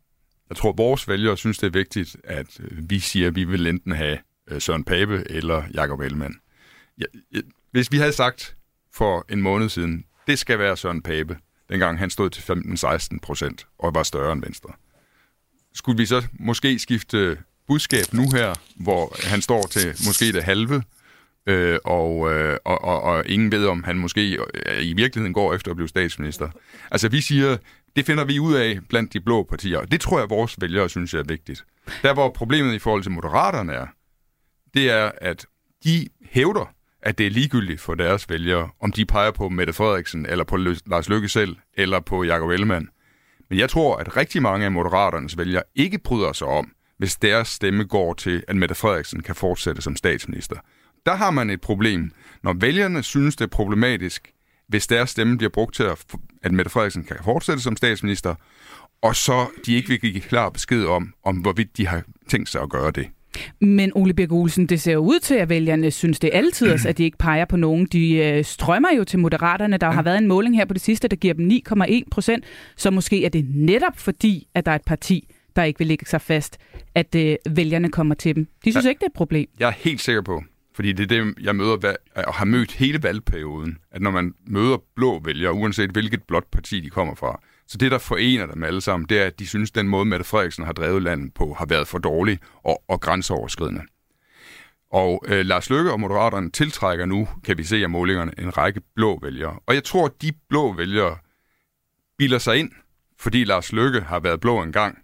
Jeg 0.49 0.57
tror, 0.57 0.71
vores 0.71 1.07
vælgere 1.07 1.37
synes, 1.37 1.57
det 1.57 1.67
er 1.67 1.71
vigtigt, 1.71 2.17
at 2.23 2.59
øh, 2.59 2.89
vi 2.89 2.99
siger, 2.99 3.27
at 3.27 3.35
vi 3.35 3.43
vil 3.43 3.67
enten 3.67 3.91
have 3.91 4.17
øh, 4.47 4.61
Søren 4.61 4.83
Pape 4.83 5.23
eller 5.29 5.63
Jakob 5.73 5.99
Ellemann. 5.99 6.35
Ja, 6.97 7.05
hvis 7.71 7.91
vi 7.91 7.97
havde 7.97 8.13
sagt 8.13 8.55
for 8.93 9.25
en 9.29 9.41
måned 9.41 9.69
siden, 9.69 10.05
det 10.27 10.39
skal 10.39 10.59
være 10.59 10.77
Søren 10.77 11.01
Pape, 11.01 11.37
dengang 11.69 11.99
han 11.99 12.09
stod 12.09 12.29
til 12.29 12.41
15-16 12.41 13.19
procent 13.21 13.67
og 13.79 13.95
var 13.95 14.03
større 14.03 14.33
end 14.33 14.41
Venstre, 14.43 14.73
skulle 15.73 15.97
vi 15.97 16.05
så 16.05 16.27
måske 16.33 16.79
skifte 16.79 17.37
budskab 17.67 18.13
nu 18.13 18.31
her, 18.31 18.53
hvor 18.75 19.27
han 19.29 19.41
står 19.41 19.61
til 19.67 19.87
måske 20.07 20.31
det 20.33 20.43
halve, 20.43 20.83
øh, 21.47 21.79
og, 21.83 22.33
øh, 22.33 22.57
og, 22.65 22.83
og, 22.83 23.01
og 23.01 23.23
ingen 23.27 23.51
ved, 23.51 23.67
om 23.67 23.83
han 23.83 23.97
måske 23.97 24.37
øh, 24.65 24.83
i 24.83 24.93
virkeligheden 24.93 25.33
går 25.33 25.53
efter 25.53 25.71
at 25.71 25.77
blive 25.77 25.89
statsminister. 25.89 26.49
Altså 26.91 27.09
vi 27.09 27.21
siger, 27.21 27.57
det 27.95 28.05
finder 28.05 28.23
vi 28.25 28.39
ud 28.39 28.53
af 28.53 28.79
blandt 28.89 29.13
de 29.13 29.19
blå 29.19 29.43
partier, 29.43 29.81
det 29.81 30.01
tror 30.01 30.19
jeg, 30.19 30.29
vores 30.29 30.55
vælgere 30.61 30.89
synes 30.89 31.13
er 31.13 31.23
vigtigt. 31.23 31.65
Der 32.01 32.13
hvor 32.13 32.29
problemet 32.29 32.73
i 32.73 32.79
forhold 32.79 33.03
til 33.03 33.11
moderaterne 33.11 33.73
er, 33.73 33.87
det 34.73 34.89
er, 34.89 35.11
at 35.17 35.45
de 35.83 36.07
hævder, 36.31 36.73
at 37.01 37.17
det 37.17 37.25
er 37.25 37.31
ligegyldigt 37.31 37.81
for 37.81 37.95
deres 37.95 38.29
vælgere, 38.29 38.69
om 38.79 38.91
de 38.91 39.05
peger 39.05 39.31
på 39.31 39.49
Mette 39.49 39.73
Frederiksen, 39.73 40.25
eller 40.25 40.43
på 40.43 40.57
Lars 40.57 41.09
Løkke 41.09 41.29
selv, 41.29 41.55
eller 41.73 41.99
på 41.99 42.23
Jacob 42.23 42.49
Ellemann. 42.49 42.89
Men 43.49 43.59
jeg 43.59 43.69
tror, 43.69 43.97
at 43.97 44.17
rigtig 44.17 44.41
mange 44.41 44.65
af 44.65 44.71
moderaternes 44.71 45.37
vælgere 45.37 45.63
ikke 45.75 45.97
bryder 45.97 46.33
sig 46.33 46.47
om, 46.47 46.71
hvis 46.97 47.15
deres 47.15 47.47
stemme 47.47 47.83
går 47.83 48.13
til, 48.13 48.43
at 48.47 48.55
Mette 48.55 48.75
Frederiksen 48.75 49.23
kan 49.23 49.35
fortsætte 49.35 49.81
som 49.81 49.95
statsminister 49.95 50.55
der 51.05 51.15
har 51.15 51.31
man 51.31 51.49
et 51.49 51.61
problem. 51.61 52.11
Når 52.43 52.53
vælgerne 52.53 53.03
synes, 53.03 53.35
det 53.35 53.45
er 53.45 53.49
problematisk, 53.49 54.31
hvis 54.67 54.87
deres 54.87 55.09
stemme 55.09 55.37
bliver 55.37 55.49
brugt 55.49 55.75
til, 55.75 55.83
at, 55.83 56.05
at 56.43 56.51
Mette 56.51 56.71
Frederiksen 56.71 57.03
kan 57.03 57.17
fortsætte 57.23 57.63
som 57.63 57.77
statsminister, 57.77 58.35
og 59.01 59.15
så 59.15 59.47
de 59.65 59.73
ikke 59.75 59.89
vil 59.89 59.99
give 59.99 60.21
klar 60.21 60.49
besked 60.49 60.85
om, 60.85 61.13
om 61.23 61.35
hvorvidt 61.37 61.77
de 61.77 61.87
har 61.87 62.03
tænkt 62.27 62.49
sig 62.49 62.61
at 62.61 62.69
gøre 62.69 62.91
det. 62.91 63.07
Men 63.59 63.91
Ole 63.95 64.13
Birk 64.13 64.31
Olsen, 64.31 64.65
det 64.65 64.81
ser 64.81 64.97
ud 64.97 65.19
til, 65.19 65.35
at 65.35 65.49
vælgerne 65.49 65.91
synes, 65.91 66.19
det 66.19 66.29
er 66.33 66.37
altid, 66.37 66.87
at 66.87 66.97
de 66.97 67.03
ikke 67.03 67.17
peger 67.17 67.45
på 67.45 67.57
nogen. 67.57 67.85
De 67.85 68.15
øh, 68.15 68.45
strømmer 68.45 68.89
jo 68.97 69.03
til 69.03 69.19
Moderaterne. 69.19 69.77
Der 69.77 69.87
ja. 69.87 69.93
har 69.93 70.01
været 70.01 70.17
en 70.17 70.27
måling 70.27 70.55
her 70.55 70.65
på 70.65 70.73
det 70.73 70.81
sidste, 70.81 71.07
der 71.07 71.15
giver 71.15 71.33
dem 71.33 71.51
9,1 71.51 72.01
procent. 72.11 72.45
Så 72.77 72.91
måske 72.91 73.25
er 73.25 73.29
det 73.29 73.45
netop 73.55 73.99
fordi, 73.99 74.47
at 74.55 74.65
der 74.65 74.71
er 74.71 74.75
et 74.75 74.85
parti, 74.85 75.27
der 75.55 75.63
ikke 75.63 75.77
vil 75.77 75.87
lægge 75.87 76.05
sig 76.05 76.21
fast, 76.21 76.57
at 76.95 77.15
øh, 77.15 77.35
vælgerne 77.49 77.89
kommer 77.89 78.15
til 78.15 78.35
dem. 78.35 78.47
De 78.65 78.71
synes 78.71 78.85
ja. 78.85 78.89
ikke, 78.89 78.99
det 78.99 79.05
er 79.05 79.09
et 79.09 79.13
problem. 79.13 79.49
Jeg 79.59 79.67
er 79.67 79.73
helt 79.77 80.01
sikker 80.01 80.21
på, 80.21 80.43
fordi 80.81 80.91
det 80.91 81.11
er 81.11 81.23
det, 81.23 81.35
jeg 81.41 81.55
møder 81.55 81.95
og 82.15 82.33
har 82.33 82.45
mødt 82.45 82.71
hele 82.71 83.03
valgperioden, 83.03 83.77
at 83.91 84.01
når 84.01 84.11
man 84.11 84.33
møder 84.47 84.77
blå 84.95 85.21
vælgere, 85.23 85.53
uanset 85.53 85.89
hvilket 85.89 86.23
blåt 86.23 86.43
parti 86.51 86.79
de 86.79 86.89
kommer 86.89 87.15
fra, 87.15 87.41
så 87.67 87.77
det, 87.77 87.91
der 87.91 87.97
forener 87.97 88.45
dem 88.45 88.63
alle 88.63 88.81
sammen, 88.81 89.09
det 89.09 89.21
er, 89.21 89.25
at 89.25 89.39
de 89.39 89.47
synes, 89.47 89.71
at 89.71 89.75
den 89.75 89.87
måde, 89.87 90.05
Mette 90.05 90.25
Frederiksen 90.25 90.65
har 90.65 90.73
drevet 90.73 91.03
landet 91.03 91.33
på, 91.33 91.53
har 91.53 91.65
været 91.65 91.87
for 91.87 91.97
dårlig 91.97 92.39
og, 92.63 92.83
og 92.87 93.01
grænseoverskridende. 93.01 93.81
Og 94.91 95.23
øh, 95.27 95.45
Lars 95.45 95.69
Løkke 95.69 95.91
og 95.91 95.99
Moderaterne 95.99 96.51
tiltrækker 96.51 97.05
nu, 97.05 97.27
kan 97.43 97.57
vi 97.57 97.63
se 97.63 97.83
af 97.83 97.89
målingerne, 97.89 98.31
en 98.39 98.57
række 98.57 98.81
blå 98.95 99.19
vælgere. 99.21 99.59
Og 99.65 99.73
jeg 99.75 99.83
tror, 99.83 100.05
at 100.05 100.21
de 100.21 100.31
blå 100.49 100.73
vælgere 100.73 101.17
bilder 102.17 102.37
sig 102.37 102.57
ind, 102.57 102.71
fordi 103.19 103.43
Lars 103.43 103.71
Løkke 103.71 104.01
har 104.01 104.19
været 104.19 104.39
blå 104.39 104.61
engang, 104.61 104.97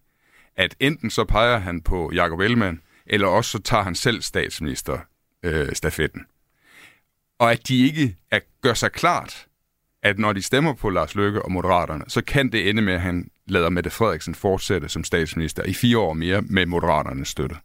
at 0.56 0.76
enten 0.80 1.10
så 1.10 1.24
peger 1.24 1.58
han 1.58 1.82
på 1.82 2.12
Jacob 2.14 2.40
Ellemann, 2.40 2.82
eller 3.06 3.28
også 3.28 3.52
så 3.52 3.60
tager 3.60 3.84
han 3.84 3.96
selv 3.96 4.22
statsminister 4.22 5.00
øh, 5.44 5.74
stafetten. 5.74 6.26
Og 7.40 7.52
at 7.52 7.68
de 7.68 7.86
ikke 7.86 8.16
er, 8.32 8.40
gør 8.62 8.74
sig 8.74 8.92
klart, 8.92 9.48
at 10.04 10.20
når 10.20 10.34
de 10.34 10.42
stemmer 10.42 10.74
på 10.74 10.90
Lars 10.90 11.16
Løkke 11.16 11.42
og 11.42 11.52
Moderaterne, 11.52 12.04
så 12.08 12.22
kan 12.24 12.52
det 12.52 12.70
ende 12.70 12.82
med, 12.82 12.94
at 12.94 13.02
han 13.02 13.30
lader 13.48 13.70
Mette 13.70 13.90
Frederiksen 13.90 14.36
fortsætte 14.36 14.90
som 14.90 15.04
statsminister 15.04 15.64
i 15.64 15.74
fire 15.74 15.98
år 15.98 16.14
mere 16.14 16.42
med 16.42 16.66
Moderaternes 16.66 17.28
støtte. 17.28 17.56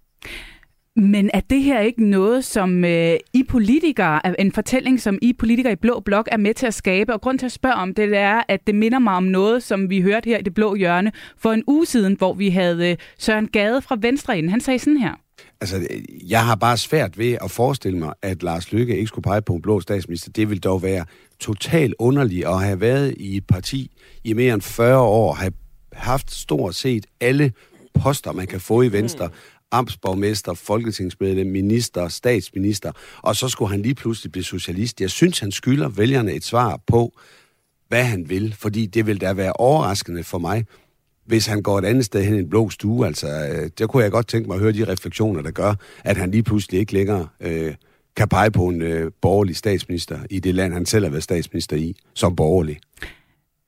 Men 0.96 1.30
er 1.34 1.40
det 1.40 1.62
her 1.62 1.80
ikke 1.80 2.04
noget, 2.04 2.44
som 2.44 2.84
øh, 2.84 3.16
I 3.32 3.42
politikere, 3.48 4.40
en 4.40 4.52
fortælling, 4.52 5.00
som 5.00 5.18
I 5.22 5.32
politikere 5.32 5.72
i 5.72 5.76
Blå 5.76 6.00
Blok 6.00 6.28
er 6.32 6.36
med 6.36 6.54
til 6.54 6.66
at 6.66 6.74
skabe? 6.74 7.12
Og 7.12 7.20
grund 7.20 7.38
til 7.38 7.46
at 7.46 7.52
spørge 7.52 7.74
om 7.74 7.94
det, 7.94 8.08
det 8.08 8.18
er, 8.18 8.42
at 8.48 8.66
det 8.66 8.74
minder 8.74 8.98
mig 8.98 9.14
om 9.14 9.22
noget, 9.22 9.62
som 9.62 9.90
vi 9.90 10.00
hørte 10.00 10.30
her 10.30 10.38
i 10.38 10.42
det 10.42 10.54
blå 10.54 10.74
hjørne 10.74 11.12
for 11.36 11.52
en 11.52 11.64
uge 11.66 11.86
siden, 11.86 12.16
hvor 12.16 12.34
vi 12.34 12.50
havde 12.50 12.90
øh, 12.90 12.96
Søren 13.18 13.48
Gade 13.48 13.82
fra 13.82 13.96
Venstre 14.00 14.38
inden. 14.38 14.50
Han 14.50 14.60
sagde 14.60 14.78
sådan 14.78 14.96
her. 14.96 15.14
Altså, 15.62 15.88
jeg 16.28 16.46
har 16.46 16.54
bare 16.54 16.76
svært 16.76 17.18
ved 17.18 17.36
at 17.40 17.50
forestille 17.50 17.98
mig, 17.98 18.14
at 18.22 18.42
Lars 18.42 18.72
Lykke 18.72 18.96
ikke 18.96 19.06
skulle 19.06 19.22
pege 19.22 19.42
på 19.42 19.54
en 19.54 19.62
blå 19.62 19.80
statsminister. 19.80 20.30
Det 20.30 20.50
vil 20.50 20.62
dog 20.62 20.82
være 20.82 21.04
totalt 21.40 21.94
underligt 21.98 22.46
at 22.46 22.62
have 22.64 22.80
været 22.80 23.14
i 23.16 23.36
et 23.36 23.46
parti 23.46 23.90
i 24.24 24.32
mere 24.32 24.54
end 24.54 24.62
40 24.62 25.00
år, 25.00 25.32
have 25.32 25.52
haft 25.92 26.34
stort 26.34 26.74
set 26.74 27.06
alle 27.20 27.52
poster, 27.94 28.32
man 28.32 28.46
kan 28.46 28.60
få 28.60 28.82
i 28.82 28.92
Venstre. 28.92 29.26
Mm. 29.26 29.32
Amtsborgmester, 29.72 30.54
folketingsmedlem, 30.54 31.46
minister, 31.46 32.08
statsminister, 32.08 32.92
og 33.22 33.36
så 33.36 33.48
skulle 33.48 33.70
han 33.70 33.82
lige 33.82 33.94
pludselig 33.94 34.32
blive 34.32 34.44
socialist. 34.44 35.00
Jeg 35.00 35.10
synes, 35.10 35.38
han 35.38 35.52
skylder 35.52 35.88
vælgerne 35.88 36.32
et 36.32 36.44
svar 36.44 36.80
på, 36.86 37.12
hvad 37.88 38.04
han 38.04 38.28
vil, 38.28 38.54
fordi 38.58 38.86
det 38.86 39.06
vil 39.06 39.20
da 39.20 39.32
være 39.32 39.52
overraskende 39.52 40.24
for 40.24 40.38
mig, 40.38 40.66
hvis 41.32 41.46
han 41.46 41.62
går 41.62 41.78
et 41.78 41.84
andet 41.84 42.04
sted 42.04 42.24
hen 42.24 42.34
i 42.34 42.38
en 42.38 42.48
blå 42.48 42.70
stue. 42.70 43.06
Altså, 43.06 43.26
øh, 43.26 43.70
der 43.78 43.86
kunne 43.86 44.02
jeg 44.02 44.10
godt 44.10 44.26
tænke 44.26 44.48
mig 44.48 44.54
at 44.54 44.60
høre 44.60 44.72
de 44.72 44.84
refleksioner, 44.84 45.42
der 45.42 45.50
gør, 45.50 45.74
at 46.04 46.16
han 46.16 46.30
lige 46.30 46.42
pludselig 46.42 46.80
ikke 46.80 46.92
længere 46.92 47.28
øh, 47.40 47.74
kan 48.16 48.28
pege 48.28 48.50
på 48.50 48.68
en 48.68 48.82
øh, 48.82 49.10
borgerlig 49.22 49.56
statsminister 49.56 50.18
i 50.30 50.40
det 50.40 50.54
land, 50.54 50.72
han 50.72 50.86
selv 50.86 51.04
har 51.04 51.10
været 51.10 51.22
statsminister 51.22 51.76
i, 51.76 51.94
som 52.14 52.36
borgerlig. 52.36 52.78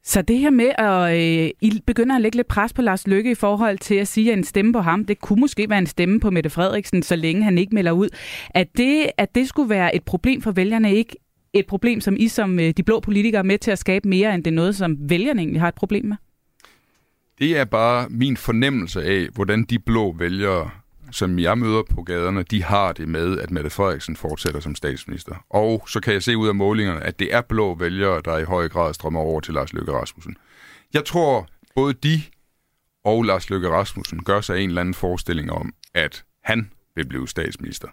Så 0.04 0.22
det 0.22 0.38
her 0.38 0.50
med, 0.50 0.70
at 0.78 1.16
øh, 1.16 1.50
I 1.60 1.82
begynder 1.86 2.16
at 2.16 2.22
lægge 2.22 2.36
lidt 2.36 2.48
pres 2.48 2.72
på 2.72 2.82
Lars 2.82 3.06
Lykke 3.06 3.30
i 3.30 3.34
forhold 3.34 3.78
til 3.78 3.94
at 3.94 4.08
sige, 4.08 4.32
at 4.32 4.38
en 4.38 4.44
stemme 4.44 4.72
på 4.72 4.80
ham, 4.80 5.04
det 5.04 5.20
kunne 5.20 5.40
måske 5.40 5.70
være 5.70 5.78
en 5.78 5.86
stemme 5.86 6.20
på 6.20 6.30
Mette 6.30 6.50
Frederiksen, 6.50 7.02
så 7.02 7.16
længe 7.16 7.42
han 7.42 7.58
ikke 7.58 7.74
melder 7.74 7.92
ud. 7.92 8.08
At 8.50 8.68
det, 8.76 9.06
at 9.18 9.34
det 9.34 9.48
skulle 9.48 9.70
være 9.70 9.96
et 9.96 10.02
problem 10.02 10.42
for 10.42 10.50
vælgerne, 10.50 10.94
ikke 10.94 11.16
et 11.52 11.66
problem, 11.66 12.00
som 12.00 12.16
I 12.18 12.28
som 12.28 12.60
øh, 12.60 12.70
de 12.76 12.82
blå 12.82 13.00
politikere 13.00 13.38
er 13.38 13.42
med 13.42 13.58
til 13.58 13.70
at 13.70 13.78
skabe 13.78 14.08
mere, 14.08 14.34
end 14.34 14.44
det 14.44 14.50
er 14.50 14.54
noget, 14.54 14.76
som 14.76 14.96
vælgerne 15.00 15.40
egentlig 15.40 15.60
har 15.60 15.68
et 15.68 15.74
problem 15.74 16.04
med? 16.04 16.16
Det 17.38 17.58
er 17.58 17.64
bare 17.64 18.08
min 18.08 18.36
fornemmelse 18.36 19.02
af, 19.02 19.28
hvordan 19.34 19.64
de 19.64 19.78
blå 19.78 20.12
vælgere 20.18 20.70
som 21.14 21.38
jeg 21.38 21.58
møder 21.58 21.82
på 21.82 22.02
gaderne, 22.02 22.42
de 22.42 22.62
har 22.62 22.92
det 22.92 23.08
med, 23.08 23.38
at 23.38 23.50
Mette 23.50 23.70
Frederiksen 23.70 24.16
fortsætter 24.16 24.60
som 24.60 24.74
statsminister. 24.74 25.44
Og 25.50 25.84
så 25.88 26.00
kan 26.00 26.12
jeg 26.12 26.22
se 26.22 26.36
ud 26.36 26.48
af 26.48 26.54
målingerne, 26.54 27.00
at 27.00 27.18
det 27.18 27.34
er 27.34 27.40
blå 27.40 27.74
vælgere, 27.74 28.22
der 28.24 28.38
i 28.38 28.44
høj 28.44 28.68
grad 28.68 28.94
strømmer 28.94 29.20
over 29.20 29.40
til 29.40 29.54
Lars 29.54 29.72
Løkke 29.72 29.92
Rasmussen. 29.92 30.36
Jeg 30.94 31.04
tror, 31.04 31.48
både 31.74 31.92
de 31.92 32.22
og 33.04 33.22
Lars 33.22 33.50
Løkke 33.50 33.68
Rasmussen 33.68 34.24
gør 34.24 34.40
sig 34.40 34.60
en 34.60 34.68
eller 34.68 34.80
anden 34.80 34.94
forestilling 34.94 35.52
om, 35.52 35.74
at 35.94 36.24
han 36.44 36.70
vil 36.96 37.06
blive 37.06 37.28
statsminister. 37.28 37.88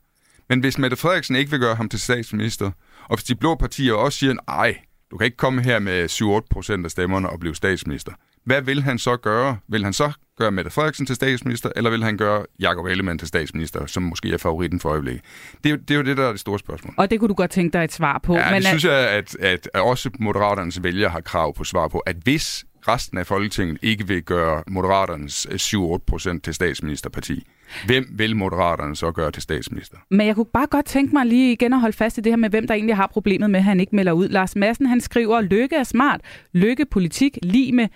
Men 0.49 0.59
hvis 0.59 0.77
Mette 0.77 0.97
Frederiksen 0.97 1.35
ikke 1.35 1.51
vil 1.51 1.59
gøre 1.59 1.75
ham 1.75 1.89
til 1.89 1.99
statsminister, 1.99 2.71
og 3.03 3.17
hvis 3.17 3.23
de 3.23 3.35
blå 3.35 3.55
partier 3.55 3.93
også 3.93 4.19
siger, 4.19 4.33
nej, 4.47 4.77
du 5.11 5.17
kan 5.17 5.25
ikke 5.25 5.37
komme 5.37 5.63
her 5.63 5.79
med 5.79 6.09
7-8 6.43 6.47
procent 6.49 6.85
af 6.85 6.91
stemmerne 6.91 7.29
og 7.29 7.39
blive 7.39 7.55
statsminister. 7.55 8.11
Hvad 8.43 8.61
vil 8.61 8.83
han 8.83 8.99
så 8.99 9.17
gøre? 9.17 9.57
Vil 9.67 9.83
han 9.83 9.93
så 9.93 10.11
gøre 10.37 10.51
Mette 10.51 10.71
Frederiksen 10.71 11.05
til 11.05 11.15
statsminister, 11.15 11.69
eller 11.75 11.89
vil 11.89 12.03
han 12.03 12.17
gøre 12.17 12.45
Jakob 12.59 12.85
Ellemann 12.85 13.19
til 13.19 13.27
statsminister, 13.27 13.85
som 13.85 14.03
måske 14.03 14.33
er 14.33 14.37
favoritten 14.37 14.79
for 14.79 14.89
øjeblikket? 14.89 15.23
Det 15.63 15.71
er, 15.71 15.75
det 15.75 15.91
er 15.91 15.95
jo 15.95 16.03
det, 16.03 16.17
der 16.17 16.27
er 16.27 16.31
det 16.31 16.39
store 16.39 16.59
spørgsmål. 16.59 16.93
Og 16.97 17.11
det 17.11 17.19
kunne 17.19 17.29
du 17.29 17.33
godt 17.33 17.51
tænke 17.51 17.73
dig 17.73 17.83
et 17.83 17.93
svar 17.93 18.19
på. 18.23 18.35
Ja, 18.35 18.51
men 18.51 18.61
det 18.61 18.67
synes 18.67 18.85
jeg, 18.85 19.09
at, 19.09 19.35
at, 19.39 19.69
at 19.73 19.81
også 19.81 20.09
Moderaternes 20.19 20.83
vælgere 20.83 21.09
har 21.09 21.21
krav 21.21 21.55
på 21.55 21.63
svar 21.63 21.87
på, 21.87 21.99
at 21.99 22.15
hvis 22.23 22.65
resten 22.87 23.17
af 23.17 23.27
Folketinget 23.27 23.77
ikke 23.81 24.07
vil 24.07 24.23
gøre 24.23 24.63
Moderaternes 24.67 25.45
7-8 25.45 25.97
procent 26.07 26.43
til 26.43 26.53
statsministerparti, 26.53 27.47
hvem 27.85 28.05
vil 28.11 28.35
Moderaterne 28.35 28.95
så 28.95 29.11
gøre 29.11 29.31
til 29.31 29.43
statsminister? 29.43 29.97
Men 30.09 30.27
jeg 30.27 30.35
kunne 30.35 30.45
bare 30.53 30.67
godt 30.67 30.85
tænke 30.85 31.13
mig 31.13 31.25
lige 31.25 31.51
igen 31.51 31.73
at 31.73 31.79
holde 31.79 31.97
fast 31.97 32.17
i 32.17 32.21
det 32.21 32.31
her 32.31 32.37
med, 32.37 32.49
hvem 32.49 32.67
der 32.67 32.73
egentlig 32.73 32.95
har 32.95 33.07
problemet 33.07 33.49
med, 33.49 33.59
at 33.59 33.63
han 33.63 33.79
ikke 33.79 33.95
melder 33.95 34.11
ud. 34.11 34.27
Lars 34.27 34.55
Madsen, 34.55 34.85
han 34.85 35.01
skriver, 35.01 35.41
Lykke 35.41 35.75
er 35.75 35.83
smart. 35.83 36.21
Lykke 36.53 36.85
politik 36.85 37.37
lige 37.43 37.71
med 37.71 37.87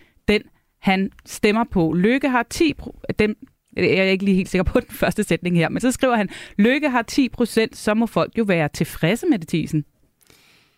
han 0.86 1.10
stemmer 1.26 1.64
på. 1.72 1.94
Lykke 1.94 2.30
har 2.30 2.44
10 2.50 2.74
pro- 2.82 3.02
dem, 3.20 3.36
jeg 3.78 3.86
er 3.98 4.04
ikke 4.04 4.26
lige 4.26 4.36
helt 4.36 4.50
sikker 4.50 4.64
på 4.64 4.80
den 4.80 4.90
første 5.02 5.24
sætning 5.24 5.58
her, 5.58 5.70
men 5.70 5.82
så 5.82 5.92
skriver 5.92 6.16
han, 6.16 6.30
Lykke 6.58 6.90
har 6.90 7.02
10 7.02 7.30
procent, 7.30 7.78
så 7.78 7.94
må 7.94 8.06
folk 8.06 8.38
jo 8.38 8.44
være 8.44 8.70
tilfredse 8.74 9.26
med 9.28 9.40
det, 9.40 9.48
Thiesen. 9.48 9.86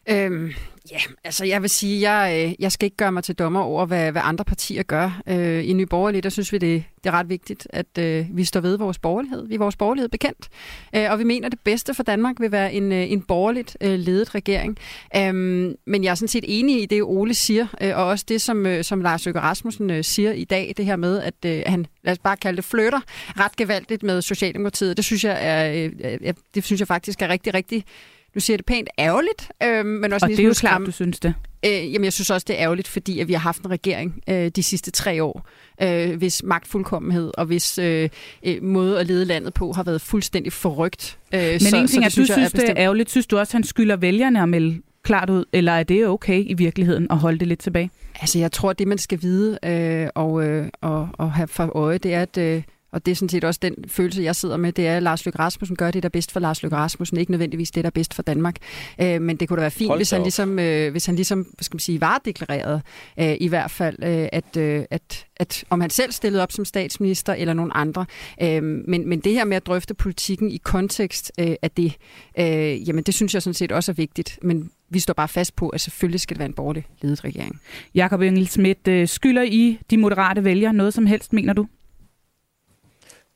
Øhm, 0.10 0.52
ja, 0.92 0.98
altså 1.24 1.46
jeg 1.46 1.62
vil 1.62 1.70
sige, 1.70 2.12
jeg, 2.12 2.48
øh, 2.48 2.54
jeg 2.60 2.72
skal 2.72 2.86
ikke 2.86 2.98
gøre 2.98 3.12
mig 3.12 3.24
til 3.24 3.36
dommer 3.36 3.60
over, 3.60 3.86
hvad, 3.86 4.12
hvad 4.12 4.22
andre 4.26 4.46
partier 4.46 4.84
gør. 4.84 5.22
Øh, 5.28 5.70
I 5.70 5.74
Nye 5.74 5.86
Borgerlige, 5.86 6.22
der 6.22 6.30
synes 6.30 6.54
vi, 6.54 6.58
det, 6.58 6.84
det 7.04 7.10
er 7.10 7.12
ret 7.12 7.30
vigtigt, 7.30 7.68
at 7.70 7.98
øh, 8.00 8.26
vi 8.32 8.44
står 8.44 8.60
ved 8.60 8.78
vores 8.78 9.00
borgerlighed. 9.00 9.48
Vi 9.48 9.56
er 9.56 9.60
vores 9.60 9.76
borgerlighed 9.76 10.10
bekendt, 10.10 10.50
øh, 10.96 11.12
og 11.12 11.20
vi 11.20 11.24
mener, 11.24 11.46
at 11.46 11.52
det 11.52 11.60
bedste 11.60 11.94
for 11.94 12.04
Danmark 12.04 12.36
vil 12.40 12.52
være 12.52 12.74
en, 12.74 12.92
øh, 12.92 13.12
en 13.12 13.22
borgerligt 13.22 13.78
øh, 13.82 14.00
ledet 14.00 14.36
regering. 14.36 14.78
Øhm, 15.16 15.76
men 15.88 16.04
jeg 16.04 16.12
er 16.12 16.16
sådan 16.16 16.28
set 16.28 16.46
enig 16.48 16.84
i 16.84 16.86
det, 16.86 17.04
Ole 17.04 17.34
siger, 17.34 17.68
øh, 17.82 17.98
og 17.98 18.06
også 18.06 18.26
det, 18.28 18.42
som, 18.42 18.66
øh, 18.66 18.84
som 18.84 19.02
Lars 19.02 19.26
Løkke 19.26 19.40
Rasmussen 19.40 19.90
øh, 19.90 20.04
siger 20.04 20.32
i 20.32 20.44
dag, 20.44 20.74
det 20.78 20.86
her 20.86 20.96
med, 20.96 21.22
at 21.22 21.46
øh, 21.46 21.64
han, 21.66 21.86
lad 22.04 22.12
os 22.12 22.20
bare 22.20 22.38
kalde 22.38 22.58
det 22.58 22.66
flytter, 22.66 23.00
ret 23.40 23.56
gevaldigt 23.56 24.04
med 24.04 24.22
Socialdemokratiet. 24.22 24.98
Det 24.98 25.06
synes 25.06 25.24
jeg, 25.24 25.38
er, 25.42 25.84
øh, 25.84 25.92
øh 26.24 26.34
det 26.56 26.64
synes 26.64 26.80
jeg 26.80 26.88
faktisk 26.88 27.22
er 27.22 27.28
rigtig, 27.28 27.54
rigtig 27.54 27.84
nu 28.38 28.42
siger 28.42 28.54
jeg 28.54 28.60
det 28.60 28.66
pænt 28.66 28.90
ærgerligt, 29.00 29.52
øh, 29.64 29.86
men 29.86 30.14
også 30.14 30.26
Og 30.26 30.30
det 30.30 30.40
er 30.40 30.44
jo 30.44 30.54
klart, 30.54 30.82
skam- 30.82 30.86
du 30.86 30.92
synes 30.92 31.20
det. 31.20 31.34
Øh, 31.66 31.94
jamen, 31.94 32.04
jeg 32.04 32.14
synes 32.14 32.30
også, 32.30 32.46
det 32.48 32.56
er 32.60 32.64
ærgerligt, 32.64 32.88
fordi 32.88 33.20
at 33.20 33.28
vi 33.28 33.34
har 33.34 33.40
haft 33.40 33.62
en 33.62 33.72
regering 33.72 34.22
øh, 34.30 34.52
de 34.56 34.64
sidste 34.64 34.92
tre 34.92 35.24
år, 35.24 35.48
øh, 35.82 36.16
hvis 36.18 36.44
magtfuldkommenhed 36.44 37.32
og 37.38 37.46
hvis 37.46 37.78
øh, 37.78 38.10
øh, 38.46 38.64
måde 38.64 39.00
at 39.00 39.08
lede 39.08 39.26
landet 39.26 39.54
på 39.54 39.72
har 39.72 39.84
været 39.84 40.02
fuldstændig 40.02 40.54
forrygt. 40.54 41.18
Øh, 41.34 41.40
Men 41.40 41.60
så, 41.60 41.78
en 41.78 41.88
ting 41.88 42.04
er, 42.04 42.08
du 42.10 42.12
synes, 42.12 42.30
jeg 42.30 42.52
det 42.52 42.70
er 42.70 42.74
ærgerligt. 42.78 43.10
Synes 43.12 43.28
du 43.28 43.38
også, 43.38 43.54
han 43.54 43.64
skylder 43.64 43.96
vælgerne 43.96 44.42
at 44.42 44.50
melde 44.50 44.82
klart 45.04 45.30
ud, 45.30 45.46
eller 45.54 45.72
er 45.72 45.84
det 45.84 46.08
okay 46.08 46.44
i 46.46 46.54
virkeligheden 46.54 47.08
at 47.10 47.18
holde 47.18 47.40
det 47.40 47.48
lidt 47.48 47.60
tilbage? 47.60 47.92
Altså, 48.22 48.40
jeg 48.40 48.52
tror, 48.52 48.74
det, 48.74 48.88
man 48.88 48.98
skal 48.98 49.22
vide 49.22 49.60
øh, 49.66 50.08
og, 50.16 50.44
øh, 50.44 50.68
og, 50.82 51.10
og 51.14 51.32
have 51.32 51.48
for 51.48 51.78
øje, 51.78 51.98
det 51.98 52.14
er, 52.14 52.22
at... 52.22 52.38
Øh, 52.38 52.62
og 52.98 53.06
det 53.06 53.12
er 53.12 53.16
sådan 53.16 53.30
set 53.30 53.44
også 53.44 53.60
den 53.62 53.76
følelse, 53.88 54.24
jeg 54.24 54.36
sidder 54.36 54.58
med, 54.58 54.72
det 54.72 54.88
er, 54.88 54.98
at 54.98 55.04
Lars 55.04 55.26
Løkke 55.26 55.40
Rasmussen 55.40 55.76
gør 55.76 55.92
det, 55.92 56.04
der 56.04 56.08
er 56.08 56.12
bedst 56.12 56.32
for 56.32 56.40
Lars 56.40 56.64
Løkke 56.64 56.76
Rasmussen, 56.76 57.18
ikke 57.18 57.32
nødvendigvis 57.32 57.72
det, 57.72 57.84
der 57.84 57.88
er 57.88 57.92
bedst 57.92 58.14
for 58.14 58.24
Danmark. 58.24 58.56
Øh, 59.02 59.22
men 59.22 59.38
det 59.38 59.48
kunne 59.48 59.58
da 59.58 59.62
være 59.62 59.72
fint, 59.72 59.90
Hold 59.90 60.00
hvis 60.00 60.12
han, 60.12 60.20
op. 60.20 60.26
ligesom, 60.26 60.60
øh, 60.60 60.92
hvis 60.92 61.06
han 61.06 61.16
ligesom, 61.16 61.48
skal 61.60 61.76
man 61.76 61.80
sige, 61.80 62.02
var 62.02 62.22
deklareret, 62.26 62.82
øh, 63.20 63.36
i 63.40 63.48
hvert 63.48 63.72
fald, 63.72 64.04
øh, 64.04 64.28
at, 64.32 64.58
øh, 64.58 64.84
at, 64.92 65.26
at 65.36 65.66
om 65.70 65.82
han 65.82 65.90
selv 65.90 66.12
stillede 66.12 66.44
op 66.44 66.52
som 66.52 66.66
statsminister 66.66 67.34
eller 67.34 67.54
nogen 67.54 67.72
andre. 67.76 68.06
Øh, 68.42 68.64
men, 68.64 69.10
men 69.10 69.20
det 69.20 69.34
her 69.34 69.46
med 69.46 69.58
at 69.58 69.66
drøfte 69.68 69.94
politikken 69.94 70.52
i 70.52 70.58
kontekst 70.58 71.32
øh, 71.40 71.56
af 71.62 71.72
det, 71.72 71.96
øh, 72.40 72.88
jamen 72.88 73.04
det 73.04 73.14
synes 73.14 73.34
jeg 73.34 73.42
sådan 73.42 73.54
set 73.54 73.72
også 73.72 73.92
er 73.92 73.96
vigtigt. 73.96 74.40
Men 74.42 74.72
vi 74.90 75.00
står 75.00 75.14
bare 75.14 75.28
fast 75.28 75.56
på, 75.56 75.70
at 75.70 75.82
selvfølgelig 75.82 76.20
skal 76.20 76.36
det 76.36 76.40
være 76.40 76.48
en 76.48 76.54
borgerlig 76.54 76.86
ledet 77.02 77.24
regering. 77.24 77.60
Jakob 77.96 78.22
Engel 78.22 78.48
Schmidt, 78.48 78.88
øh, 78.88 79.08
skylder 79.08 79.42
I 79.42 79.80
de 79.90 79.98
moderate 79.98 80.44
vælgere 80.44 80.74
noget 80.74 80.94
som 80.94 81.06
helst, 81.06 81.34
mener 81.34 81.54
du? 81.54 81.68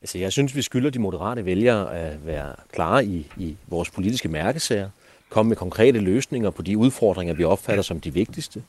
Altså, 0.02 0.18
jeg 0.18 0.32
synes, 0.32 0.56
vi 0.56 0.62
skylder 0.62 0.90
de 0.90 0.98
moderate 0.98 1.44
vælgere 1.44 1.98
at 1.98 2.26
være 2.26 2.54
klare 2.72 3.04
i, 3.04 3.26
i 3.36 3.56
vores 3.68 3.90
politiske 3.90 4.28
mærkesager, 4.28 4.88
komme 5.28 5.48
med 5.48 5.56
konkrete 5.56 5.98
løsninger 5.98 6.50
på 6.50 6.62
de 6.62 6.78
udfordringer, 6.78 7.34
vi 7.34 7.44
opfatter 7.44 7.82
som 7.82 8.00
de 8.00 8.14
vigtigste. 8.14 8.62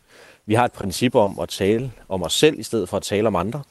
Vi 0.45 0.53
har 0.53 0.65
et 0.65 0.71
princip 0.71 1.15
om 1.15 1.39
at 1.39 1.49
tale 1.49 1.91
om 2.09 2.23
os 2.23 2.33
selv, 2.33 2.59
i 2.59 2.63
stedet 2.63 2.89
for 2.89 2.97
at 2.97 3.03
tale 3.03 3.27
om 3.27 3.35
andre. 3.35 3.61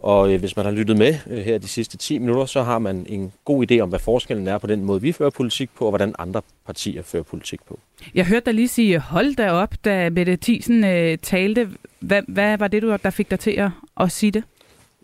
Og 0.00 0.32
øh, 0.32 0.40
hvis 0.40 0.56
man 0.56 0.64
har 0.64 0.72
lyttet 0.72 0.98
med 0.98 1.14
øh, 1.26 1.38
her 1.38 1.58
de 1.58 1.68
sidste 1.68 1.96
10 1.96 2.18
minutter, 2.18 2.46
så 2.46 2.62
har 2.62 2.78
man 2.78 3.06
en 3.08 3.32
god 3.44 3.70
idé 3.70 3.78
om, 3.78 3.88
hvad 3.88 3.98
forskellen 3.98 4.48
er 4.48 4.58
på 4.58 4.66
den 4.66 4.84
måde, 4.84 5.00
vi 5.00 5.12
fører 5.12 5.30
politik 5.30 5.70
på, 5.78 5.84
og 5.84 5.90
hvordan 5.90 6.14
andre 6.18 6.42
partier 6.66 7.02
fører 7.02 7.22
politik 7.22 7.60
på. 7.68 7.78
Jeg 8.14 8.26
hørte 8.26 8.46
dig 8.46 8.54
lige 8.54 8.68
sige, 8.68 8.98
hold 8.98 9.36
da 9.36 9.50
op, 9.50 9.74
da 9.84 10.10
Mette 10.10 10.38
Thiesen 10.42 10.84
øh, 10.84 11.18
talte. 11.18 11.70
Hvad, 12.00 12.22
hvad 12.28 12.58
var 12.58 12.68
det, 12.68 12.82
du, 12.82 12.96
der 13.02 13.10
fik 13.10 13.30
dig 13.30 13.40
til 13.40 13.50
at, 13.50 13.70
at 14.00 14.12
sige 14.12 14.30
det? 14.30 14.44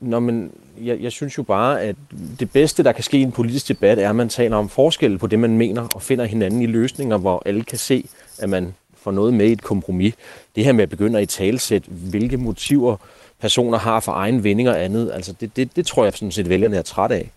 Nå, 0.00 0.20
men 0.20 0.52
jeg, 0.80 1.00
jeg 1.00 1.12
synes 1.12 1.38
jo 1.38 1.42
bare, 1.42 1.82
at 1.82 1.96
det 2.40 2.50
bedste, 2.50 2.82
der 2.82 2.92
kan 2.92 3.04
ske 3.04 3.18
i 3.18 3.22
en 3.22 3.32
politisk 3.32 3.68
debat, 3.68 3.98
er, 3.98 4.10
at 4.10 4.16
man 4.16 4.28
taler 4.28 4.56
om 4.56 4.68
forskel 4.68 5.18
på 5.18 5.26
det, 5.26 5.38
man 5.38 5.58
mener, 5.58 5.88
og 5.94 6.02
finder 6.02 6.24
hinanden 6.24 6.62
i 6.62 6.66
løsninger, 6.66 7.16
hvor 7.16 7.42
alle 7.46 7.64
kan 7.64 7.78
se, 7.78 8.08
at 8.38 8.48
man 8.48 8.74
får 8.96 9.10
noget 9.10 9.34
med 9.34 9.46
i 9.46 9.52
et 9.52 9.62
kompromis. 9.62 10.14
Det 10.56 10.64
her 10.64 10.72
med 10.72 10.82
at 10.82 10.90
begynde 10.90 11.18
at 11.18 11.22
i 11.22 11.26
talsæt, 11.26 11.82
hvilke 11.86 12.36
motiver 12.36 12.96
personer 13.40 13.78
har 13.78 14.00
for 14.00 14.12
egen 14.12 14.44
vinding 14.44 14.68
og 14.68 14.84
andet, 14.84 15.10
altså 15.14 15.34
det, 15.40 15.56
det, 15.56 15.76
det 15.76 15.86
tror 15.86 16.04
jeg 16.04 16.12
sådan 16.12 16.32
set, 16.32 16.48
vælgerne 16.48 16.76
er 16.76 16.82
træt 16.82 17.10
af. 17.10 17.30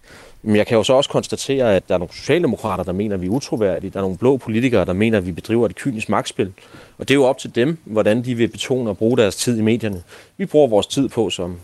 Men 0.46 0.56
jeg 0.56 0.68
kan 0.68 0.78
jo 0.78 0.84
så 0.84 0.94
også 0.94 1.10
konstatere, 1.10 1.76
at 1.76 1.90
der 1.90 1.94
er 1.94 2.00
nogle 2.00 2.14
socialdemokrater, 2.14 2.84
der 2.84 2.92
mener, 2.92 3.16
at 3.16 3.22
vi 3.22 3.28
er 3.28 3.32
utroværdige. 3.32 3.90
Der 3.90 3.98
er 3.98 4.02
nogle 4.02 4.18
blå 4.18 4.38
politikere, 4.38 4.86
der 4.86 4.94
mener, 4.94 5.18
at 5.18 5.26
vi 5.26 5.32
bedriver 5.32 5.66
et 5.66 5.76
kynisk 5.76 6.10
magtspil. 6.10 6.54
Og 6.98 7.08
det 7.08 7.14
er 7.14 7.16
jo 7.16 7.24
op 7.24 7.38
til 7.38 7.56
dem, 7.56 7.78
hvordan 7.86 8.26
de 8.26 8.36
vil 8.36 8.48
betone 8.48 8.90
og 8.90 8.98
bruge 8.98 9.18
deres 9.18 9.36
tid 9.36 9.58
i 9.58 9.62
medierne. 9.62 10.04
Vi 10.38 10.46
bruger 10.46 10.68
vores 10.68 10.88
tid 10.88 11.10
på, 11.10 11.30
som 11.30 11.60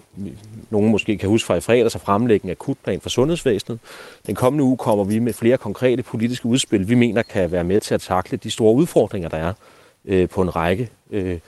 nogen 0.69 0.91
måske 0.91 1.17
kan 1.17 1.29
huske 1.29 1.47
fra 1.47 1.55
i 1.55 1.61
fredags, 1.61 1.95
at 1.95 2.01
fremlægge 2.01 2.45
en 2.45 2.51
akutplan 2.51 3.01
for 3.01 3.09
sundhedsvæsenet. 3.09 3.79
Den 4.27 4.35
kommende 4.35 4.63
uge 4.63 4.77
kommer 4.77 5.03
vi 5.03 5.19
med 5.19 5.33
flere 5.33 5.57
konkrete 5.57 6.03
politiske 6.03 6.45
udspil, 6.45 6.89
vi 6.89 6.95
mener 6.95 7.21
kan 7.21 7.51
være 7.51 7.63
med 7.63 7.81
til 7.81 7.93
at 7.93 8.01
takle 8.01 8.37
de 8.37 8.51
store 8.51 8.75
udfordringer, 8.75 9.29
der 9.29 9.37
er 9.37 9.53
øh, 10.05 10.29
på 10.29 10.41
en 10.41 10.55
række 10.55 10.89
øh, 11.11 11.39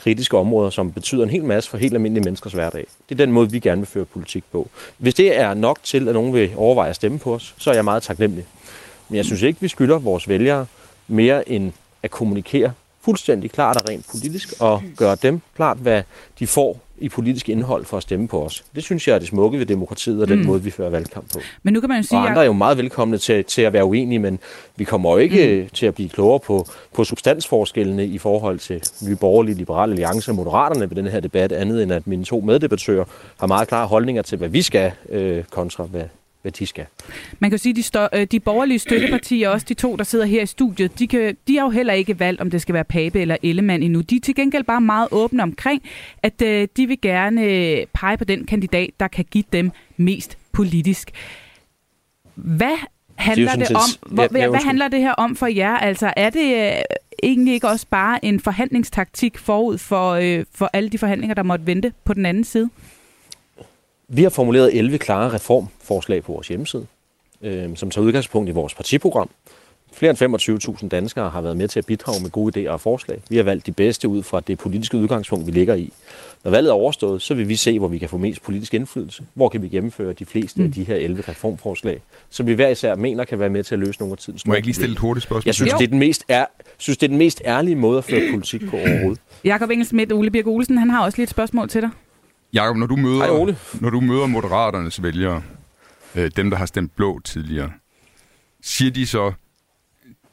kritiske 0.00 0.38
områder, 0.38 0.70
som 0.70 0.92
betyder 0.92 1.22
en 1.22 1.30
hel 1.30 1.44
masse 1.44 1.70
for 1.70 1.78
helt 1.78 1.94
almindelige 1.94 2.24
menneskers 2.24 2.52
hverdag. 2.52 2.86
Det 3.08 3.14
er 3.14 3.16
den 3.16 3.32
måde, 3.32 3.50
vi 3.50 3.58
gerne 3.58 3.80
vil 3.80 3.86
føre 3.86 4.04
politik 4.04 4.44
på. 4.52 4.68
Hvis 4.98 5.14
det 5.14 5.38
er 5.38 5.54
nok 5.54 5.78
til, 5.82 6.08
at 6.08 6.14
nogen 6.14 6.34
vil 6.34 6.50
overveje 6.56 6.90
at 6.90 6.96
stemme 6.96 7.18
på 7.18 7.34
os, 7.34 7.54
så 7.58 7.70
er 7.70 7.74
jeg 7.74 7.84
meget 7.84 8.02
taknemmelig. 8.02 8.46
Men 9.08 9.16
jeg 9.16 9.24
synes 9.24 9.42
ikke, 9.42 9.60
vi 9.60 9.68
skylder 9.68 9.98
vores 9.98 10.28
vælgere 10.28 10.66
mere 11.08 11.48
end 11.48 11.72
at 12.02 12.10
kommunikere 12.10 12.72
fuldstændig 13.04 13.50
klart 13.50 13.76
og 13.76 13.88
rent 13.88 14.06
politisk, 14.10 14.54
og 14.60 14.82
gøre 14.96 15.16
dem 15.22 15.40
klart, 15.56 15.76
hvad 15.76 16.02
de 16.38 16.46
får 16.46 16.80
i 17.00 17.08
politisk 17.08 17.48
indhold 17.48 17.84
for 17.84 17.96
at 17.96 18.02
stemme 18.02 18.28
på 18.28 18.44
os. 18.44 18.64
Det 18.74 18.84
synes 18.84 19.08
jeg 19.08 19.14
er 19.14 19.18
det 19.18 19.28
smukke 19.28 19.58
ved 19.58 19.66
demokratiet 19.66 20.22
og 20.22 20.28
den 20.28 20.38
mm. 20.38 20.46
måde, 20.46 20.62
vi 20.62 20.70
fører 20.70 20.90
valgkamp 20.90 21.32
på. 21.32 21.40
Men 21.62 21.74
nu 21.74 21.80
kan 21.80 21.88
man 21.88 21.98
jo 21.98 22.02
sige, 22.02 22.18
Og 22.18 22.28
andre 22.28 22.42
er 22.42 22.46
jo 22.46 22.52
meget 22.52 22.76
velkomne 22.76 23.18
til, 23.18 23.44
til 23.44 23.62
at 23.62 23.72
være 23.72 23.84
uenige, 23.84 24.18
men 24.18 24.38
vi 24.76 24.84
kommer 24.84 25.10
jo 25.10 25.16
ikke 25.16 25.62
mm. 25.62 25.68
til 25.68 25.86
at 25.86 25.94
blive 25.94 26.08
klogere 26.08 26.40
på, 26.40 26.66
på 26.94 27.04
substansforskellene 27.04 28.06
i 28.06 28.18
forhold 28.18 28.58
til 28.58 28.82
Nye 29.08 29.16
Borgerlige, 29.16 29.54
Liberale 29.54 29.92
Alliance 29.92 30.30
og 30.30 30.34
Moderaterne 30.34 30.90
ved 30.90 30.96
den 30.96 31.06
her 31.06 31.20
debat, 31.20 31.52
andet 31.52 31.82
end 31.82 31.92
at 31.92 32.06
mine 32.06 32.24
to 32.24 32.40
meddebattører 32.40 33.04
har 33.36 33.46
meget 33.46 33.68
klare 33.68 33.86
holdninger 33.86 34.22
til, 34.22 34.38
hvad 34.38 34.48
vi 34.48 34.62
skal 34.62 34.92
øh, 35.08 35.44
kontra, 35.50 35.84
hvad, 35.84 36.04
hvad 36.42 36.52
de 36.52 36.66
skal. 36.66 36.86
Man 37.38 37.50
kan 37.50 37.56
jo 37.56 37.62
sige, 37.62 37.70
at 37.70 37.76
de, 37.76 37.82
stå, 37.82 38.08
øh, 38.14 38.26
de 38.26 38.40
borgerlige 38.40 38.78
støttepartier, 38.78 39.48
også 39.48 39.66
de 39.68 39.74
to, 39.74 39.96
der 39.96 40.04
sidder 40.04 40.24
her 40.24 40.42
i 40.42 40.46
studiet, 40.46 40.98
de, 40.98 41.06
kan, 41.06 41.36
de 41.48 41.56
har 41.56 41.64
jo 41.64 41.70
heller 41.70 41.92
ikke 41.92 42.18
valgt, 42.18 42.40
om 42.40 42.50
det 42.50 42.62
skal 42.62 42.72
være 42.72 42.84
Pape 42.84 43.20
eller 43.20 43.36
Ellemann 43.42 43.82
endnu. 43.82 44.00
De 44.00 44.16
er 44.16 44.20
til 44.20 44.34
gengæld 44.34 44.64
bare 44.64 44.80
meget 44.80 45.08
åbne 45.10 45.42
omkring, 45.42 45.82
at 46.22 46.42
øh, 46.42 46.68
de 46.76 46.86
vil 46.86 47.00
gerne 47.00 47.44
øh, 47.44 47.86
pege 47.94 48.16
på 48.16 48.24
den 48.24 48.46
kandidat, 48.46 48.90
der 49.00 49.08
kan 49.08 49.24
give 49.30 49.44
dem 49.52 49.70
mest 49.96 50.38
politisk. 50.52 51.10
Hvad 52.34 52.76
handler 53.16 53.56
det, 53.56 53.66
sådan 53.66 53.76
om? 53.76 54.14
Hvor, 54.14 54.22
Ja, 54.22 54.28
hvad, 54.28 54.40
ja, 54.40 54.48
hvad 54.48 54.60
handler 54.60 54.88
det 54.88 55.00
her 55.00 55.12
om 55.12 55.36
for 55.36 55.46
jer? 55.46 55.76
Altså, 55.76 56.12
er 56.16 56.30
det 56.30 56.74
øh, 56.76 56.82
egentlig 57.22 57.54
ikke 57.54 57.68
også 57.68 57.86
bare 57.90 58.24
en 58.24 58.40
forhandlingstaktik 58.40 59.38
forud 59.38 59.78
for, 59.78 60.10
øh, 60.10 60.44
for 60.54 60.70
alle 60.72 60.88
de 60.88 60.98
forhandlinger, 60.98 61.34
der 61.34 61.42
måtte 61.42 61.66
vente 61.66 61.92
på 62.04 62.14
den 62.14 62.26
anden 62.26 62.44
side? 62.44 62.70
Vi 64.12 64.22
har 64.22 64.30
formuleret 64.30 64.78
11 64.78 64.98
klare 64.98 65.32
reformforslag 65.32 66.22
på 66.22 66.32
vores 66.32 66.48
hjemmeside, 66.48 66.86
øh, 67.42 67.76
som 67.76 67.90
tager 67.90 68.06
udgangspunkt 68.06 68.48
i 68.48 68.52
vores 68.52 68.74
partiprogram. 68.74 69.30
Flere 69.92 70.10
end 70.10 70.78
25.000 70.82 70.88
danskere 70.88 71.30
har 71.30 71.40
været 71.40 71.56
med 71.56 71.68
til 71.68 71.78
at 71.78 71.86
bidrage 71.86 72.22
med 72.22 72.30
gode 72.30 72.60
idéer 72.60 72.70
og 72.70 72.80
forslag. 72.80 73.22
Vi 73.28 73.36
har 73.36 73.42
valgt 73.42 73.66
de 73.66 73.72
bedste 73.72 74.08
ud 74.08 74.22
fra 74.22 74.40
det 74.40 74.58
politiske 74.58 74.96
udgangspunkt, 74.96 75.46
vi 75.46 75.52
ligger 75.52 75.74
i. 75.74 75.92
Når 76.44 76.50
valget 76.50 76.70
er 76.70 76.74
overstået, 76.74 77.22
så 77.22 77.34
vil 77.34 77.48
vi 77.48 77.56
se, 77.56 77.78
hvor 77.78 77.88
vi 77.88 77.98
kan 77.98 78.08
få 78.08 78.18
mest 78.18 78.42
politisk 78.42 78.74
indflydelse. 78.74 79.22
Hvor 79.34 79.48
kan 79.48 79.62
vi 79.62 79.68
gennemføre 79.68 80.12
de 80.12 80.24
fleste 80.24 80.60
mm. 80.60 80.66
af 80.66 80.72
de 80.72 80.84
her 80.84 80.94
11 80.94 81.22
reformforslag, 81.28 82.00
som 82.30 82.46
vi 82.46 82.52
hver 82.52 82.68
især 82.68 82.94
mener 82.94 83.24
kan 83.24 83.38
være 83.38 83.50
med 83.50 83.64
til 83.64 83.74
at 83.74 83.78
løse 83.78 84.00
nogle 84.00 84.12
af 84.12 84.18
tidens 84.18 84.46
Må 84.46 84.52
jeg 84.52 84.58
ikke 84.58 84.66
lige 84.66 84.74
stille 84.74 84.92
et 84.92 84.98
hurtigt 84.98 85.24
spørgsmål? 85.24 85.42
Jeg 85.46 85.54
synes, 85.54 85.72
det 85.72 85.84
er, 85.84 85.88
den 85.88 85.98
mest 85.98 86.24
er, 86.28 86.46
synes, 86.78 86.98
det 86.98 87.06
er 87.06 87.08
den 87.08 87.18
mest 87.18 87.42
ærlige 87.44 87.76
måde 87.76 87.98
at 87.98 88.04
føre 88.04 88.30
politik 88.30 88.60
på 88.70 88.76
overhovedet. 88.76 89.20
Jakob 89.44 89.70
Engelsmidt, 89.70 90.12
Ole 90.12 90.30
Birk 90.30 90.46
Olsen, 90.46 90.78
han 90.78 90.90
har 90.90 91.04
også 91.04 91.18
lige 91.18 91.24
et 91.24 91.30
spørgsmål 91.30 91.68
til 91.68 91.82
dig. 91.82 91.90
Jakob, 92.52 92.76
når 92.76 92.86
du 92.86 92.96
møder, 92.96 93.16
Hej, 93.16 93.28
Ole. 93.30 93.56
når 93.80 93.90
du 93.90 94.00
møder 94.00 94.26
moderaternes 94.26 95.02
vælgere, 95.02 95.42
øh, 96.14 96.30
dem 96.36 96.50
der 96.50 96.56
har 96.56 96.66
stemt 96.66 96.96
blå 96.96 97.20
tidligere, 97.24 97.72
siger 98.62 98.90
de 98.90 99.06
så, 99.06 99.32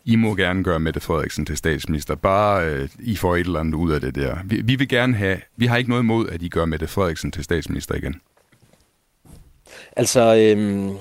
I 0.06 0.15
må 0.15 0.36
gerne 0.36 0.63
gøre 0.63 0.80
Mette 0.80 0.99
Frederiksen 0.99 1.45
til 1.45 1.58
statsminister, 1.58 2.15
bare 2.15 2.65
øh, 2.65 2.89
I 2.99 3.15
får 3.15 3.36
et 3.36 3.39
eller 3.39 3.60
andet 3.60 3.73
ud 3.73 3.91
af 3.91 4.01
det 4.01 4.15
der. 4.15 4.38
Vi, 4.45 4.62
vi 4.62 4.75
vil 4.75 4.88
gerne 4.88 5.15
have, 5.15 5.38
vi 5.58 5.65
har 5.65 5.77
ikke 5.77 5.89
noget 5.89 6.03
imod, 6.03 6.30
at 6.30 6.41
I 6.41 6.49
gør 6.49 6.65
Mette 6.65 6.88
Frederiksen 6.88 7.32
til 7.32 7.43
statsminister 7.43 7.95
igen. 7.95 8.15
Altså, 9.95 10.36
øhm, 10.36 10.91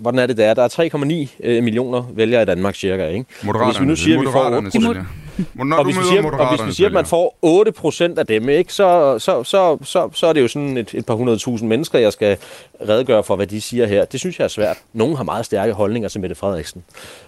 hvordan 0.00 0.18
er 0.18 0.26
det 0.26 0.36
der? 0.36 0.54
Der 0.54 0.62
er 0.62 1.28
3,9 1.28 1.46
øh, 1.48 1.64
millioner 1.64 2.02
vælgere 2.14 2.42
i 2.42 2.44
Danmark 2.44 2.74
cirka, 2.74 3.08
ikke? 3.08 3.24
Moderaterne, 3.44 3.72
Hvis 3.72 3.80
vi 3.80 3.86
nu 3.86 3.96
siger, 3.96 4.18
at 4.18 4.20
vi 4.20 4.32
får 4.32 4.50
Moderaternes 4.50 5.06
vælgere. 5.38 5.66
Når 5.66 5.76
og 5.76 5.84
du 5.84 5.90
hvis, 5.92 6.08
siger, 6.08 6.30
og 6.32 6.56
hvis 6.56 6.66
vi 6.66 6.72
siger, 6.72 6.86
at 6.86 6.92
man 6.92 7.06
får 7.06 7.38
8 7.42 7.72
procent 7.72 8.18
af 8.18 8.26
dem, 8.26 8.48
ikke, 8.48 8.72
så, 8.72 9.18
så, 9.18 9.44
så, 9.44 9.78
så, 9.82 10.10
så 10.12 10.26
er 10.26 10.32
det 10.32 10.42
jo 10.42 10.48
sådan 10.48 10.76
et, 10.76 10.94
et 10.94 11.06
par 11.06 11.14
hundredtusind 11.14 11.68
mennesker, 11.68 11.98
jeg 11.98 12.12
skal 12.12 12.36
redegøre 12.88 13.24
for, 13.24 13.36
hvad 13.36 13.46
de 13.46 13.60
siger 13.60 13.86
her. 13.86 14.04
Det 14.04 14.20
synes 14.20 14.38
jeg 14.38 14.44
er 14.44 14.48
svært. 14.48 14.78
Nogle 14.92 15.16
har 15.16 15.24
meget 15.24 15.46
stærke 15.46 15.72
holdninger 15.72 16.08
til 16.08 16.20
Mette 16.20 16.36
Frederiksen. 16.36 16.84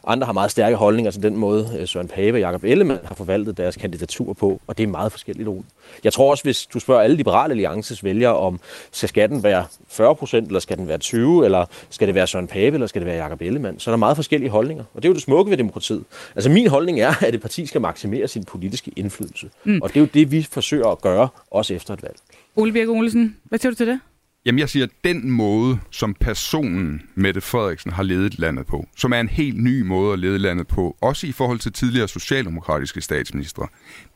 Andre 0.06 0.26
har 0.26 0.32
meget 0.32 0.50
stærke 0.50 0.76
holdninger 0.76 1.10
til 1.10 1.22
den 1.22 1.36
måde, 1.36 1.76
øh, 1.78 1.88
Søren 1.88 2.08
Pape 2.08 2.36
og 2.36 2.40
Jacob 2.40 2.64
Ellemann 2.64 3.00
har 3.04 3.14
forvaltet 3.14 3.56
deres 3.56 3.76
kandidatur 3.76 4.32
på, 4.32 4.60
og 4.66 4.78
det 4.78 4.84
er 4.84 4.88
meget 4.88 5.12
forskelligt, 5.12 5.48
Ole. 5.48 5.62
Jeg 6.04 6.12
tror 6.12 6.30
også, 6.30 6.44
hvis 6.44 6.66
du 6.66 6.78
spørger 6.78 7.02
alle 7.02 7.16
liberale 7.16 7.50
alliances 7.50 8.04
vælgere 8.04 8.36
om, 8.36 8.60
skal 8.92 9.08
skatten 9.08 9.42
være 9.42 9.64
40 9.88 10.16
procent, 10.16 10.46
eller 10.46 10.60
skal 10.60 10.76
den 10.78 10.88
være 10.88 10.98
20, 10.98 11.44
eller 11.44 11.64
skal 11.90 12.06
det 12.06 12.14
være 12.14 12.26
Søren 12.26 12.46
Pape, 12.46 12.74
eller 12.74 12.86
skal 12.86 13.00
det 13.00 13.06
være 13.06 13.24
Jacob 13.24 13.40
Ellemann, 13.40 13.80
så 13.80 13.90
er 13.90 13.92
der 13.92 13.96
meget 13.96 14.16
forskellige 14.16 14.50
holdninger. 14.50 14.84
Og 14.94 15.02
det 15.02 15.08
er 15.08 15.10
jo 15.10 15.14
det 15.14 15.22
smukke 15.22 15.50
ved 15.50 15.58
demokratiet. 15.58 16.04
Altså 16.34 16.50
min 16.50 16.68
holdning 16.68 17.00
er, 17.00 17.14
at 17.26 17.34
et 17.34 17.40
parti 17.40 17.66
skal 17.66 17.80
maksimere 17.80 18.28
sin 18.28 18.44
politiske 18.44 18.92
indflydelse. 18.96 19.50
Mm. 19.64 19.80
Og 19.82 19.88
det 19.88 19.96
er 19.96 20.00
jo 20.00 20.08
det, 20.14 20.30
vi 20.30 20.42
forsøger 20.50 20.86
at 20.86 21.00
gøre, 21.00 21.28
også 21.50 21.74
efter 21.74 21.94
et 21.94 22.02
valg. 22.02 22.16
Ole 22.56 22.72
Birk 22.72 22.88
Olsen, 22.88 23.36
hvad 23.44 23.58
siger 23.58 23.70
du 23.70 23.76
til 23.76 23.86
det? 23.86 24.00
Jamen 24.46 24.58
jeg 24.58 24.68
siger, 24.68 24.84
at 24.86 24.90
den 25.04 25.30
måde, 25.30 25.78
som 25.90 26.14
personen 26.14 27.02
Mette 27.14 27.40
Frederiksen 27.40 27.92
har 27.92 28.02
ledet 28.02 28.38
landet 28.38 28.66
på, 28.66 28.86
som 28.96 29.12
er 29.12 29.20
en 29.20 29.28
helt 29.28 29.64
ny 29.64 29.82
måde 29.82 30.12
at 30.12 30.18
lede 30.18 30.38
landet 30.38 30.66
på, 30.66 30.96
også 31.00 31.26
i 31.26 31.32
forhold 31.32 31.58
til 31.58 31.72
tidligere 31.72 32.08
socialdemokratiske 32.08 33.00
statsministre, 33.00 33.66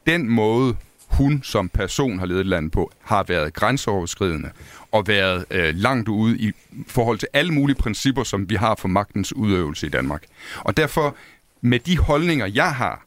den 0.06 0.28
måde, 0.28 0.74
hun 1.10 1.42
som 1.42 1.68
person 1.68 2.18
har 2.18 2.26
ledet 2.26 2.46
landet 2.46 2.72
på, 2.72 2.92
har 3.02 3.22
været 3.28 3.54
grænseoverskridende 3.54 4.50
og 4.92 5.08
været 5.08 5.44
øh, 5.50 5.74
langt 5.74 6.08
ude 6.08 6.38
i 6.38 6.52
forhold 6.86 7.18
til 7.18 7.28
alle 7.32 7.52
mulige 7.52 7.76
principper, 7.76 8.24
som 8.24 8.50
vi 8.50 8.54
har 8.54 8.74
for 8.74 8.88
magtens 8.88 9.32
udøvelse 9.32 9.86
i 9.86 9.90
Danmark. 9.90 10.22
Og 10.58 10.76
derfor, 10.76 11.16
med 11.60 11.78
de 11.78 11.98
holdninger, 11.98 12.46
jeg 12.46 12.74
har, 12.74 13.04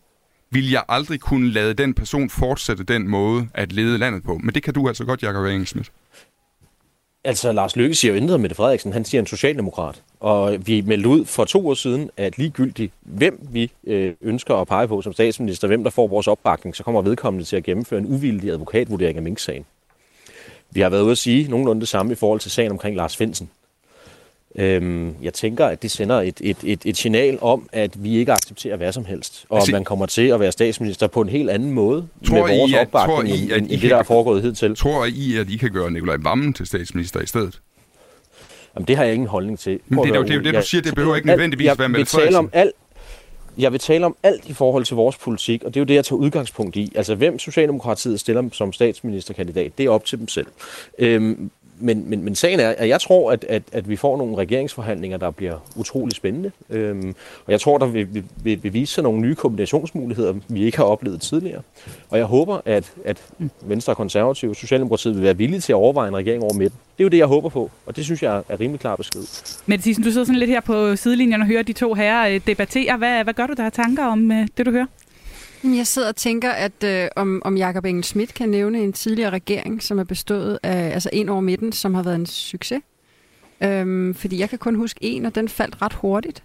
vil 0.51 0.69
jeg 0.69 0.83
aldrig 0.89 1.19
kunne 1.19 1.51
lade 1.51 1.73
den 1.73 1.93
person 1.93 2.29
fortsætte 2.29 2.83
den 2.83 3.07
måde 3.07 3.47
at 3.53 3.71
lede 3.71 3.97
landet 3.97 4.23
på. 4.23 4.39
Men 4.43 4.55
det 4.55 4.63
kan 4.63 4.73
du 4.73 4.87
altså 4.87 5.05
godt, 5.05 5.23
Jacob 5.23 5.45
Engelsmith. 5.45 5.89
Altså, 7.25 7.51
Lars 7.51 7.75
Løkke 7.75 7.95
siger 7.95 8.11
jo 8.11 8.17
intet 8.17 8.35
om 8.35 8.41
Mette 8.41 8.55
Frederiksen. 8.55 8.93
Han 8.93 9.05
siger 9.05 9.21
en 9.21 9.27
socialdemokrat. 9.27 10.01
Og 10.19 10.67
vi 10.67 10.81
meldte 10.81 11.09
ud 11.09 11.25
for 11.25 11.45
to 11.45 11.67
år 11.69 11.73
siden, 11.73 12.09
at 12.17 12.37
ligegyldigt 12.37 12.93
hvem 13.01 13.47
vi 13.51 13.71
øh, 13.83 14.13
ønsker 14.21 14.55
at 14.55 14.67
pege 14.67 14.87
på 14.87 15.01
som 15.01 15.13
statsminister, 15.13 15.67
hvem 15.67 15.83
der 15.83 15.89
får 15.89 16.07
vores 16.07 16.27
opbakning, 16.27 16.75
så 16.75 16.83
kommer 16.83 17.01
vedkommende 17.01 17.45
til 17.45 17.55
at 17.55 17.63
gennemføre 17.63 17.99
en 17.99 18.05
uvildig 18.05 18.51
advokatvurdering 18.51 19.17
af 19.17 19.23
Mink-sagen. 19.23 19.65
Vi 20.71 20.81
har 20.81 20.89
været 20.89 21.01
ude 21.01 21.11
at 21.11 21.17
sige 21.17 21.49
nogenlunde 21.49 21.79
det 21.79 21.89
samme 21.89 22.11
i 22.11 22.15
forhold 22.15 22.39
til 22.39 22.51
sagen 22.51 22.71
omkring 22.71 22.95
Lars 22.95 23.17
Finsen. 23.17 23.49
Øhm, 24.55 25.15
jeg 25.21 25.33
tænker, 25.33 25.65
at 25.65 25.81
det 25.81 25.91
sender 25.91 26.21
et, 26.21 26.37
et, 26.43 26.57
et, 26.63 26.81
et 26.85 26.97
signal 26.97 27.37
om, 27.41 27.69
at 27.71 28.03
vi 28.03 28.17
ikke 28.17 28.31
accepterer 28.31 28.77
hvad 28.77 28.91
som 28.93 29.05
helst. 29.05 29.45
Og 29.49 29.57
Altså- 29.57 29.71
man 29.71 29.83
kommer 29.83 30.05
til 30.05 30.27
at 30.27 30.39
være 30.39 30.51
statsminister 30.51 31.07
på 31.07 31.21
en 31.21 31.29
helt 31.29 31.49
anden 31.49 31.71
måde 31.71 32.07
Tror 32.27 32.33
med 32.47 32.57
vores 32.57 32.71
I, 32.71 32.75
at- 32.75 32.81
opbakning, 32.81 33.17
tror 33.17 33.23
I, 33.35 33.41
end, 33.43 33.51
at 33.51 33.57
end, 33.57 33.67
I 33.69 33.73
end 33.73 33.79
kan- 33.79 33.81
det, 33.81 33.89
der 33.91 33.97
er 33.97 34.03
foregået 34.03 34.41
hidtil. 34.41 34.75
Tror 34.75 35.05
I, 35.05 35.37
at 35.37 35.49
I 35.49 35.57
kan 35.57 35.71
gøre 35.71 35.91
Nikolaj 35.91 36.15
Vammen 36.19 36.53
til 36.53 36.65
statsminister 36.65 37.21
i 37.21 37.25
stedet? 37.25 37.61
Jamen, 38.75 38.87
det 38.87 38.95
har 38.97 39.03
jeg 39.03 39.13
ingen 39.13 39.27
holdning 39.29 39.59
til. 39.59 39.79
Men 39.87 39.99
det 39.99 40.07
høre, 40.15 40.23
det 40.23 40.29
er 40.31 40.33
jo 40.35 40.41
det, 40.41 40.45
du 40.53 40.57
Jeg 40.57 40.63
siger. 40.63 40.81
Det 40.81 40.95
behøver 40.95 41.15
ikke 41.15 41.27
nødvendigvis 41.27 41.65
jeg 41.65 41.79
være 41.79 41.89
vil 41.91 42.05
tale 42.05 42.37
om 42.37 42.49
alt. 42.53 42.71
Jeg 43.57 43.71
vil 43.71 43.79
tale 43.79 44.05
om 44.05 44.15
alt 44.23 44.49
i 44.49 44.53
forhold 44.53 44.85
til 44.85 44.95
vores 44.95 45.17
politik, 45.17 45.63
og 45.63 45.73
det 45.73 45.79
er 45.79 45.81
jo 45.81 45.85
det, 45.85 45.93
jeg 45.95 46.05
tager 46.05 46.17
udgangspunkt 46.17 46.75
i. 46.75 46.91
Altså, 46.95 47.15
hvem 47.15 47.39
Socialdemokratiet 47.39 48.19
stiller 48.19 48.43
som 48.51 48.73
statsministerkandidat, 48.73 49.71
det 49.77 49.85
er 49.85 49.89
op 49.89 50.05
til 50.05 50.19
dem 50.19 50.27
selv. 50.27 50.47
Øhm, 50.99 51.51
men, 51.79 52.09
men, 52.09 52.23
men 52.23 52.35
sagen 52.35 52.59
er, 52.59 52.69
at 52.77 52.89
jeg 52.89 53.01
tror, 53.01 53.31
at, 53.31 53.45
at, 53.49 53.63
at 53.71 53.89
vi 53.89 53.95
får 53.95 54.17
nogle 54.17 54.37
regeringsforhandlinger, 54.37 55.17
der 55.17 55.31
bliver 55.31 55.55
utrolig 55.75 56.15
spændende. 56.15 56.51
Øhm, 56.69 57.15
og 57.45 57.51
jeg 57.51 57.61
tror, 57.61 57.77
der 57.77 57.85
vil, 57.85 58.13
vil, 58.13 58.23
vil, 58.43 58.63
vil 58.63 58.73
vise 58.73 58.93
sig 58.93 59.03
nogle 59.03 59.21
nye 59.21 59.35
kombinationsmuligheder, 59.35 60.33
vi 60.47 60.63
ikke 60.63 60.77
har 60.77 60.85
oplevet 60.85 61.21
tidligere. 61.21 61.61
Og 62.09 62.17
jeg 62.17 62.25
håber, 62.25 62.61
at, 62.65 62.93
at 63.05 63.23
Venstre 63.61 63.95
Konservative 63.95 64.51
og 64.51 64.55
Socialdemokratiet 64.55 65.15
vil 65.15 65.23
være 65.23 65.37
villige 65.37 65.59
til 65.59 65.73
at 65.73 65.75
overveje 65.75 66.07
en 66.07 66.15
regering 66.15 66.43
over 66.43 66.53
midten. 66.53 66.79
Det 66.97 67.03
er 67.03 67.05
jo 67.05 67.09
det, 67.09 67.17
jeg 67.17 67.27
håber 67.27 67.49
på, 67.49 67.71
og 67.85 67.95
det 67.95 68.05
synes 68.05 68.23
jeg 68.23 68.43
er 68.49 68.59
rimelig 68.59 68.79
klar 68.79 68.95
besked. 68.95 69.21
Men 69.65 69.79
Thyssen, 69.79 70.03
du 70.03 70.11
sidder 70.11 70.25
sådan 70.25 70.39
lidt 70.39 70.49
her 70.49 70.61
på 70.61 70.95
sidelinjen 70.95 71.41
og 71.41 71.47
hører 71.47 71.63
de 71.63 71.73
to 71.73 71.93
herrer 71.93 72.35
øh, 72.35 72.41
debattere. 72.47 72.97
Hvad, 72.97 73.23
hvad 73.23 73.33
gør 73.33 73.47
du 73.47 73.53
der 73.53 73.69
tanker 73.69 74.05
om 74.05 74.31
øh, 74.31 74.47
det, 74.57 74.65
du 74.65 74.71
hører? 74.71 74.85
Jeg 75.63 75.87
sidder 75.87 76.07
og 76.07 76.15
tænker, 76.15 76.51
at 76.51 76.83
øh, 76.83 77.07
om, 77.15 77.41
om 77.45 77.57
Jakob 77.57 77.85
Engel 77.85 78.03
Schmidt 78.03 78.33
kan 78.33 78.49
nævne 78.49 78.79
en 78.79 78.93
tidligere 78.93 79.29
regering, 79.29 79.83
som 79.83 79.99
er 79.99 80.03
bestået 80.03 80.59
af 80.63 80.93
altså 80.93 81.09
en 81.13 81.29
over 81.29 81.41
midten, 81.41 81.71
som 81.71 81.93
har 81.93 82.03
været 82.03 82.15
en 82.15 82.25
succes. 82.25 82.81
Øhm, 83.63 84.15
fordi 84.15 84.39
jeg 84.39 84.49
kan 84.49 84.59
kun 84.59 84.75
huske 84.75 84.99
en, 85.01 85.25
og 85.25 85.35
den 85.35 85.49
faldt 85.49 85.81
ret 85.81 85.93
hurtigt. 85.93 86.43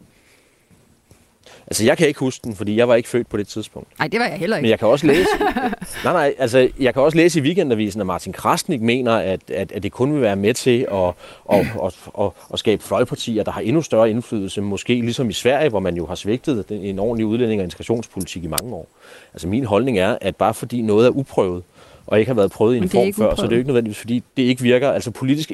Altså, 1.70 1.84
jeg 1.84 1.98
kan 1.98 2.08
ikke 2.08 2.20
huske 2.20 2.44
den, 2.44 2.56
fordi 2.56 2.76
jeg 2.76 2.88
var 2.88 2.94
ikke 2.94 3.08
født 3.08 3.28
på 3.28 3.36
det 3.36 3.48
tidspunkt. 3.48 3.88
Nej, 3.98 4.08
det 4.08 4.20
var 4.20 4.26
jeg 4.26 4.38
heller 4.38 4.56
Men 4.56 4.64
ikke. 4.64 4.70
jeg 4.70 4.78
kan 4.78 4.88
også 4.88 5.06
læse, 5.06 5.28
nej, 6.04 6.12
nej, 6.12 6.34
altså, 6.38 6.68
jeg 6.80 6.94
kan 6.94 7.02
også 7.02 7.16
læse 7.16 7.38
i 7.40 7.42
weekendavisen, 7.42 8.00
at 8.00 8.06
Martin 8.06 8.32
Krasnik 8.32 8.80
mener, 8.80 9.12
at, 9.12 9.40
at, 9.50 9.72
at 9.72 9.82
det 9.82 9.92
kun 9.92 10.12
vil 10.12 10.20
være 10.22 10.36
med 10.36 10.54
til 10.54 10.86
at, 10.92 11.08
at, 11.52 11.66
at, 11.84 11.94
at, 12.20 12.30
at 12.52 12.58
skabe 12.58 12.82
fløjpartier, 12.82 13.42
der 13.42 13.52
har 13.52 13.60
endnu 13.60 13.82
større 13.82 14.10
indflydelse, 14.10 14.60
måske 14.60 14.94
ligesom 14.94 15.30
i 15.30 15.32
Sverige, 15.32 15.68
hvor 15.68 15.80
man 15.80 15.96
jo 15.96 16.06
har 16.06 16.14
svigtet 16.14 16.64
en 16.70 16.98
ordentlig 16.98 17.26
udlænding 17.26 17.60
og 17.60 17.64
integrationspolitik 17.64 18.44
i 18.44 18.46
mange 18.46 18.74
år. 18.74 18.88
Altså 19.34 19.48
min 19.48 19.64
holdning 19.64 19.98
er, 19.98 20.18
at 20.20 20.36
bare 20.36 20.54
fordi 20.54 20.82
noget 20.82 21.06
er 21.06 21.10
uprøvet, 21.10 21.62
og 22.06 22.18
ikke 22.18 22.30
har 22.30 22.34
været 22.34 22.50
prøvet 22.50 22.76
i 22.76 22.78
Men 22.78 22.84
en 22.84 22.90
form 22.90 23.12
før, 23.12 23.34
så 23.34 23.42
det 23.42 23.48
er 23.48 23.56
jo 23.56 23.58
ikke 23.58 23.68
nødvendigvis, 23.68 23.98
fordi 23.98 24.22
det 24.36 24.42
ikke 24.42 24.62
virker. 24.62 24.92
Altså 24.92 25.10
politisk 25.10 25.52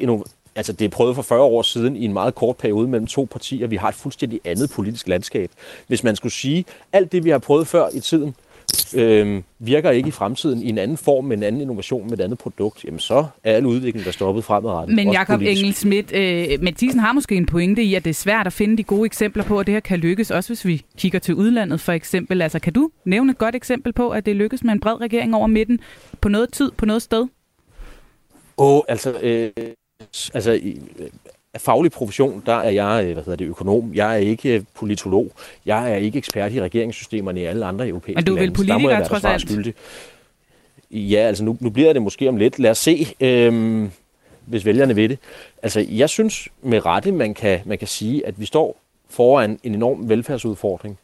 Altså, 0.55 0.73
det 0.73 0.85
er 0.85 0.89
prøvet 0.89 1.15
for 1.15 1.21
40 1.21 1.41
år 1.41 1.61
siden 1.61 1.95
i 1.95 2.05
en 2.05 2.13
meget 2.13 2.35
kort 2.35 2.57
periode 2.57 2.87
mellem 2.87 3.07
to 3.07 3.27
partier. 3.31 3.67
Vi 3.67 3.75
har 3.75 3.89
et 3.89 3.95
fuldstændig 3.95 4.39
andet 4.45 4.69
politisk 4.69 5.07
landskab. 5.07 5.51
Hvis 5.87 6.03
man 6.03 6.15
skulle 6.15 6.33
sige, 6.33 6.65
alt 6.93 7.11
det, 7.11 7.23
vi 7.23 7.29
har 7.29 7.37
prøvet 7.37 7.67
før 7.67 7.89
i 7.93 7.99
tiden, 7.99 8.35
øh, 8.95 9.41
virker 9.59 9.91
ikke 9.91 10.07
i 10.07 10.11
fremtiden 10.11 10.61
i 10.61 10.69
en 10.69 10.77
anden 10.77 10.97
form, 10.97 11.25
med 11.25 11.37
en 11.37 11.43
anden 11.43 11.61
innovation, 11.61 12.09
med 12.09 12.19
et 12.19 12.23
andet 12.23 12.37
produkt, 12.37 12.85
jamen 12.85 12.99
så 12.99 13.25
er 13.43 13.55
al 13.55 13.65
udvikling 13.65 14.05
der 14.05 14.11
stoppet 14.11 14.43
fremadrettet. 14.43 14.95
Men 14.95 15.11
Jakob. 15.11 15.41
Engel 15.41 15.73
Schmidt, 15.73 16.13
øh, 16.13 16.47
Mette 16.61 16.79
Thiesen 16.79 16.99
har 16.99 17.13
måske 17.13 17.35
en 17.35 17.45
pointe 17.45 17.83
i, 17.83 17.95
at 17.95 18.03
det 18.03 18.09
er 18.09 18.13
svært 18.13 18.47
at 18.47 18.53
finde 18.53 18.77
de 18.77 18.83
gode 18.83 19.05
eksempler 19.05 19.43
på, 19.43 19.59
at 19.59 19.67
det 19.67 19.73
her 19.73 19.79
kan 19.79 19.99
lykkes, 19.99 20.31
også 20.31 20.49
hvis 20.49 20.65
vi 20.65 20.81
kigger 20.97 21.19
til 21.19 21.35
udlandet 21.35 21.81
for 21.81 21.91
eksempel. 21.91 22.41
Altså, 22.41 22.59
kan 22.59 22.73
du 22.73 22.89
nævne 23.05 23.31
et 23.31 23.37
godt 23.37 23.55
eksempel 23.55 23.93
på, 23.93 24.09
at 24.09 24.25
det 24.25 24.35
lykkes 24.35 24.63
med 24.63 24.73
en 24.73 24.79
bred 24.79 25.01
regering 25.01 25.35
over 25.35 25.47
midten 25.47 25.79
på 26.21 26.29
noget 26.29 26.53
tid, 26.53 26.71
på 26.71 26.85
noget 26.85 27.01
sted? 27.01 27.27
Åh, 28.57 28.81
altså, 28.87 29.19
øh, 29.21 29.51
altså 30.33 30.51
i, 30.51 30.81
faglig 31.57 31.91
profession, 31.91 32.43
der 32.45 32.53
er 32.53 32.69
jeg, 32.69 33.05
øh, 33.05 33.13
hvad 33.13 33.23
hedder 33.23 33.37
det, 33.37 33.45
økonom. 33.45 33.91
Jeg 33.93 34.13
er 34.13 34.17
ikke 34.17 34.55
øh, 34.55 34.63
politolog. 34.73 35.31
Jeg 35.65 35.91
er 35.91 35.95
ikke 35.95 36.17
ekspert 36.17 36.53
i 36.53 36.61
regeringssystemerne 36.61 37.41
i 37.41 37.43
alle 37.43 37.65
andre 37.65 37.87
europæiske 37.87 38.17
Men 38.17 38.25
du 38.25 38.35
er 38.35 38.39
vel 38.39 38.49
lande. 38.49 38.55
politiker, 38.55 39.07
trods 39.07 39.23
alt? 39.23 39.41
skyldig. 39.41 39.73
Ja, 40.91 41.17
altså 41.17 41.43
nu, 41.43 41.57
nu 41.59 41.69
bliver 41.69 41.93
det 41.93 42.01
måske 42.01 42.29
om 42.29 42.37
lidt. 42.37 42.59
Lad 42.59 42.71
os 42.71 42.77
se, 42.77 43.07
øh, 43.19 43.83
hvis 44.45 44.65
vælgerne 44.65 44.95
vil 44.95 45.09
det. 45.09 45.19
Altså, 45.63 45.85
jeg 45.89 46.09
synes 46.09 46.47
med 46.61 46.85
rette, 46.85 47.11
man 47.11 47.33
kan, 47.33 47.59
man 47.65 47.77
kan 47.77 47.87
sige, 47.87 48.27
at 48.27 48.39
vi 48.39 48.45
står 48.45 48.77
foran 49.09 49.59
en 49.63 49.75
enorm 49.75 50.09
velfærdsudfordring. 50.09 50.97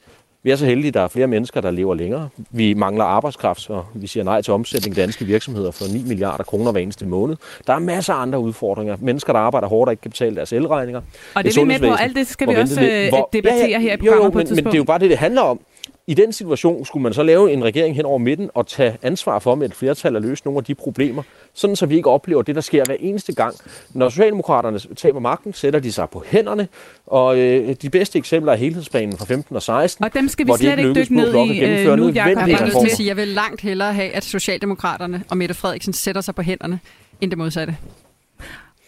Vi 0.43 0.51
er 0.51 0.55
så 0.55 0.65
heldige, 0.65 0.87
at 0.87 0.93
der 0.93 1.01
er 1.01 1.07
flere 1.07 1.27
mennesker, 1.27 1.61
der 1.61 1.71
lever 1.71 1.93
længere. 1.95 2.29
Vi 2.51 2.73
mangler 2.73 3.03
arbejdskraft, 3.05 3.69
og 3.69 3.85
vi 3.93 4.07
siger 4.07 4.23
nej 4.23 4.41
til 4.41 4.53
omsætning 4.53 4.97
af 4.97 5.03
danske 5.03 5.25
virksomheder 5.25 5.71
for 5.71 5.93
9 5.93 6.03
milliarder 6.07 6.43
kroner 6.43 6.71
hver 6.71 6.81
eneste 6.81 7.05
måned. 7.05 7.35
Der 7.67 7.73
er 7.73 7.79
masser 7.79 8.13
af 8.13 8.21
andre 8.21 8.39
udfordringer. 8.39 8.97
Mennesker, 8.99 9.33
der 9.33 9.39
arbejder 9.39 9.67
hårdt 9.67 9.87
og 9.87 9.93
ikke 9.93 10.01
kan 10.01 10.11
betale 10.11 10.35
deres 10.35 10.53
elregninger. 10.53 11.01
Og 11.35 11.43
det 11.43 11.49
Et 11.49 11.57
er 11.57 11.61
vi 11.61 11.67
med 11.67 11.79
på, 11.89 11.93
alt 11.95 12.15
det 12.15 12.27
skal 12.27 12.49
vi 12.49 12.55
også 12.55 12.81
øh, 12.81 13.09
hvor- 13.09 13.29
debattere 13.33 13.65
ja, 13.65 13.69
ja, 13.71 13.79
her 13.79 13.93
i 13.93 13.97
jo, 13.97 14.05
jo, 14.05 14.11
programmet 14.11 14.33
på 14.33 14.39
et 14.39 14.49
men, 14.49 14.55
men 14.55 14.57
det 14.57 14.61
er 14.61 14.63
jo 14.63 14.71
tidspunkt. 14.71 14.87
bare 14.87 14.99
det, 14.99 15.09
det 15.09 15.17
handler 15.17 15.41
om. 15.41 15.59
I 16.07 16.13
den 16.13 16.33
situation 16.33 16.85
skulle 16.85 17.03
man 17.03 17.13
så 17.13 17.23
lave 17.23 17.51
en 17.51 17.63
regering 17.63 17.95
hen 17.95 18.05
over 18.05 18.17
midten 18.17 18.49
og 18.53 18.67
tage 18.67 18.97
ansvar 19.01 19.39
for 19.39 19.55
med 19.55 19.69
et 19.69 19.75
flertal 19.75 20.15
at 20.15 20.21
løse 20.21 20.43
nogle 20.45 20.57
af 20.57 20.63
de 20.63 20.75
problemer, 20.75 21.23
sådan 21.53 21.75
så 21.75 21.85
vi 21.85 21.95
ikke 21.95 22.09
oplever 22.09 22.41
det, 22.41 22.55
der 22.55 22.61
sker 22.61 22.85
hver 22.85 22.95
eneste 22.99 23.33
gang. 23.33 23.55
Når 23.93 24.09
Socialdemokraterne 24.09 24.79
taber 24.79 25.19
magten, 25.19 25.53
sætter 25.53 25.79
de 25.79 25.91
sig 25.91 26.09
på 26.09 26.23
hænderne, 26.27 26.67
og 27.07 27.37
øh, 27.39 27.75
de 27.81 27.89
bedste 27.89 28.19
eksempler 28.19 28.51
er 28.51 28.55
helhedsplanen 28.55 29.17
fra 29.17 29.25
15 29.25 29.55
og 29.55 29.61
16. 29.61 30.05
Og 30.05 30.13
dem 30.13 30.27
skal 30.27 30.47
vi 30.47 30.51
slet 30.57 30.79
ikke 30.79 30.93
dykke 30.93 31.15
ned 31.15 31.35
i 31.35 31.59
øh, 31.59 31.97
nu, 31.97 32.09
Jacob. 32.09 32.47
Jeg 32.47 32.71
vil 32.83 32.91
sige, 32.91 33.07
jeg 33.07 33.17
vil 33.17 33.27
langt 33.27 33.61
hellere 33.61 33.93
have, 33.93 34.11
at 34.11 34.23
Socialdemokraterne 34.23 35.23
og 35.29 35.37
Mette 35.37 35.55
Frederiksen 35.55 35.93
sætter 35.93 36.21
sig 36.21 36.35
på 36.35 36.41
hænderne, 36.41 36.79
end 37.21 37.31
det 37.31 37.37
modsatte. 37.37 37.77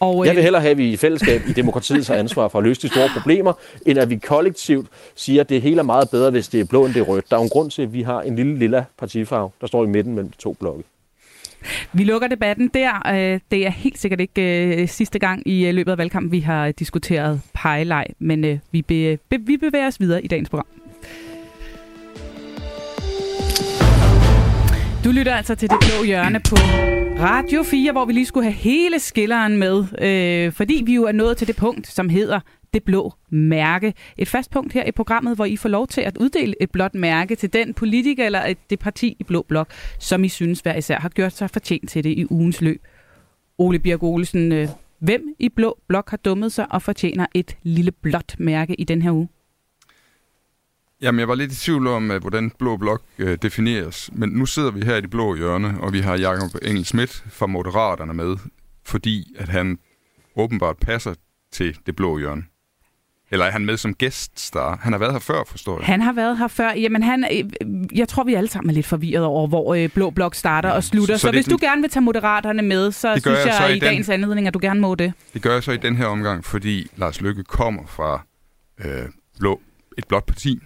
Og, 0.04 0.26
jeg 0.26 0.32
vil 0.32 0.38
øh, 0.38 0.42
hellere 0.42 0.62
have, 0.62 0.70
at 0.70 0.78
vi 0.78 0.92
i 0.92 0.96
fællesskab 0.96 1.42
i 1.48 1.52
demokratiet 1.52 2.08
har 2.08 2.14
ansvar 2.14 2.48
for 2.48 2.58
at 2.58 2.64
løse 2.64 2.82
de 2.82 2.88
store 2.88 3.08
problemer, 3.16 3.52
end 3.86 3.98
at 3.98 4.10
vi 4.10 4.16
kollektivt 4.16 4.86
siger, 5.14 5.40
at 5.40 5.48
det 5.48 5.62
hele 5.62 5.78
er 5.78 5.82
meget 5.82 6.10
bedre, 6.10 6.30
hvis 6.30 6.48
det 6.48 6.60
er 6.60 6.64
blå 6.64 6.86
end 6.86 6.94
det 6.94 7.00
er 7.00 7.04
rødt. 7.04 7.30
Der 7.30 7.36
er 7.36 7.40
jo 7.40 7.44
en 7.44 7.50
grund 7.50 7.70
til, 7.70 7.82
at 7.82 7.92
vi 7.92 8.02
har 8.02 8.22
en 8.22 8.36
lille 8.36 8.58
lilla 8.58 8.84
partifarve, 8.98 9.50
der 9.60 9.66
står 9.66 9.84
i 9.84 9.86
midten 9.86 10.14
mellem 10.14 10.30
de 10.30 10.36
to 10.36 10.52
blokke. 10.52 10.82
Vi 11.92 12.04
lukker 12.04 12.28
debatten 12.28 12.70
der. 12.74 13.08
Øh, 13.08 13.40
det 13.50 13.66
er 13.66 13.70
helt 13.70 13.98
sikkert 13.98 14.20
ikke 14.20 14.76
øh, 14.82 14.88
sidste 14.88 15.18
gang 15.18 15.48
i 15.48 15.72
løbet 15.72 15.92
af 15.92 15.98
valgkampen, 15.98 16.32
vi 16.32 16.40
har 16.40 16.72
diskuteret 16.72 17.40
pejleg, 17.54 18.06
men 18.18 18.60
vi 18.70 18.82
bevæger 19.56 19.86
os 19.86 20.00
videre 20.00 20.24
i 20.24 20.28
dagens 20.28 20.48
program. 20.48 20.83
Du 25.04 25.10
lytter 25.10 25.34
altså 25.34 25.54
til 25.54 25.70
det 25.70 25.78
blå 25.80 26.04
hjørne 26.04 26.40
på 26.40 26.56
Radio 27.20 27.62
4, 27.62 27.92
hvor 27.92 28.04
vi 28.04 28.12
lige 28.12 28.26
skulle 28.26 28.44
have 28.44 28.54
hele 28.54 28.98
skilleren 28.98 29.56
med, 29.56 29.84
øh, 29.98 30.52
fordi 30.52 30.82
vi 30.86 30.94
jo 30.94 31.04
er 31.04 31.12
nået 31.12 31.36
til 31.36 31.46
det 31.46 31.56
punkt, 31.56 31.86
som 31.86 32.08
hedder 32.08 32.40
det 32.74 32.82
blå 32.82 33.12
mærke. 33.30 33.94
Et 34.18 34.28
fast 34.28 34.50
punkt 34.50 34.72
her 34.72 34.84
i 34.84 34.92
programmet, 34.92 35.36
hvor 35.36 35.44
I 35.44 35.56
får 35.56 35.68
lov 35.68 35.86
til 35.86 36.00
at 36.00 36.16
uddele 36.16 36.62
et 36.62 36.70
blåt 36.70 36.94
mærke 36.94 37.36
til 37.36 37.52
den 37.52 37.74
politiker 37.74 38.26
eller 38.26 38.46
et, 38.46 38.70
det 38.70 38.78
parti 38.78 39.16
i 39.20 39.24
Blå 39.24 39.44
Blok, 39.48 39.70
som 39.98 40.24
I 40.24 40.28
synes 40.28 40.60
hver 40.60 40.76
især 40.76 41.00
har 41.00 41.08
gjort 41.08 41.32
sig 41.32 41.50
fortjent 41.50 41.90
til 41.90 42.04
det 42.04 42.10
i 42.10 42.26
ugens 42.30 42.60
løb. 42.60 42.82
Ole 43.58 43.78
Birk 43.78 44.02
Olsen, 44.02 44.52
øh, 44.52 44.68
hvem 44.98 45.34
i 45.38 45.48
Blå 45.48 45.78
Blok 45.88 46.10
har 46.10 46.16
dummet 46.16 46.52
sig 46.52 46.72
og 46.72 46.82
fortjener 46.82 47.26
et 47.34 47.56
lille 47.62 47.92
blåt 47.92 48.34
mærke 48.38 48.74
i 48.74 48.84
den 48.84 49.02
her 49.02 49.10
uge? 49.10 49.28
Jamen, 51.04 51.18
jeg 51.18 51.28
var 51.28 51.34
lidt 51.34 51.52
i 51.52 51.56
tvivl 51.56 51.86
om, 51.86 52.10
at, 52.10 52.20
hvordan 52.20 52.50
blå 52.58 52.76
blok 52.76 53.02
øh, 53.18 53.38
defineres. 53.42 54.10
Men 54.12 54.28
nu 54.28 54.46
sidder 54.46 54.70
vi 54.70 54.84
her 54.84 54.96
i 54.96 55.00
det 55.00 55.10
blå 55.10 55.34
hjørne, 55.36 55.74
og 55.80 55.92
vi 55.92 56.00
har 56.00 56.16
Jakob 56.16 56.50
Engel 56.62 56.84
Schmidt 56.84 57.24
fra 57.30 57.46
Moderaterne 57.46 58.14
med, 58.14 58.36
fordi 58.84 59.34
at 59.38 59.48
han 59.48 59.78
åbenbart 60.36 60.76
passer 60.76 61.14
til 61.52 61.78
det 61.86 61.96
blå 61.96 62.18
hjørne. 62.18 62.42
Eller 63.30 63.44
er 63.46 63.50
han 63.50 63.64
med 63.64 63.76
som 63.76 63.94
gæststar? 63.94 64.78
Han 64.82 64.92
har 64.92 64.98
været 64.98 65.12
her 65.12 65.18
før, 65.18 65.42
forstår 65.46 65.78
jeg. 65.78 65.86
Han 65.86 66.00
har 66.00 66.12
været 66.12 66.38
her 66.38 66.48
før. 66.48 66.72
Jamen, 66.72 67.02
han, 67.02 67.24
øh, 67.32 67.98
jeg 67.98 68.08
tror, 68.08 68.24
vi 68.24 68.34
alle 68.34 68.48
sammen 68.48 68.70
er 68.70 68.74
lidt 68.74 68.86
forvirret 68.86 69.24
over, 69.24 69.46
hvor 69.46 69.74
øh, 69.74 69.88
Blå 69.88 70.10
Blok 70.10 70.34
starter 70.34 70.68
ja, 70.68 70.74
og 70.74 70.84
slutter. 70.84 71.14
Så, 71.14 71.20
så, 71.20 71.26
så 71.26 71.32
hvis 71.32 71.46
du 71.46 71.58
gerne 71.60 71.80
vil 71.80 71.90
tage 71.90 72.02
Moderaterne 72.02 72.62
med, 72.62 72.92
så 72.92 73.20
synes 73.22 73.38
jeg, 73.38 73.56
jeg 73.60 73.70
i, 73.70 73.72
i 73.72 73.74
den, 73.74 73.80
dagens 73.80 74.08
anledning, 74.08 74.46
at 74.46 74.54
du 74.54 74.58
gerne 74.62 74.80
må 74.80 74.94
det. 74.94 75.12
Det 75.34 75.42
gør 75.42 75.52
jeg 75.52 75.62
så 75.62 75.72
i 75.72 75.76
den 75.76 75.96
her 75.96 76.06
omgang, 76.06 76.44
fordi 76.44 76.90
Lars 76.96 77.20
Lykke 77.20 77.44
kommer 77.44 77.82
fra 77.86 78.26
øh, 78.84 79.08
blå, 79.38 79.60
et 79.98 80.04
blåt 80.08 80.24
parti, 80.24 80.60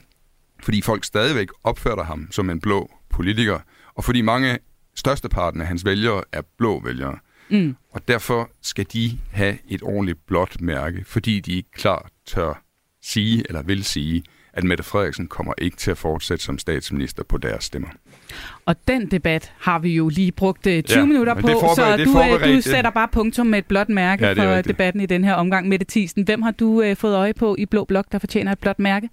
fordi 0.63 0.83
folk 0.83 1.05
stadigvæk 1.05 1.49
opfatter 1.65 2.05
ham 2.05 2.29
som 2.31 2.51
en 2.51 2.61
blå 2.61 2.91
politiker, 3.11 3.59
og 3.95 4.05
fordi 4.05 4.21
mange 4.21 4.59
størsteparten 4.95 5.61
af 5.61 5.67
hans 5.67 5.85
vælgere 5.85 6.23
er 6.33 6.43
blå 6.59 6.83
vælgere. 6.85 7.19
Mm. 7.51 7.77
Og 7.91 8.09
derfor 8.09 8.51
skal 8.63 8.87
de 8.93 9.19
have 9.31 9.59
et 9.69 9.83
ordentligt 9.83 10.27
blåt 10.27 10.61
mærke, 10.61 11.05
fordi 11.07 11.41
de 11.41 11.53
ikke 11.53 11.71
klart 11.73 12.09
tør 12.27 12.63
sige 13.03 13.45
eller 13.49 13.63
vil 13.63 13.85
sige, 13.85 14.23
at 14.53 14.65
Mette 14.65 14.85
Frederiksen 14.85 15.27
kommer 15.27 15.53
ikke 15.59 15.77
til 15.77 15.91
at 15.91 15.99
fortsætte 15.99 16.45
som 16.45 16.59
statsminister 16.59 17.23
på 17.23 17.39
deres 17.39 17.65
stemmer. 17.65 17.89
Og 18.65 18.89
den 18.89 19.11
debat 19.11 19.53
har 19.59 19.79
vi 19.79 19.95
jo 19.95 20.09
lige 20.09 20.33
brugt 20.33 20.63
20 20.63 20.75
øh, 20.75 20.83
ja, 20.91 21.05
minutter 21.05 21.35
på, 21.35 21.49
så 21.49 21.97
du, 22.05 22.23
øh, 22.23 22.55
du 22.55 22.61
sætter 22.61 22.91
bare 22.91 23.09
punktum 23.09 23.47
med 23.47 23.59
et 23.59 23.67
blåt 23.67 23.89
mærke 23.89 24.27
ja, 24.27 24.33
for 24.33 24.63
debatten 24.63 25.01
i 25.01 25.07
den 25.07 25.25
her 25.25 25.35
omgang. 25.35 25.69
Mette 25.69 25.87
Thiesen, 25.89 26.23
hvem 26.23 26.43
har 26.43 26.51
du 26.51 26.83
uh, 26.83 26.97
fået 26.97 27.15
øje 27.15 27.35
på 27.35 27.57
i 27.59 27.67
Blå 27.67 27.85
Blok, 27.85 28.13
der 28.13 28.19
fortjener 28.19 28.53
et 28.53 28.59
blåt 28.59 28.79
mærke? 28.79 29.09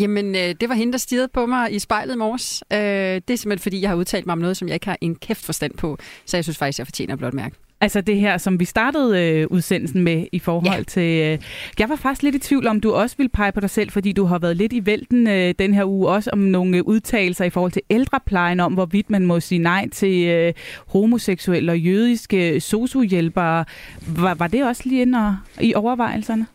Jamen, 0.00 0.34
øh, 0.34 0.54
det 0.60 0.68
var 0.68 0.74
hende, 0.74 0.92
der 0.92 0.98
stirrede 0.98 1.28
på 1.28 1.46
mig 1.46 1.74
i 1.74 1.78
spejlet 1.78 2.14
i 2.14 2.18
morges. 2.18 2.64
Øh, 2.72 2.78
det 2.78 3.30
er 3.30 3.36
simpelthen, 3.36 3.58
fordi 3.58 3.80
jeg 3.80 3.90
har 3.90 3.96
udtalt 3.96 4.26
mig 4.26 4.32
om 4.32 4.38
noget, 4.38 4.56
som 4.56 4.68
jeg 4.68 4.74
ikke 4.74 4.86
har 4.86 4.98
en 5.00 5.14
kæft 5.14 5.44
forstand 5.44 5.74
på. 5.74 5.98
Så 6.24 6.36
jeg 6.36 6.44
synes 6.44 6.58
faktisk, 6.58 6.78
jeg 6.78 6.86
fortjener 6.86 7.16
blot 7.16 7.34
mærke. 7.34 7.56
Altså 7.82 8.00
det 8.00 8.16
her, 8.16 8.38
som 8.38 8.60
vi 8.60 8.64
startede 8.64 9.20
øh, 9.20 9.46
udsendelsen 9.50 10.02
med 10.02 10.26
i 10.32 10.38
forhold 10.38 10.76
ja. 10.76 10.82
til... 10.82 11.22
Øh, 11.22 11.38
jeg 11.78 11.88
var 11.88 11.96
faktisk 11.96 12.22
lidt 12.22 12.34
i 12.34 12.38
tvivl 12.38 12.66
om, 12.66 12.80
du 12.80 12.92
også 12.92 13.16
ville 13.16 13.28
pege 13.28 13.52
på 13.52 13.60
dig 13.60 13.70
selv, 13.70 13.90
fordi 13.90 14.12
du 14.12 14.24
har 14.24 14.38
været 14.38 14.56
lidt 14.56 14.72
i 14.72 14.86
vælten 14.86 15.28
øh, 15.28 15.54
den 15.58 15.74
her 15.74 15.84
uge, 15.84 16.08
også 16.08 16.30
om 16.30 16.38
nogle 16.38 16.76
øh, 16.76 16.82
udtalelser 16.84 17.44
i 17.44 17.50
forhold 17.50 17.72
til 17.72 17.82
ældreplejen, 17.90 18.60
om 18.60 18.72
hvorvidt 18.72 19.10
man 19.10 19.26
må 19.26 19.40
sige 19.40 19.58
nej 19.58 19.88
til 19.88 20.26
øh, 20.26 20.52
homoseksuelle 20.86 21.72
og 21.72 21.78
jødiske 21.78 22.60
sosuhjælpere. 22.60 23.64
Var, 24.06 24.34
var 24.34 24.46
det 24.46 24.64
også 24.64 24.82
lige 24.84 25.02
inde 25.02 25.36
i 25.60 25.74
overvejelserne? 25.74 26.46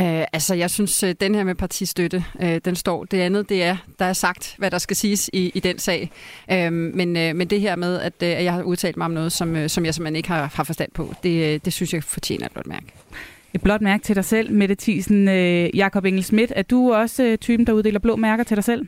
Uh, 0.00 0.06
altså, 0.06 0.54
jeg 0.54 0.70
synes, 0.70 1.04
uh, 1.04 1.10
den 1.20 1.34
her 1.34 1.44
med 1.44 1.54
partistøtte, 1.54 2.24
uh, 2.42 2.56
den 2.64 2.76
står. 2.76 3.04
Det 3.04 3.20
andet, 3.20 3.48
det 3.48 3.62
er, 3.62 3.76
der 3.98 4.04
er 4.04 4.12
sagt, 4.12 4.54
hvad 4.58 4.70
der 4.70 4.78
skal 4.78 4.96
siges 4.96 5.30
i, 5.32 5.52
i 5.54 5.60
den 5.60 5.78
sag. 5.78 6.10
Uh, 6.52 6.72
men, 6.72 7.08
uh, 7.08 7.36
men 7.36 7.50
det 7.50 7.60
her 7.60 7.76
med, 7.76 8.00
at, 8.00 8.12
uh, 8.22 8.28
at 8.28 8.44
jeg 8.44 8.52
har 8.52 8.62
udtalt 8.62 8.96
mig 8.96 9.04
om 9.04 9.10
noget, 9.10 9.32
som, 9.32 9.56
uh, 9.56 9.66
som 9.66 9.84
jeg 9.84 9.94
simpelthen 9.94 10.16
ikke 10.16 10.28
har, 10.28 10.50
har 10.54 10.64
forstand 10.64 10.90
på, 10.94 11.14
det, 11.22 11.54
uh, 11.54 11.60
det 11.64 11.72
synes 11.72 11.94
jeg 11.94 12.04
fortjener 12.04 12.46
et 12.46 12.52
blot 12.52 12.66
mærke. 12.66 12.86
Et 13.54 13.62
blot 13.62 13.80
mærke 13.80 14.04
til 14.04 14.16
dig 14.16 14.24
selv, 14.24 14.52
Mette 14.52 14.74
Thiesen. 14.74 15.28
Uh, 15.28 15.76
Jakob 15.76 16.04
Engel 16.04 16.24
Schmidt, 16.24 16.52
er 16.56 16.62
du 16.62 16.92
også 16.94 17.24
uh, 17.24 17.34
typen, 17.34 17.66
der 17.66 17.72
uddeler 17.72 17.98
blå 17.98 18.16
mærker 18.16 18.44
til 18.44 18.56
dig 18.56 18.64
selv? 18.64 18.86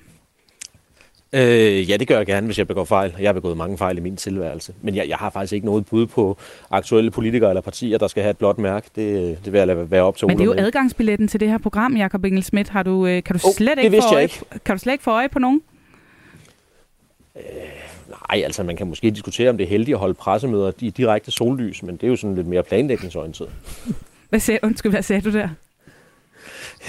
Øh, 1.34 1.90
ja, 1.90 1.96
det 1.96 2.08
gør 2.08 2.16
jeg 2.16 2.26
gerne, 2.26 2.46
hvis 2.46 2.58
jeg 2.58 2.66
begår 2.66 2.84
fejl. 2.84 3.14
Jeg 3.20 3.28
har 3.28 3.32
begået 3.32 3.56
mange 3.56 3.78
fejl 3.78 3.98
i 3.98 4.00
min 4.00 4.16
tilværelse. 4.16 4.74
Men 4.82 4.96
jeg, 4.96 5.08
jeg 5.08 5.16
har 5.16 5.30
faktisk 5.30 5.52
ikke 5.52 5.66
noget 5.66 5.86
bud 5.86 6.06
på 6.06 6.38
aktuelle 6.70 7.10
politikere 7.10 7.50
eller 7.50 7.60
partier, 7.60 7.98
der 7.98 8.06
skal 8.08 8.22
have 8.22 8.30
et 8.30 8.38
blåt 8.38 8.58
mærke. 8.58 8.90
Det, 8.96 9.38
det 9.44 9.52
vil 9.52 9.58
jeg 9.58 9.66
lade 9.66 9.90
være 9.90 10.02
op 10.02 10.16
til 10.16 10.28
Men 10.28 10.38
det 10.38 10.42
er 10.42 10.46
jo 10.46 10.54
adgangsbilletten 10.58 11.28
til 11.28 11.40
det 11.40 11.48
her 11.48 11.58
program, 11.58 11.96
Jakob 11.96 12.24
Engel 12.24 12.42
Schmidt. 12.42 12.68
Har 12.68 12.82
du, 12.82 13.06
øh, 13.06 13.22
kan, 13.22 13.36
du 13.36 13.48
oh, 13.48 13.54
slet 13.54 13.78
ikke 13.78 14.02
få 14.02 14.14
øje, 14.14 14.22
ikke. 14.22 14.40
kan 14.64 14.76
du 14.76 14.78
slet 14.78 14.92
ikke 14.92 15.04
få 15.04 15.10
øje 15.10 15.28
på 15.28 15.38
nogen? 15.38 15.62
Øh, 17.36 17.42
nej, 18.08 18.42
altså 18.44 18.62
man 18.62 18.76
kan 18.76 18.86
måske 18.86 19.10
diskutere, 19.10 19.50
om 19.50 19.56
det 19.56 19.64
er 19.64 19.68
heldigt 19.68 19.94
at 19.94 19.98
holde 19.98 20.14
pressemøder 20.14 20.72
i 20.80 20.90
direkte 20.90 21.30
sollys, 21.30 21.82
men 21.82 21.96
det 21.96 22.04
er 22.04 22.08
jo 22.08 22.16
sådan 22.16 22.34
lidt 22.36 22.46
mere 22.46 22.62
planlægningsorienteret. 22.62 23.50
Hvad 24.28 24.40
sagde, 24.40 24.60
undskyld, 24.62 24.92
hvad 24.92 25.02
sagde 25.02 25.22
du 25.22 25.32
der? 25.32 25.48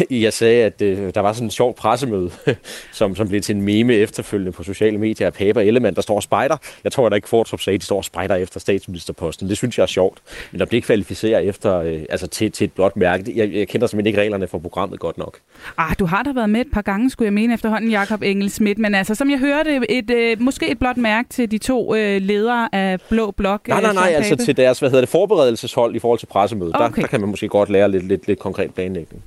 Jeg 0.12 0.34
sagde, 0.34 0.64
at 0.64 0.82
øh, 0.82 1.14
der 1.14 1.22
var 1.22 1.34
sådan 1.34 1.48
en 1.48 1.52
sjov 1.52 1.76
pressemøde, 1.76 2.32
som, 2.92 3.16
som 3.16 3.28
blev 3.28 3.42
til 3.42 3.56
en 3.56 3.62
meme 3.62 3.94
efterfølgende 3.94 4.52
på 4.52 4.64
sociale 4.64 4.98
medier 4.98 5.28
af 5.28 5.34
Pape 5.34 5.60
og 5.60 5.66
Ellemann, 5.66 5.96
der 5.96 6.02
står 6.02 6.20
spejder. 6.20 6.58
Jeg 6.84 6.92
tror, 6.92 7.08
at 7.08 7.14
ikke 7.14 7.30
Fortrup 7.30 7.62
sagde, 7.62 7.76
at 7.76 7.82
de 7.82 7.86
står 7.86 8.02
spejder 8.02 8.36
efter 8.36 8.60
statsministerposten. 8.60 9.50
Det 9.50 9.58
synes 9.58 9.78
jeg 9.78 9.84
er 9.84 9.88
sjovt. 9.88 10.22
Men 10.52 10.62
om 10.62 10.68
det 10.68 10.74
ikke 10.74 10.86
kvalificerer 10.86 11.40
efter, 11.40 11.80
øh, 11.80 12.02
altså 12.10 12.28
til, 12.28 12.52
til 12.52 12.66
et 12.66 12.72
blot 12.72 12.96
mærke, 12.98 13.34
jeg, 13.36 13.54
jeg 13.54 13.68
kender 13.68 13.88
simpelthen 13.88 14.08
ikke 14.08 14.22
reglerne 14.22 14.48
for 14.48 14.60
programmet 14.60 15.00
godt 15.00 15.18
nok. 15.18 15.40
Ah, 15.78 15.96
du 16.00 16.06
har 16.06 16.24
da 16.24 16.32
været 16.32 16.50
med 16.50 16.62
et 16.62 16.72
par 16.74 16.82
gange, 16.82 17.10
skulle 17.10 17.26
jeg 17.26 17.34
mene 17.34 17.54
efterhånden, 17.54 17.92
Jakob 17.92 18.22
Engel 18.22 18.50
Schmidt. 18.50 18.78
Men 18.78 18.96
altså, 18.96 19.16
som 19.16 19.30
jeg 19.30 19.40
hørte, 19.40 19.82
et, 19.90 20.12
øh, 20.12 20.42
måske 20.42 20.72
et 20.72 20.80
blot 20.80 20.98
mærke 20.98 21.30
til 21.30 21.52
de 21.52 21.58
to 21.58 21.96
øh, 21.96 22.22
ledere 22.22 22.76
af 22.76 23.00
Blå 23.10 23.32
Blok. 23.32 23.68
Nej, 23.68 23.82
nej, 23.82 23.94
nej, 23.94 24.10
øh, 24.12 24.18
altså 24.18 24.36
til 24.36 24.58
deres 24.58 24.80
hvad 24.80 24.90
hedder 24.90 25.02
det, 25.02 25.10
forberedelseshold 25.10 25.96
i 25.96 26.00
forhold 26.00 26.20
til 26.20 26.26
pressemødet. 26.26 26.76
Okay. 26.76 26.96
Der, 26.96 27.02
der 27.02 27.08
kan 27.08 27.20
man 27.20 27.30
måske 27.30 27.48
godt 27.48 27.70
lære 27.70 27.92
lidt, 27.92 28.08
lidt, 28.08 28.28
lidt 28.28 28.40
konkret 28.40 28.74
planlægning. 28.74 29.24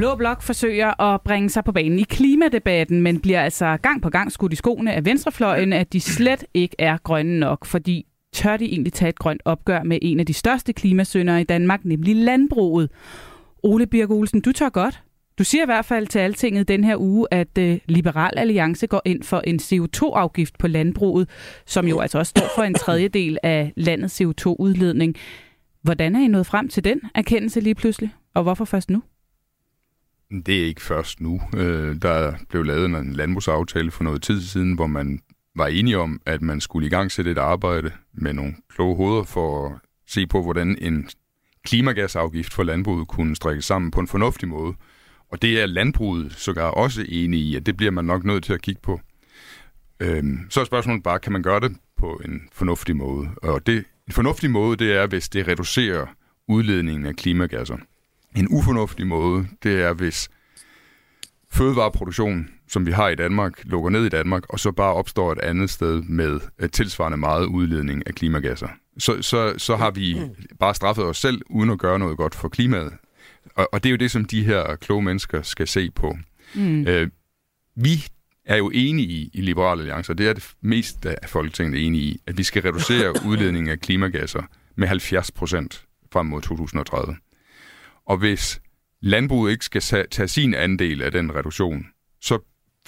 Blå 0.00 0.16
Blok 0.16 0.42
forsøger 0.42 1.00
at 1.00 1.20
bringe 1.20 1.50
sig 1.50 1.64
på 1.64 1.72
banen 1.72 1.98
i 1.98 2.02
klimadebatten, 2.02 3.02
men 3.02 3.20
bliver 3.20 3.42
altså 3.42 3.76
gang 3.82 4.02
på 4.02 4.10
gang 4.10 4.32
skudt 4.32 4.52
i 4.52 4.56
skoene 4.56 4.92
af 4.92 5.04
venstrefløjen, 5.04 5.72
at 5.72 5.92
de 5.92 6.00
slet 6.00 6.44
ikke 6.54 6.76
er 6.78 6.96
grønne 6.96 7.38
nok, 7.40 7.64
fordi 7.64 8.06
tør 8.32 8.56
de 8.56 8.64
egentlig 8.64 8.92
tage 8.92 9.08
et 9.08 9.18
grønt 9.18 9.42
opgør 9.44 9.82
med 9.82 9.98
en 10.02 10.20
af 10.20 10.26
de 10.26 10.34
største 10.34 10.72
klimasyndere 10.72 11.40
i 11.40 11.44
Danmark, 11.44 11.84
nemlig 11.84 12.16
landbruget. 12.16 12.90
Ole 13.62 13.86
Birk 13.86 14.10
Olsen, 14.10 14.40
du 14.40 14.52
tør 14.52 14.68
godt. 14.68 15.02
Du 15.38 15.44
siger 15.44 15.62
i 15.62 15.66
hvert 15.66 15.84
fald 15.84 16.06
til 16.06 16.18
altinget 16.18 16.68
den 16.68 16.84
her 16.84 16.96
uge, 16.96 17.26
at 17.30 17.58
øh, 17.58 17.78
Liberal 17.86 18.38
Alliance 18.38 18.86
går 18.86 19.02
ind 19.04 19.22
for 19.22 19.40
en 19.44 19.60
CO2-afgift 19.62 20.58
på 20.58 20.68
landbruget, 20.68 21.28
som 21.66 21.88
jo 21.88 22.00
altså 22.00 22.18
også 22.18 22.30
står 22.30 22.48
for 22.54 22.62
en 22.62 22.74
tredjedel 22.74 23.38
af 23.42 23.72
landets 23.76 24.20
CO2-udledning. 24.20 25.14
Hvordan 25.82 26.16
er 26.16 26.20
I 26.20 26.28
nået 26.28 26.46
frem 26.46 26.68
til 26.68 26.84
den 26.84 27.00
erkendelse 27.14 27.60
lige 27.60 27.74
pludselig, 27.74 28.10
og 28.34 28.42
hvorfor 28.42 28.64
først 28.64 28.90
nu? 28.90 29.02
Det 30.30 30.62
er 30.62 30.66
ikke 30.66 30.82
først 30.82 31.20
nu. 31.20 31.40
Øh, 31.56 32.02
der 32.02 32.34
blev 32.48 32.64
lavet 32.64 32.84
en 32.84 33.12
landbrugsaftale 33.12 33.90
for 33.90 34.04
noget 34.04 34.22
tid 34.22 34.40
siden, 34.40 34.74
hvor 34.74 34.86
man 34.86 35.20
var 35.56 35.66
enige 35.66 35.98
om, 35.98 36.20
at 36.26 36.42
man 36.42 36.60
skulle 36.60 36.86
i 36.86 36.90
gang 36.90 37.12
sætte 37.12 37.30
et 37.30 37.38
arbejde 37.38 37.92
med 38.12 38.32
nogle 38.32 38.54
kloge 38.68 38.96
hoveder 38.96 39.24
for 39.24 39.66
at 39.66 39.72
se 40.06 40.26
på, 40.26 40.42
hvordan 40.42 40.78
en 40.80 41.08
klimagasafgift 41.64 42.54
for 42.54 42.62
landbruget 42.62 43.08
kunne 43.08 43.36
strikkes 43.36 43.64
sammen 43.64 43.90
på 43.90 44.00
en 44.00 44.08
fornuftig 44.08 44.48
måde. 44.48 44.74
Og 45.30 45.42
det 45.42 45.60
er 45.62 45.66
landbruget 45.66 46.32
sågar 46.32 46.70
også 46.70 47.04
enige 47.08 47.42
i, 47.42 47.56
at 47.56 47.66
det 47.66 47.76
bliver 47.76 47.92
man 47.92 48.04
nok 48.04 48.24
nødt 48.24 48.44
til 48.44 48.52
at 48.52 48.62
kigge 48.62 48.80
på. 48.82 49.00
Øhm, 50.00 50.46
så 50.50 50.60
er 50.60 50.64
spørgsmålet 50.64 51.02
bare, 51.02 51.18
kan 51.18 51.32
man 51.32 51.42
gøre 51.42 51.60
det 51.60 51.76
på 51.96 52.20
en 52.24 52.40
fornuftig 52.52 52.96
måde? 52.96 53.28
Og 53.36 53.66
det, 53.66 53.84
en 54.06 54.12
fornuftig 54.12 54.50
måde, 54.50 54.76
det 54.76 54.92
er, 54.92 55.06
hvis 55.06 55.28
det 55.28 55.48
reducerer 55.48 56.06
udledningen 56.48 57.06
af 57.06 57.16
klimagasser. 57.16 57.76
En 58.36 58.46
ufornuftig 58.50 59.06
måde, 59.06 59.46
det 59.62 59.82
er, 59.82 59.92
hvis 59.92 60.28
fødevareproduktion, 61.52 62.48
som 62.68 62.86
vi 62.86 62.92
har 62.92 63.08
i 63.08 63.14
Danmark, 63.14 63.64
lukker 63.64 63.90
ned 63.90 64.04
i 64.04 64.08
Danmark, 64.08 64.42
og 64.48 64.60
så 64.60 64.72
bare 64.72 64.94
opstår 64.94 65.32
et 65.32 65.38
andet 65.38 65.70
sted 65.70 66.02
med 66.02 66.68
tilsvarende 66.68 67.18
meget 67.18 67.46
udledning 67.46 68.02
af 68.06 68.14
klimagasser. 68.14 68.68
Så, 68.98 69.22
så, 69.22 69.54
så 69.58 69.76
har 69.76 69.90
vi 69.90 70.20
bare 70.60 70.74
straffet 70.74 71.04
os 71.04 71.18
selv, 71.18 71.42
uden 71.50 71.70
at 71.70 71.78
gøre 71.78 71.98
noget 71.98 72.16
godt 72.16 72.34
for 72.34 72.48
klimaet. 72.48 72.92
Og, 73.54 73.68
og 73.72 73.82
det 73.82 73.88
er 73.88 73.90
jo 73.90 73.96
det, 73.96 74.10
som 74.10 74.24
de 74.24 74.44
her 74.44 74.76
kloge 74.76 75.02
mennesker 75.02 75.42
skal 75.42 75.68
se 75.68 75.90
på. 75.90 76.16
Mm. 76.54 76.86
Øh, 76.86 77.08
vi 77.76 78.04
er 78.44 78.56
jo 78.56 78.70
enige 78.74 79.08
i, 79.08 79.30
i 79.34 79.40
Liberale 79.40 79.80
Alliance, 79.80 80.12
og 80.12 80.18
det 80.18 80.28
er 80.28 80.32
det 80.32 80.50
mest 80.60 81.06
af 81.06 81.28
Folketinget 81.28 81.86
enige 81.86 82.02
i, 82.02 82.20
at 82.26 82.38
vi 82.38 82.42
skal 82.42 82.62
reducere 82.62 83.14
udledningen 83.28 83.70
af 83.70 83.80
klimagasser 83.80 84.42
med 84.76 84.88
70 84.88 85.30
procent 85.30 85.84
frem 86.12 86.26
mod 86.26 86.42
2030. 86.42 87.16
Og 88.10 88.16
hvis 88.16 88.60
landbruget 89.00 89.52
ikke 89.52 89.64
skal 89.64 89.82
tage 90.10 90.28
sin 90.28 90.54
andel 90.54 91.02
af 91.02 91.12
den 91.12 91.34
reduktion, 91.34 91.86
så 92.20 92.38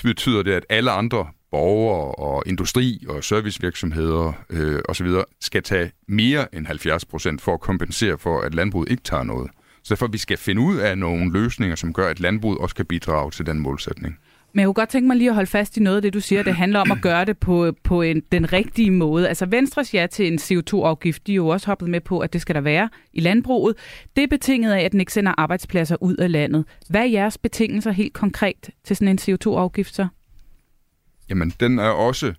betyder 0.02 0.42
det, 0.42 0.52
at 0.52 0.66
alle 0.68 0.90
andre 0.90 1.28
borgere 1.50 2.14
og 2.14 2.42
industri 2.46 3.04
og 3.08 3.24
servicevirksomheder 3.24 4.32
øh, 4.50 4.82
osv. 4.88 5.08
skal 5.40 5.62
tage 5.62 5.92
mere 6.08 6.54
end 6.54 6.66
70 6.66 7.04
procent 7.04 7.42
for 7.42 7.54
at 7.54 7.60
kompensere 7.60 8.18
for, 8.18 8.40
at 8.40 8.54
landbruget 8.54 8.90
ikke 8.90 9.02
tager 9.02 9.22
noget. 9.22 9.50
Så 9.82 9.94
derfor 9.94 10.06
vi 10.06 10.18
skal 10.18 10.38
finde 10.38 10.62
ud 10.62 10.76
af 10.76 10.98
nogle 10.98 11.32
løsninger, 11.32 11.76
som 11.76 11.92
gør, 11.92 12.08
at 12.08 12.20
landbruget 12.20 12.58
også 12.58 12.74
kan 12.74 12.86
bidrage 12.86 13.30
til 13.30 13.46
den 13.46 13.58
målsætning. 13.58 14.18
Men 14.54 14.60
jeg 14.60 14.66
kunne 14.66 14.74
godt 14.74 14.88
tænke 14.88 15.06
mig 15.06 15.16
lige 15.16 15.28
at 15.28 15.34
holde 15.34 15.50
fast 15.50 15.76
i 15.76 15.80
noget 15.80 15.96
af 15.96 16.02
det, 16.02 16.14
du 16.14 16.20
siger. 16.20 16.42
Det 16.42 16.54
handler 16.54 16.80
om 16.80 16.92
at 16.92 16.98
gøre 17.02 17.24
det 17.24 17.38
på, 17.38 17.72
på 17.84 18.02
en, 18.02 18.22
den 18.32 18.52
rigtige 18.52 18.90
måde. 18.90 19.28
Altså 19.28 19.46
Venstres 19.46 19.94
ja 19.94 20.06
til 20.06 20.32
en 20.32 20.38
CO2-afgift, 20.38 21.26
de 21.26 21.32
er 21.32 21.36
jo 21.36 21.48
også 21.48 21.66
hoppet 21.66 21.88
med 21.88 22.00
på, 22.00 22.18
at 22.18 22.32
det 22.32 22.40
skal 22.40 22.54
der 22.54 22.60
være 22.60 22.88
i 23.12 23.20
landbruget. 23.20 23.76
Det 24.16 24.24
er 24.24 24.28
betinget 24.28 24.72
af, 24.72 24.80
at 24.80 24.92
den 24.92 25.00
ikke 25.00 25.12
sender 25.12 25.34
arbejdspladser 25.38 25.96
ud 26.00 26.16
af 26.16 26.32
landet. 26.32 26.64
Hvad 26.88 27.00
er 27.00 27.06
jeres 27.06 27.38
betingelser 27.38 27.90
helt 27.90 28.12
konkret 28.12 28.70
til 28.84 28.96
sådan 28.96 29.08
en 29.08 29.18
CO2-afgift 29.18 29.94
så? 29.94 30.06
Jamen, 31.30 31.52
den 31.60 31.78
er 31.78 31.88
også 31.88 32.34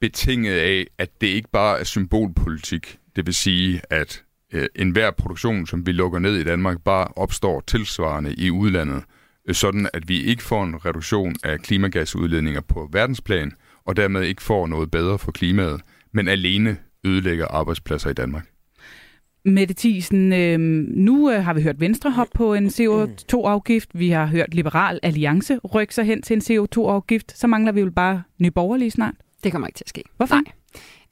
betinget 0.00 0.54
af, 0.54 0.86
at 0.98 1.20
det 1.20 1.26
ikke 1.26 1.48
bare 1.52 1.80
er 1.80 1.84
symbolpolitik. 1.84 2.98
Det 3.16 3.26
vil 3.26 3.34
sige, 3.34 3.80
at 3.90 4.22
øh, 4.52 4.66
enhver 4.74 5.10
produktion, 5.10 5.66
som 5.66 5.86
vi 5.86 5.92
lukker 5.92 6.18
ned 6.18 6.36
i 6.36 6.44
Danmark, 6.44 6.82
bare 6.84 7.08
opstår 7.16 7.60
tilsvarende 7.66 8.34
i 8.34 8.50
udlandet 8.50 9.04
sådan 9.52 9.88
at 9.92 10.08
vi 10.08 10.22
ikke 10.22 10.42
får 10.42 10.64
en 10.64 10.84
reduktion 10.84 11.34
af 11.44 11.58
klimagasudledninger 11.60 12.60
på 12.60 12.88
verdensplan, 12.92 13.52
og 13.84 13.96
dermed 13.96 14.22
ikke 14.22 14.42
får 14.42 14.66
noget 14.66 14.90
bedre 14.90 15.18
for 15.18 15.32
klimaet, 15.32 15.80
men 16.12 16.28
alene 16.28 16.76
ødelægger 17.04 17.46
arbejdspladser 17.46 18.10
i 18.10 18.14
Danmark. 18.14 18.46
Mette 19.44 19.74
Thiesen, 19.78 20.32
øh, 20.32 20.58
nu 20.96 21.30
øh, 21.30 21.44
har 21.44 21.54
vi 21.54 21.62
hørt 21.62 21.80
Venstre 21.80 22.10
hoppe 22.10 22.30
på 22.34 22.54
en 22.54 22.66
CO2-afgift. 22.66 23.90
Vi 23.94 24.10
har 24.10 24.26
hørt 24.26 24.54
Liberal 24.54 25.00
Alliance 25.02 25.58
rykke 25.58 25.94
sig 25.94 26.04
hen 26.04 26.22
til 26.22 26.34
en 26.36 26.42
CO2-afgift. 26.42 27.38
Så 27.38 27.46
mangler 27.46 27.72
vi 27.72 27.80
jo 27.80 27.90
bare 27.90 28.22
Nye 28.38 28.50
Borgerlige 28.50 28.90
snart. 28.90 29.14
Det 29.44 29.52
kommer 29.52 29.68
ikke 29.68 29.76
til 29.76 29.84
at 29.84 29.88
ske. 29.88 30.02
Hvorfor? 30.16 30.34
Nej. 30.34 30.52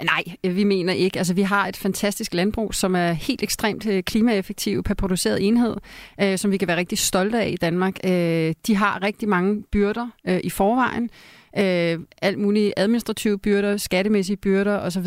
Nej, 0.05 0.23
øh, 0.45 0.57
vi 0.57 0.65
mener 0.65 0.93
ikke. 0.93 1.19
Altså, 1.19 1.35
vi 1.35 1.43
har 1.43 1.69
et 1.69 1.77
fantastisk 1.77 2.35
landbrug, 2.35 2.75
som 2.75 2.97
er 2.97 3.13
helt 3.13 3.43
ekstremt 3.43 3.87
øh, 3.87 4.03
klimaeffektivt 4.03 4.87
per 4.87 4.95
produceret 4.95 5.47
enhed, 5.47 5.77
øh, 6.21 6.39
som 6.39 6.51
vi 6.51 6.57
kan 6.57 6.69
være 6.69 6.77
rigtig 6.77 6.99
stolte 6.99 7.41
af 7.41 7.49
i 7.49 7.57
Danmark. 7.57 7.97
Øh, 8.05 8.55
de 8.67 8.77
har 8.77 9.03
rigtig 9.03 9.29
mange 9.29 9.63
byrder 9.73 10.09
øh, 10.29 10.41
i 10.45 10.51
forvejen 10.51 11.11
øh, 11.59 11.99
alt 12.23 12.39
mulige 12.39 12.73
administrative 12.77 13.39
byrder, 13.39 13.77
skattemæssige 13.77 14.37
byrder 14.37 14.79
osv. 14.79 15.07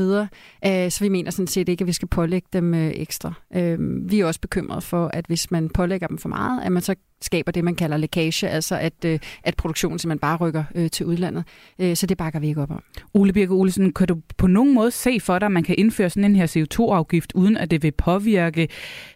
Øh, 0.65 0.91
så 0.91 0.97
vi 1.01 1.09
mener 1.09 1.31
sådan 1.31 1.47
set 1.47 1.69
ikke, 1.69 1.81
at 1.81 1.87
vi 1.87 1.93
skal 1.93 2.07
pålægge 2.07 2.47
dem 2.53 2.73
øh, 2.73 2.91
ekstra. 2.95 3.33
Øh, 3.55 3.77
vi 4.09 4.19
er 4.19 4.25
også 4.25 4.39
bekymrede 4.39 4.81
for, 4.81 5.07
at 5.13 5.25
hvis 5.25 5.51
man 5.51 5.69
pålægger 5.69 6.07
dem 6.07 6.17
for 6.17 6.29
meget, 6.29 6.63
at 6.63 6.71
man 6.71 6.81
så 6.81 6.95
skaber 7.21 7.51
det, 7.51 7.63
man 7.63 7.75
kalder 7.75 7.97
lækage, 7.97 8.49
altså 8.49 8.77
at, 8.77 9.05
øh, 9.05 9.19
at 9.43 9.55
produktionen 9.55 9.99
simpelthen 9.99 10.19
bare 10.19 10.37
rykker 10.37 10.63
øh, 10.75 10.89
til 10.89 11.05
udlandet. 11.05 11.43
Øh, 11.79 11.95
så 11.95 12.05
det 12.05 12.17
bakker 12.17 12.39
vi 12.39 12.47
ikke 12.47 12.61
op 12.61 12.71
om. 12.71 12.83
Ole 13.13 13.33
Birke 13.33 13.53
Olesen, 13.53 13.93
kan 13.93 14.07
du 14.07 14.17
på 14.37 14.47
nogen 14.47 14.73
måde 14.73 14.91
se 14.91 15.19
for 15.19 15.39
dig, 15.39 15.45
at 15.45 15.51
man 15.51 15.63
kan 15.63 15.75
indføre 15.77 16.09
sådan 16.09 16.23
en 16.23 16.35
her 16.35 16.47
CO2-afgift, 16.47 17.31
uden 17.35 17.57
at 17.57 17.71
det 17.71 17.83
vil 17.83 17.91
påvirke 17.91 18.67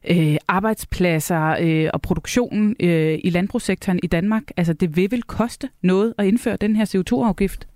øh, 0.10 0.38
arbejdspladser 0.48 1.56
øh, 1.62 1.90
og 1.94 2.02
produktionen 2.02 2.76
øh, 2.80 3.20
i 3.24 3.30
landbrugssektoren 3.30 4.00
i 4.04 4.08
Danmark? 4.08 4.44
Altså 4.58 4.74
det 4.74 4.96
vil 4.96 5.12
vel 5.12 5.24
koste 5.24 5.70
noget 5.84 6.14
at 6.18 6.26
indføre 6.26 6.58
den 6.58 6.76
her 6.76 6.86
CO2-afgift? 6.86 7.68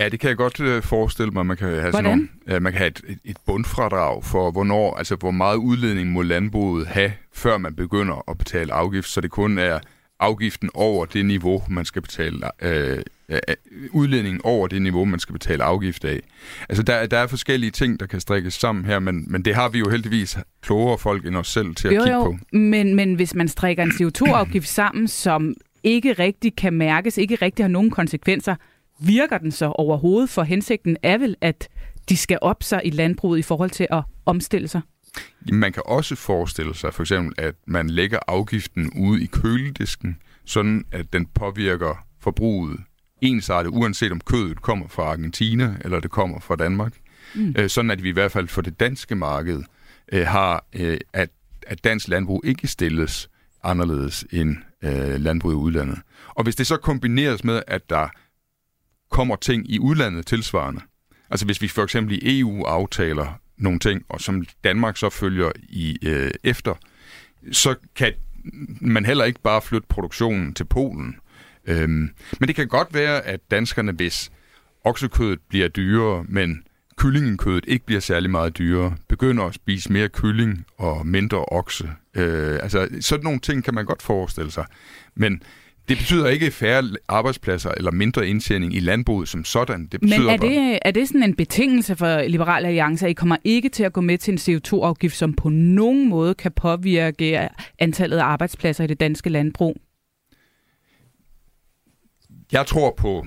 Ja, 0.00 0.08
det 0.08 0.20
kan 0.20 0.28
jeg 0.28 0.36
godt 0.36 0.60
øh, 0.60 0.82
forestille 0.82 1.30
mig. 1.30 1.46
Man 1.46 1.56
kan 1.56 1.68
have, 1.68 1.92
sådan 1.92 2.04
nogle, 2.04 2.60
man 2.60 2.72
kan 2.72 2.78
have 2.78 2.88
et, 2.88 3.18
et 3.24 3.36
bundfradrag 3.46 4.24
for, 4.24 4.50
hvornår, 4.50 4.96
altså 4.96 5.16
hvor 5.16 5.30
meget 5.30 5.56
udledning 5.56 6.10
må 6.10 6.22
landbruget 6.22 6.86
have, 6.86 7.12
før 7.32 7.58
man 7.58 7.74
begynder 7.74 8.30
at 8.30 8.38
betale 8.38 8.72
afgift, 8.72 9.08
så 9.08 9.20
det 9.20 9.30
kun 9.30 9.58
er 9.58 9.78
afgiften 10.20 10.70
over 10.74 11.06
det 11.06 11.26
niveau, 11.26 11.62
man 11.68 11.84
skal 11.84 12.02
betale, 12.02 12.38
øh, 12.62 12.98
øh, 13.28 13.38
udledningen 13.90 14.40
over 14.44 14.68
det 14.68 14.82
niveau, 14.82 15.04
man 15.04 15.20
skal 15.20 15.32
betale 15.32 15.64
afgift 15.64 16.04
af. 16.04 16.20
Altså 16.68 16.82
der, 16.82 17.06
der 17.06 17.18
er 17.18 17.26
forskellige 17.26 17.70
ting, 17.70 18.00
der 18.00 18.06
kan 18.06 18.20
strikkes 18.20 18.54
sammen 18.54 18.84
her, 18.84 18.98
men, 18.98 19.24
men 19.32 19.42
det 19.42 19.54
har 19.54 19.68
vi 19.68 19.78
jo 19.78 19.90
heldigvis 19.90 20.38
klogere 20.62 20.98
folk 20.98 21.26
end 21.26 21.36
os 21.36 21.48
selv 21.48 21.74
til 21.74 21.88
at 21.88 21.94
jo, 21.94 22.00
kigge 22.00 22.18
jo, 22.18 22.24
på. 22.24 22.36
Men, 22.56 22.94
men 22.94 23.14
hvis 23.14 23.34
man 23.34 23.48
strikker 23.48 23.82
en 23.82 23.90
CO2-afgift 23.90 24.68
sammen, 24.68 25.08
som 25.08 25.54
ikke 25.82 26.12
rigtig 26.12 26.56
kan 26.56 26.72
mærkes, 26.72 27.18
ikke 27.18 27.34
rigtig 27.34 27.64
har 27.64 27.70
nogen 27.70 27.90
konsekvenser, 27.90 28.54
virker 29.00 29.38
den 29.38 29.52
så 29.52 29.66
overhovedet? 29.66 30.30
For 30.30 30.42
hensigten 30.42 30.96
er 31.02 31.18
vel, 31.18 31.36
at 31.40 31.68
de 32.08 32.16
skal 32.16 32.38
op 32.42 32.62
sig 32.62 32.80
i 32.84 32.90
landbruget 32.90 33.38
i 33.38 33.42
forhold 33.42 33.70
til 33.70 33.86
at 33.90 34.02
omstille 34.26 34.68
sig? 34.68 34.80
Man 35.52 35.72
kan 35.72 35.82
også 35.86 36.14
forestille 36.14 36.74
sig 36.74 36.94
for 36.94 37.02
eksempel, 37.02 37.44
at 37.44 37.54
man 37.66 37.90
lægger 37.90 38.18
afgiften 38.26 38.92
ude 38.96 39.22
i 39.22 39.26
køledisken, 39.26 40.16
sådan 40.44 40.84
at 40.92 41.12
den 41.12 41.26
påvirker 41.26 42.04
forbruget 42.20 42.80
ensartet, 43.20 43.70
uanset 43.70 44.12
om 44.12 44.20
kødet 44.20 44.62
kommer 44.62 44.88
fra 44.88 45.02
Argentina 45.02 45.76
eller 45.80 46.00
det 46.00 46.10
kommer 46.10 46.40
fra 46.40 46.56
Danmark. 46.56 46.92
Mm. 47.34 47.54
Øh, 47.58 47.68
sådan 47.68 47.90
at 47.90 48.02
vi 48.02 48.08
i 48.08 48.12
hvert 48.12 48.32
fald 48.32 48.48
for 48.48 48.62
det 48.62 48.80
danske 48.80 49.14
marked 49.14 49.62
øh, 50.12 50.26
har, 50.26 50.64
øh, 50.72 50.98
at, 51.12 51.30
at 51.66 51.84
dansk 51.84 52.08
landbrug 52.08 52.42
ikke 52.44 52.66
stilles 52.66 53.30
anderledes 53.62 54.24
end 54.32 54.56
øh, 54.82 55.20
landbrug 55.20 55.52
i 55.52 55.54
udlandet. 55.54 55.98
Og 56.28 56.44
hvis 56.44 56.56
det 56.56 56.66
så 56.66 56.76
kombineres 56.76 57.44
med, 57.44 57.62
at 57.66 57.90
der 57.90 58.08
kommer 59.10 59.36
ting 59.36 59.70
i 59.70 59.78
udlandet 59.78 60.26
tilsvarende. 60.26 60.80
Altså 61.30 61.46
hvis 61.46 61.62
vi 61.62 61.68
for 61.68 61.82
eksempel 61.82 62.18
i 62.22 62.40
EU 62.40 62.64
aftaler 62.64 63.40
nogle 63.56 63.78
ting, 63.78 64.02
og 64.08 64.20
som 64.20 64.44
Danmark 64.64 64.96
så 64.96 65.10
følger 65.10 65.52
i 65.68 65.98
øh, 66.02 66.30
efter, 66.44 66.74
så 67.52 67.74
kan 67.96 68.12
man 68.80 69.04
heller 69.04 69.24
ikke 69.24 69.40
bare 69.40 69.62
flytte 69.62 69.86
produktionen 69.88 70.54
til 70.54 70.64
Polen. 70.64 71.16
Øhm, 71.66 72.10
men 72.40 72.48
det 72.48 72.54
kan 72.54 72.68
godt 72.68 72.94
være, 72.94 73.26
at 73.26 73.40
danskerne, 73.50 73.92
hvis 73.92 74.32
oksekødet 74.84 75.38
bliver 75.48 75.68
dyrere, 75.68 76.24
men 76.28 76.62
kyllingekødet 76.96 77.64
ikke 77.68 77.86
bliver 77.86 78.00
særlig 78.00 78.30
meget 78.30 78.58
dyrere, 78.58 78.96
begynder 79.08 79.44
at 79.44 79.54
spise 79.54 79.92
mere 79.92 80.08
kylling 80.08 80.66
og 80.78 81.06
mindre 81.06 81.44
okse. 81.44 81.90
Øh, 82.14 82.58
altså 82.62 82.88
sådan 83.00 83.24
nogle 83.24 83.40
ting 83.40 83.64
kan 83.64 83.74
man 83.74 83.84
godt 83.84 84.02
forestille 84.02 84.50
sig. 84.50 84.66
Men 85.14 85.42
det 85.90 85.98
betyder 85.98 86.28
ikke 86.28 86.50
færre 86.50 86.84
arbejdspladser 87.08 87.70
eller 87.70 87.90
mindre 87.90 88.28
indtjening 88.28 88.74
i 88.74 88.80
landbruget 88.80 89.28
som 89.28 89.44
sådan. 89.44 89.86
Det 89.86 90.00
betyder 90.00 90.18
Men 90.18 90.28
er 90.28 90.36
det, 90.36 90.56
bare... 90.56 90.86
er 90.86 90.90
det 90.90 91.08
sådan 91.08 91.22
en 91.22 91.34
betingelse 91.34 91.96
for 91.96 92.22
Liberale 92.22 92.66
Alliance, 92.66 93.06
at 93.06 93.10
I 93.10 93.12
kommer 93.12 93.36
ikke 93.44 93.68
til 93.68 93.82
at 93.82 93.92
gå 93.92 94.00
med 94.00 94.18
til 94.18 94.32
en 94.32 94.38
CO2-afgift, 94.38 95.16
som 95.16 95.34
på 95.34 95.48
nogen 95.48 96.08
måde 96.08 96.34
kan 96.34 96.52
påvirke 96.52 97.48
antallet 97.78 98.18
af 98.18 98.24
arbejdspladser 98.24 98.84
i 98.84 98.86
det 98.86 99.00
danske 99.00 99.30
landbrug? 99.30 99.76
Jeg 102.52 102.66
tror 102.66 102.94
på, 102.96 103.26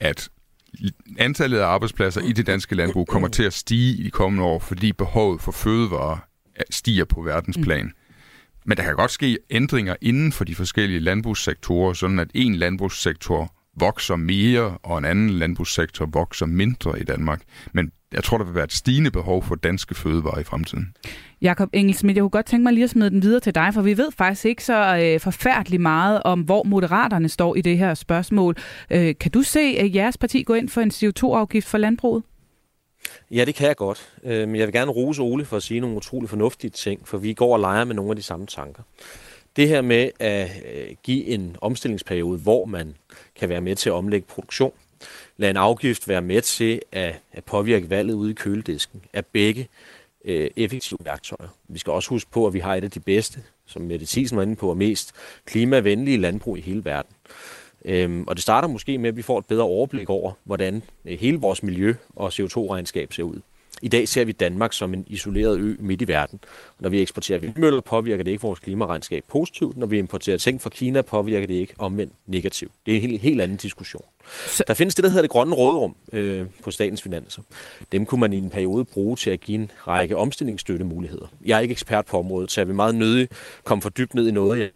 at 0.00 0.28
antallet 1.18 1.58
af 1.58 1.66
arbejdspladser 1.66 2.20
i 2.20 2.32
det 2.32 2.46
danske 2.46 2.74
landbrug 2.74 3.06
kommer 3.06 3.28
til 3.28 3.42
at 3.42 3.52
stige 3.52 3.96
i 3.96 4.02
de 4.02 4.10
kommende 4.10 4.44
år, 4.44 4.58
fordi 4.58 4.92
behovet 4.92 5.40
for 5.40 5.52
fødevarer 5.52 6.18
stiger 6.70 7.04
på 7.04 7.22
verdensplan. 7.22 7.84
Mm. 7.84 7.92
Men 8.64 8.76
der 8.76 8.82
kan 8.82 8.94
godt 8.96 9.10
ske 9.10 9.38
ændringer 9.50 9.96
inden 10.00 10.32
for 10.32 10.44
de 10.44 10.54
forskellige 10.54 11.00
landbrugssektorer, 11.00 11.92
sådan 11.92 12.18
at 12.18 12.30
en 12.34 12.54
landbrugssektor 12.54 13.54
vokser 13.80 14.16
mere, 14.16 14.78
og 14.82 14.98
en 14.98 15.04
anden 15.04 15.30
landbrugssektor 15.30 16.06
vokser 16.06 16.46
mindre 16.46 17.00
i 17.00 17.04
Danmark. 17.04 17.42
Men 17.72 17.90
jeg 18.12 18.24
tror, 18.24 18.38
der 18.38 18.44
vil 18.44 18.54
være 18.54 18.64
et 18.64 18.72
stigende 18.72 19.10
behov 19.10 19.42
for 19.42 19.54
danske 19.54 19.94
fødevarer 19.94 20.38
i 20.38 20.44
fremtiden. 20.44 20.94
Jakob 21.42 21.68
Engelsmidt, 21.72 22.16
jeg 22.16 22.22
kunne 22.22 22.30
godt 22.30 22.46
tænke 22.46 22.62
mig 22.62 22.72
lige 22.72 22.84
at 22.84 22.90
smide 22.90 23.10
den 23.10 23.22
videre 23.22 23.40
til 23.40 23.54
dig, 23.54 23.74
for 23.74 23.82
vi 23.82 23.96
ved 23.96 24.12
faktisk 24.18 24.44
ikke 24.44 24.64
så 24.64 24.98
øh, 25.02 25.20
forfærdeligt 25.20 25.82
meget 25.82 26.22
om, 26.22 26.40
hvor 26.40 26.62
moderaterne 26.62 27.28
står 27.28 27.54
i 27.54 27.60
det 27.60 27.78
her 27.78 27.94
spørgsmål. 27.94 28.56
Øh, 28.90 29.14
kan 29.20 29.30
du 29.30 29.42
se, 29.42 29.60
at 29.60 29.94
jeres 29.94 30.18
parti 30.18 30.42
går 30.42 30.54
ind 30.54 30.68
for 30.68 30.80
en 30.80 30.90
CO2-afgift 30.90 31.68
for 31.68 31.78
landbruget? 31.78 32.22
Ja, 33.30 33.44
det 33.44 33.54
kan 33.54 33.68
jeg 33.68 33.76
godt. 33.76 34.12
Men 34.22 34.56
jeg 34.56 34.66
vil 34.66 34.72
gerne 34.72 34.90
rose 34.90 35.22
Ole 35.22 35.44
for 35.44 35.56
at 35.56 35.62
sige 35.62 35.80
nogle 35.80 35.96
utrolig 35.96 36.30
fornuftige 36.30 36.70
ting, 36.70 37.08
for 37.08 37.18
vi 37.18 37.32
går 37.32 37.52
og 37.52 37.60
leger 37.60 37.84
med 37.84 37.94
nogle 37.94 38.10
af 38.10 38.16
de 38.16 38.22
samme 38.22 38.46
tanker. 38.46 38.82
Det 39.56 39.68
her 39.68 39.82
med 39.82 40.10
at 40.18 40.50
øh, 40.74 40.96
give 41.02 41.24
en 41.24 41.56
omstillingsperiode, 41.60 42.38
hvor 42.38 42.64
man 42.64 42.94
kan 43.36 43.48
være 43.48 43.60
med 43.60 43.76
til 43.76 43.90
at 43.90 43.94
omlægge 43.94 44.26
produktion, 44.26 44.72
lade 45.36 45.50
en 45.50 45.56
afgift 45.56 46.08
være 46.08 46.22
med 46.22 46.42
til 46.42 46.80
at, 46.92 47.14
at 47.32 47.44
påvirke 47.44 47.90
valget 47.90 48.14
ude 48.14 48.30
i 48.30 48.34
køledisken, 48.34 49.02
er 49.12 49.22
begge 49.32 49.68
øh, 50.24 50.50
effektive 50.56 50.98
værktøjer. 51.04 51.48
Vi 51.68 51.78
skal 51.78 51.90
også 51.90 52.08
huske 52.08 52.30
på, 52.30 52.46
at 52.46 52.54
vi 52.54 52.58
har 52.58 52.74
et 52.74 52.84
af 52.84 52.90
de 52.90 53.00
bedste, 53.00 53.42
som 53.66 53.82
Mette 53.82 54.06
Thiesen 54.06 54.36
var 54.36 54.42
inde 54.42 54.56
på, 54.56 54.70
og 54.70 54.76
mest 54.76 55.12
klimavenlige 55.44 56.16
landbrug 56.16 56.58
i 56.58 56.60
hele 56.60 56.84
verden. 56.84 57.14
Øhm, 57.84 58.24
og 58.28 58.36
det 58.36 58.42
starter 58.42 58.68
måske 58.68 58.98
med, 58.98 59.08
at 59.08 59.16
vi 59.16 59.22
får 59.22 59.38
et 59.38 59.46
bedre 59.46 59.64
overblik 59.64 60.10
over, 60.10 60.32
hvordan 60.44 60.82
øh, 61.04 61.18
hele 61.18 61.38
vores 61.38 61.62
miljø- 61.62 61.94
og 62.16 62.28
CO2-regnskab 62.28 63.12
ser 63.12 63.22
ud. 63.22 63.40
I 63.82 63.88
dag 63.88 64.08
ser 64.08 64.24
vi 64.24 64.32
Danmark 64.32 64.72
som 64.72 64.94
en 64.94 65.04
isoleret 65.06 65.58
ø 65.58 65.76
midt 65.78 66.02
i 66.02 66.08
verden. 66.08 66.40
Når 66.80 66.88
vi 66.88 67.02
eksporterer 67.02 67.38
vindmøller, 67.38 67.80
påvirker 67.80 68.24
det 68.24 68.30
ikke 68.30 68.42
vores 68.42 68.58
klimaregnskab 68.58 69.24
positivt. 69.28 69.76
Når 69.76 69.86
vi 69.86 69.98
importerer 69.98 70.36
ting 70.36 70.60
fra 70.60 70.70
Kina, 70.70 71.02
påvirker 71.02 71.46
det 71.46 71.54
ikke 71.54 71.74
omvendt 71.78 72.12
negativt. 72.26 72.72
Det 72.86 72.92
er 72.92 72.96
en 72.96 73.02
helt, 73.10 73.20
helt 73.20 73.40
anden 73.40 73.56
diskussion. 73.56 74.04
Så... 74.46 74.64
Der 74.66 74.74
findes 74.74 74.94
det, 74.94 75.02
der 75.02 75.10
hedder 75.10 75.22
det 75.22 75.30
grønne 75.30 75.54
råderum 75.54 75.96
øh, 76.12 76.46
på 76.64 76.70
statens 76.70 77.02
finanser. 77.02 77.42
Dem 77.92 78.06
kunne 78.06 78.20
man 78.20 78.32
i 78.32 78.38
en 78.38 78.50
periode 78.50 78.84
bruge 78.84 79.16
til 79.16 79.30
at 79.30 79.40
give 79.40 79.58
en 79.58 79.70
række 79.86 80.16
omstillingsstøttemuligheder. 80.16 81.26
Jeg 81.44 81.56
er 81.56 81.60
ikke 81.60 81.72
ekspert 81.72 82.06
på 82.06 82.18
området, 82.18 82.50
så 82.50 82.60
jeg 82.60 82.68
vil 82.68 82.76
meget 82.76 82.94
nødig 82.94 83.28
komme 83.64 83.82
for 83.82 83.90
dybt 83.90 84.14
ned 84.14 84.28
i 84.28 84.32
noget. 84.32 84.70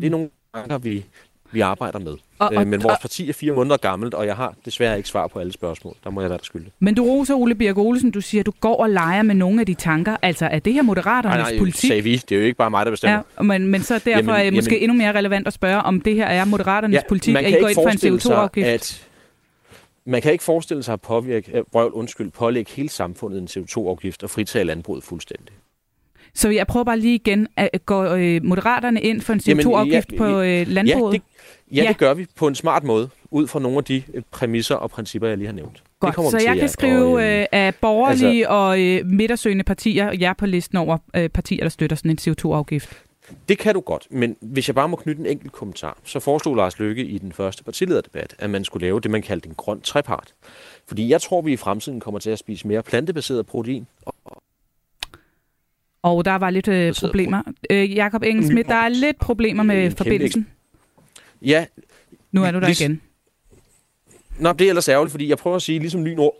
Det 0.00 0.06
er 0.06 0.10
nogle 0.10 0.30
gange, 0.52 0.82
vi, 0.82 1.04
vi 1.52 1.60
arbejder 1.60 1.98
med. 1.98 2.12
Og, 2.12 2.18
og, 2.38 2.54
øh, 2.54 2.66
men 2.66 2.82
vores 2.82 2.98
parti 3.00 3.28
er 3.28 3.32
fire 3.32 3.52
måneder 3.52 3.76
gammelt, 3.76 4.14
og 4.14 4.26
jeg 4.26 4.36
har 4.36 4.54
desværre 4.64 4.96
ikke 4.96 5.08
svar 5.08 5.26
på 5.26 5.38
alle 5.38 5.52
spørgsmål. 5.52 5.94
Der 6.04 6.10
må 6.10 6.20
jeg 6.20 6.30
være 6.30 6.38
der 6.38 6.44
skyldig. 6.44 6.72
Men 6.78 6.94
du 6.94 7.04
roser 7.04 7.34
Ole 7.34 7.54
Birk 7.54 7.78
Olsen, 7.78 8.10
du 8.10 8.20
siger, 8.20 8.42
at 8.42 8.46
du 8.46 8.52
går 8.60 8.76
og 8.76 8.90
leger 8.90 9.22
med 9.22 9.34
nogle 9.34 9.60
af 9.60 9.66
de 9.66 9.74
tanker. 9.74 10.16
Altså, 10.22 10.46
er 10.46 10.58
det 10.58 10.72
her 10.72 10.82
moderaternes 10.82 11.36
nej, 11.36 11.50
nej, 11.50 11.58
politik? 11.58 11.88
sagde 11.88 12.02
vi. 12.02 12.16
Det 12.16 12.32
er 12.32 12.38
jo 12.38 12.44
ikke 12.44 12.56
bare 12.56 12.70
mig, 12.70 12.86
der 12.86 12.90
bestemmer. 12.90 13.22
Ja, 13.38 13.42
men, 13.42 13.66
men 13.66 13.82
så 13.82 13.94
derfor 13.94 14.10
jamen, 14.10 14.30
er 14.30 14.44
det 14.44 14.52
måske 14.52 14.74
jamen, 14.74 14.90
endnu 14.90 14.96
mere 15.04 15.12
relevant 15.12 15.46
at 15.46 15.52
spørge, 15.52 15.82
om 15.82 16.00
det 16.00 16.14
her 16.14 16.26
er 16.26 16.44
moderaternes 16.44 16.94
ja, 16.94 17.00
politik, 17.08 17.36
at 17.36 17.50
I 17.50 17.56
går 17.60 17.68
ind 17.68 17.74
for 17.74 18.06
en 18.06 18.16
CO2-afgift? 18.18 18.66
At 18.66 19.08
man 20.04 20.22
kan 20.22 20.32
ikke 20.32 20.44
forestille 20.44 20.82
sig 20.82 20.92
at 20.92 21.00
påvirke, 21.00 21.64
brøvl, 21.72 21.92
undskyld, 21.92 22.30
pålægge 22.30 22.70
hele 22.74 22.88
samfundet 22.88 23.38
en 23.38 23.48
CO2-afgift 23.62 24.22
og 24.22 24.30
fritage 24.30 24.64
landbruget 24.64 25.04
fuldstændig. 25.04 25.54
Så 26.36 26.48
jeg 26.48 26.66
prøver 26.66 26.84
bare 26.84 26.98
lige 26.98 27.14
igen, 27.14 27.48
at 27.56 27.86
gå 27.86 28.04
øh, 28.04 28.44
moderaterne 28.44 29.00
ind 29.00 29.20
for 29.20 29.32
en 29.32 29.40
CO2-afgift 29.40 30.12
ja, 30.12 30.18
på 30.18 30.40
øh, 30.40 30.68
landbruget? 30.68 31.12
Ja 31.12 31.18
det, 31.18 31.76
ja, 31.76 31.82
ja, 31.82 31.88
det 31.88 31.98
gør 31.98 32.14
vi 32.14 32.26
på 32.36 32.48
en 32.48 32.54
smart 32.54 32.84
måde, 32.84 33.08
ud 33.30 33.46
fra 33.46 33.58
nogle 33.58 33.78
af 33.78 33.84
de 33.84 34.02
øh, 34.14 34.22
præmisser 34.30 34.74
og 34.74 34.90
principper, 34.90 35.28
jeg 35.28 35.38
lige 35.38 35.46
har 35.46 35.54
nævnt. 35.54 35.82
Godt, 36.00 36.14
så 36.14 36.38
jeg 36.44 36.52
til, 36.52 36.60
kan 36.60 36.68
skrive 36.68 37.14
og, 37.14 37.22
øh, 37.22 37.46
af 37.52 37.74
borgerlige 37.74 38.48
altså, 38.48 38.50
og 38.50 38.80
øh, 38.82 39.06
midtersøgende 39.06 39.64
partier, 39.64 40.08
og 40.08 40.20
jeg 40.20 40.36
på 40.36 40.46
listen 40.46 40.78
over 40.78 40.98
øh, 41.16 41.28
partier, 41.28 41.62
der 41.62 41.68
støtter 41.68 41.96
sådan 41.96 42.10
en 42.10 42.18
CO2-afgift. 42.20 43.02
Det 43.48 43.58
kan 43.58 43.74
du 43.74 43.80
godt, 43.80 44.06
men 44.10 44.36
hvis 44.40 44.68
jeg 44.68 44.74
bare 44.74 44.88
må 44.88 44.96
knytte 44.96 45.20
en 45.20 45.26
enkelt 45.26 45.52
kommentar, 45.52 45.98
så 46.04 46.20
foreslog 46.20 46.56
Lars 46.56 46.78
Løkke 46.78 47.04
i 47.04 47.18
den 47.18 47.32
første 47.32 47.64
partilederdebat, 47.64 48.34
at 48.38 48.50
man 48.50 48.64
skulle 48.64 48.86
lave 48.86 49.00
det, 49.00 49.10
man 49.10 49.22
kaldte 49.22 49.48
en 49.48 49.54
grøn 49.54 49.80
trepart. 49.80 50.34
Fordi 50.86 51.08
jeg 51.08 51.20
tror, 51.20 51.42
vi 51.42 51.52
i 51.52 51.56
fremtiden 51.56 52.00
kommer 52.00 52.20
til 52.20 52.30
at 52.30 52.38
spise 52.38 52.68
mere 52.68 52.82
plantebaseret 52.82 53.46
protein 53.46 53.86
og 54.02 54.42
og 56.06 56.24
der 56.24 56.34
var 56.34 56.50
lidt 56.50 56.68
øh, 56.68 56.94
problemer. 56.94 57.42
Øh, 57.70 57.94
Jakob 57.94 58.22
Engelsmidt, 58.22 58.68
der 58.68 58.74
er 58.74 58.88
lidt 58.88 59.18
problemer 59.18 59.62
med 59.62 59.90
forbindelsen. 59.90 60.46
Ja. 61.42 61.66
Nu 62.32 62.44
er 62.44 62.50
du 62.50 62.60
der 62.60 62.68
igen. 62.68 63.00
Nå, 64.38 64.52
det 64.52 64.64
er 64.64 64.68
ellers 64.68 64.88
ærgerligt, 64.88 65.10
fordi 65.10 65.28
jeg 65.28 65.38
prøver 65.38 65.56
at 65.56 65.62
sige, 65.62 65.78
ligesom 65.78 66.04
Ly 66.04 66.14
Nord... 66.14 66.34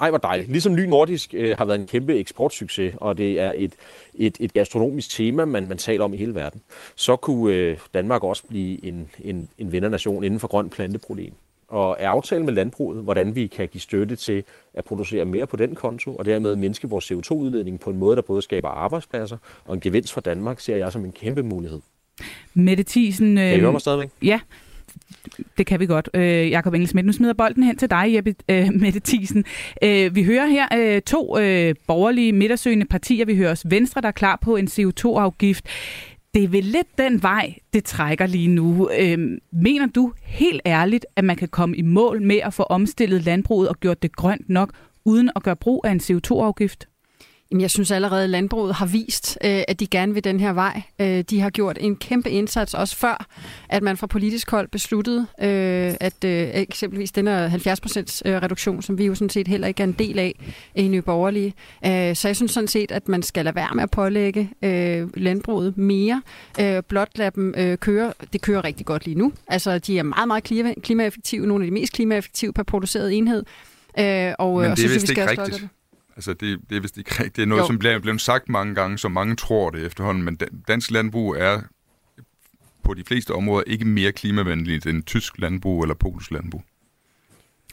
Ej, 0.00 0.10
hvor 0.10 0.18
dejligt. 0.18 0.50
Ligesom 0.50 0.74
Ly 0.74 0.84
Nordisk 0.84 1.34
øh, 1.34 1.58
har 1.58 1.64
været 1.64 1.80
en 1.80 1.86
kæmpe 1.86 2.18
eksportsucces, 2.18 2.94
og 2.96 3.18
det 3.18 3.40
er 3.40 3.52
et, 3.56 3.72
et, 4.14 4.36
et 4.40 4.52
gastronomisk 4.52 5.10
tema, 5.10 5.44
man, 5.44 5.68
man 5.68 5.78
taler 5.78 6.04
om 6.04 6.14
i 6.14 6.16
hele 6.16 6.34
verden, 6.34 6.60
så 6.96 7.16
kunne 7.16 7.54
øh, 7.54 7.78
Danmark 7.94 8.24
også 8.24 8.42
blive 8.48 8.84
en, 8.84 9.10
en, 9.24 9.48
en 9.58 9.72
vindernation 9.72 10.24
inden 10.24 10.40
for 10.40 10.48
grøn 10.48 10.70
planteprotein 10.70 11.34
og 11.72 11.96
er 11.98 12.08
aftalen 12.08 12.46
med 12.46 12.54
landbruget, 12.54 13.02
hvordan 13.02 13.34
vi 13.34 13.46
kan 13.46 13.68
give 13.68 13.80
støtte 13.80 14.16
til 14.16 14.44
at 14.74 14.84
producere 14.84 15.24
mere 15.24 15.46
på 15.46 15.56
den 15.56 15.74
konto, 15.74 16.16
og 16.16 16.24
dermed 16.24 16.56
mindske 16.56 16.88
vores 16.88 17.12
CO2-udledning 17.12 17.80
på 17.80 17.90
en 17.90 17.98
måde, 17.98 18.16
der 18.16 18.22
både 18.22 18.42
skaber 18.42 18.68
arbejdspladser 18.68 19.36
og 19.64 19.74
en 19.74 19.80
gevinst 19.80 20.12
for 20.12 20.20
Danmark, 20.20 20.60
ser 20.60 20.76
jeg 20.76 20.92
som 20.92 21.04
en 21.04 21.12
kæmpe 21.12 21.42
mulighed. 21.42 21.80
Mette 22.54 22.84
Thiesen... 22.86 23.38
Øh, 23.38 23.44
kan 23.44 23.56
I 23.56 23.60
høre 23.60 23.72
mig 23.72 23.80
stadigvæk? 23.80 24.10
Ja, 24.22 24.40
det 25.58 25.66
kan 25.66 25.80
vi 25.80 25.86
godt. 25.86 26.08
Øh, 26.14 26.50
Jakob 26.50 26.74
Engelsmidt, 26.74 27.06
nu 27.06 27.12
smider 27.12 27.34
bolden 27.34 27.62
hen 27.62 27.76
til 27.76 27.90
dig, 27.90 28.14
Jeppe 28.14 28.34
øh, 28.48 28.68
Mette 28.82 29.00
Thiesen. 29.04 29.44
Øh, 29.84 30.14
vi 30.14 30.24
hører 30.24 30.46
her 30.46 30.66
øh, 30.76 31.02
to 31.02 31.38
øh, 31.38 31.74
borgerlige 31.86 32.32
midtersøgende 32.32 32.86
partier. 32.86 33.24
Vi 33.24 33.36
hører 33.36 33.50
også 33.50 33.68
Venstre, 33.68 34.00
der 34.00 34.08
er 34.08 34.12
klar 34.12 34.38
på 34.42 34.56
en 34.56 34.66
CO2-afgift. 34.66 35.64
Det 36.34 36.44
er 36.44 36.48
vel 36.48 36.64
lidt 36.64 36.98
den 36.98 37.22
vej, 37.22 37.54
det 37.72 37.84
trækker 37.84 38.26
lige 38.26 38.48
nu. 38.48 38.90
Øhm, 39.00 39.38
mener 39.52 39.86
du 39.86 40.12
helt 40.22 40.60
ærligt, 40.66 41.06
at 41.16 41.24
man 41.24 41.36
kan 41.36 41.48
komme 41.48 41.76
i 41.76 41.82
mål 41.82 42.22
med 42.22 42.36
at 42.36 42.54
få 42.54 42.62
omstillet 42.62 43.22
landbruget 43.22 43.68
og 43.68 43.80
gjort 43.80 44.02
det 44.02 44.16
grønt 44.16 44.48
nok, 44.48 44.72
uden 45.04 45.30
at 45.36 45.42
gøre 45.42 45.56
brug 45.56 45.84
af 45.84 45.90
en 45.90 46.00
CO2-afgift? 46.00 46.88
Jamen, 47.52 47.60
jeg 47.60 47.70
synes 47.70 47.90
allerede, 47.90 48.24
at 48.24 48.30
landbruget 48.30 48.74
har 48.74 48.86
vist, 48.86 49.38
øh, 49.44 49.62
at 49.68 49.80
de 49.80 49.86
gerne 49.86 50.14
vil 50.14 50.24
den 50.24 50.40
her 50.40 50.52
vej. 50.52 50.82
Øh, 50.98 51.20
de 51.20 51.40
har 51.40 51.50
gjort 51.50 51.78
en 51.80 51.96
kæmpe 51.96 52.30
indsats 52.30 52.74
også 52.74 52.96
før, 52.96 53.26
at 53.68 53.82
man 53.82 53.96
fra 53.96 54.06
politisk 54.06 54.50
hold 54.50 54.68
besluttede, 54.68 55.26
øh, 55.40 55.94
at 56.00 56.24
eksempelvis 56.24 57.12
den 57.12 57.26
her 57.26 57.48
70% 57.48 58.22
reduktion, 58.24 58.82
som 58.82 58.98
vi 58.98 59.06
jo 59.06 59.14
sådan 59.14 59.30
set 59.30 59.48
heller 59.48 59.68
ikke 59.68 59.82
er 59.82 59.86
en 59.86 59.92
del 59.92 60.18
af 60.18 60.34
i 60.74 60.88
Nye 60.88 61.02
Borgerlige. 61.02 61.54
Så 62.14 62.28
jeg 62.28 62.36
synes 62.36 62.50
sådan 62.50 62.68
set, 62.68 62.92
at 62.92 63.08
man 63.08 63.22
skal 63.22 63.44
lade 63.44 63.56
være 63.56 63.68
med 63.74 63.82
at 63.82 63.90
pålægge 63.90 64.50
landbruget 65.14 65.78
mere. 65.78 66.22
Blot 66.88 67.08
lade 67.14 67.30
dem 67.34 67.76
køre. 67.76 68.12
Det 68.32 68.40
kører 68.40 68.64
rigtig 68.64 68.86
godt 68.86 69.04
lige 69.04 69.18
nu. 69.18 69.32
Altså, 69.48 69.78
de 69.78 69.98
er 69.98 70.02
meget, 70.02 70.28
meget 70.28 70.44
klimaeffektive. 70.82 71.46
Nogle 71.46 71.64
af 71.64 71.70
de 71.70 71.74
mest 71.74 71.92
klimaeffektive 71.92 72.52
per 72.52 72.62
produceret 72.62 73.18
enhed. 73.18 73.44
Og, 74.38 74.56
Men 74.56 74.64
det 74.64 74.70
og 74.70 74.78
så 74.78 74.88
synes, 74.88 75.02
vi 75.02 75.06
skal 75.06 75.30
ikke 75.30 75.42
rigtigt. 75.42 75.60
Det. 75.62 75.68
Altså, 76.16 76.32
det, 76.32 76.60
det 76.70 76.76
er 76.76 76.80
vist 76.80 76.98
ikke 76.98 77.10
rigtigt. 77.10 77.36
Det 77.36 77.42
er 77.42 77.46
noget, 77.46 77.62
jo. 77.62 77.66
som 77.66 77.78
bliver 77.78 77.98
blevet 77.98 78.20
sagt 78.20 78.48
mange 78.48 78.74
gange, 78.74 78.98
så 78.98 79.08
mange 79.08 79.36
tror 79.36 79.70
det 79.70 79.86
efterhånden, 79.86 80.22
men 80.22 80.38
dansk 80.68 80.90
landbrug 80.90 81.36
er 81.36 81.60
på 82.82 82.94
de 82.94 83.04
fleste 83.04 83.34
områder 83.34 83.64
ikke 83.66 83.84
mere 83.84 84.12
klimavenligt 84.12 84.86
end 84.86 85.02
tysk 85.02 85.38
landbrug 85.38 85.82
eller 85.82 85.94
polsk 85.94 86.30
landbrug. 86.30 86.62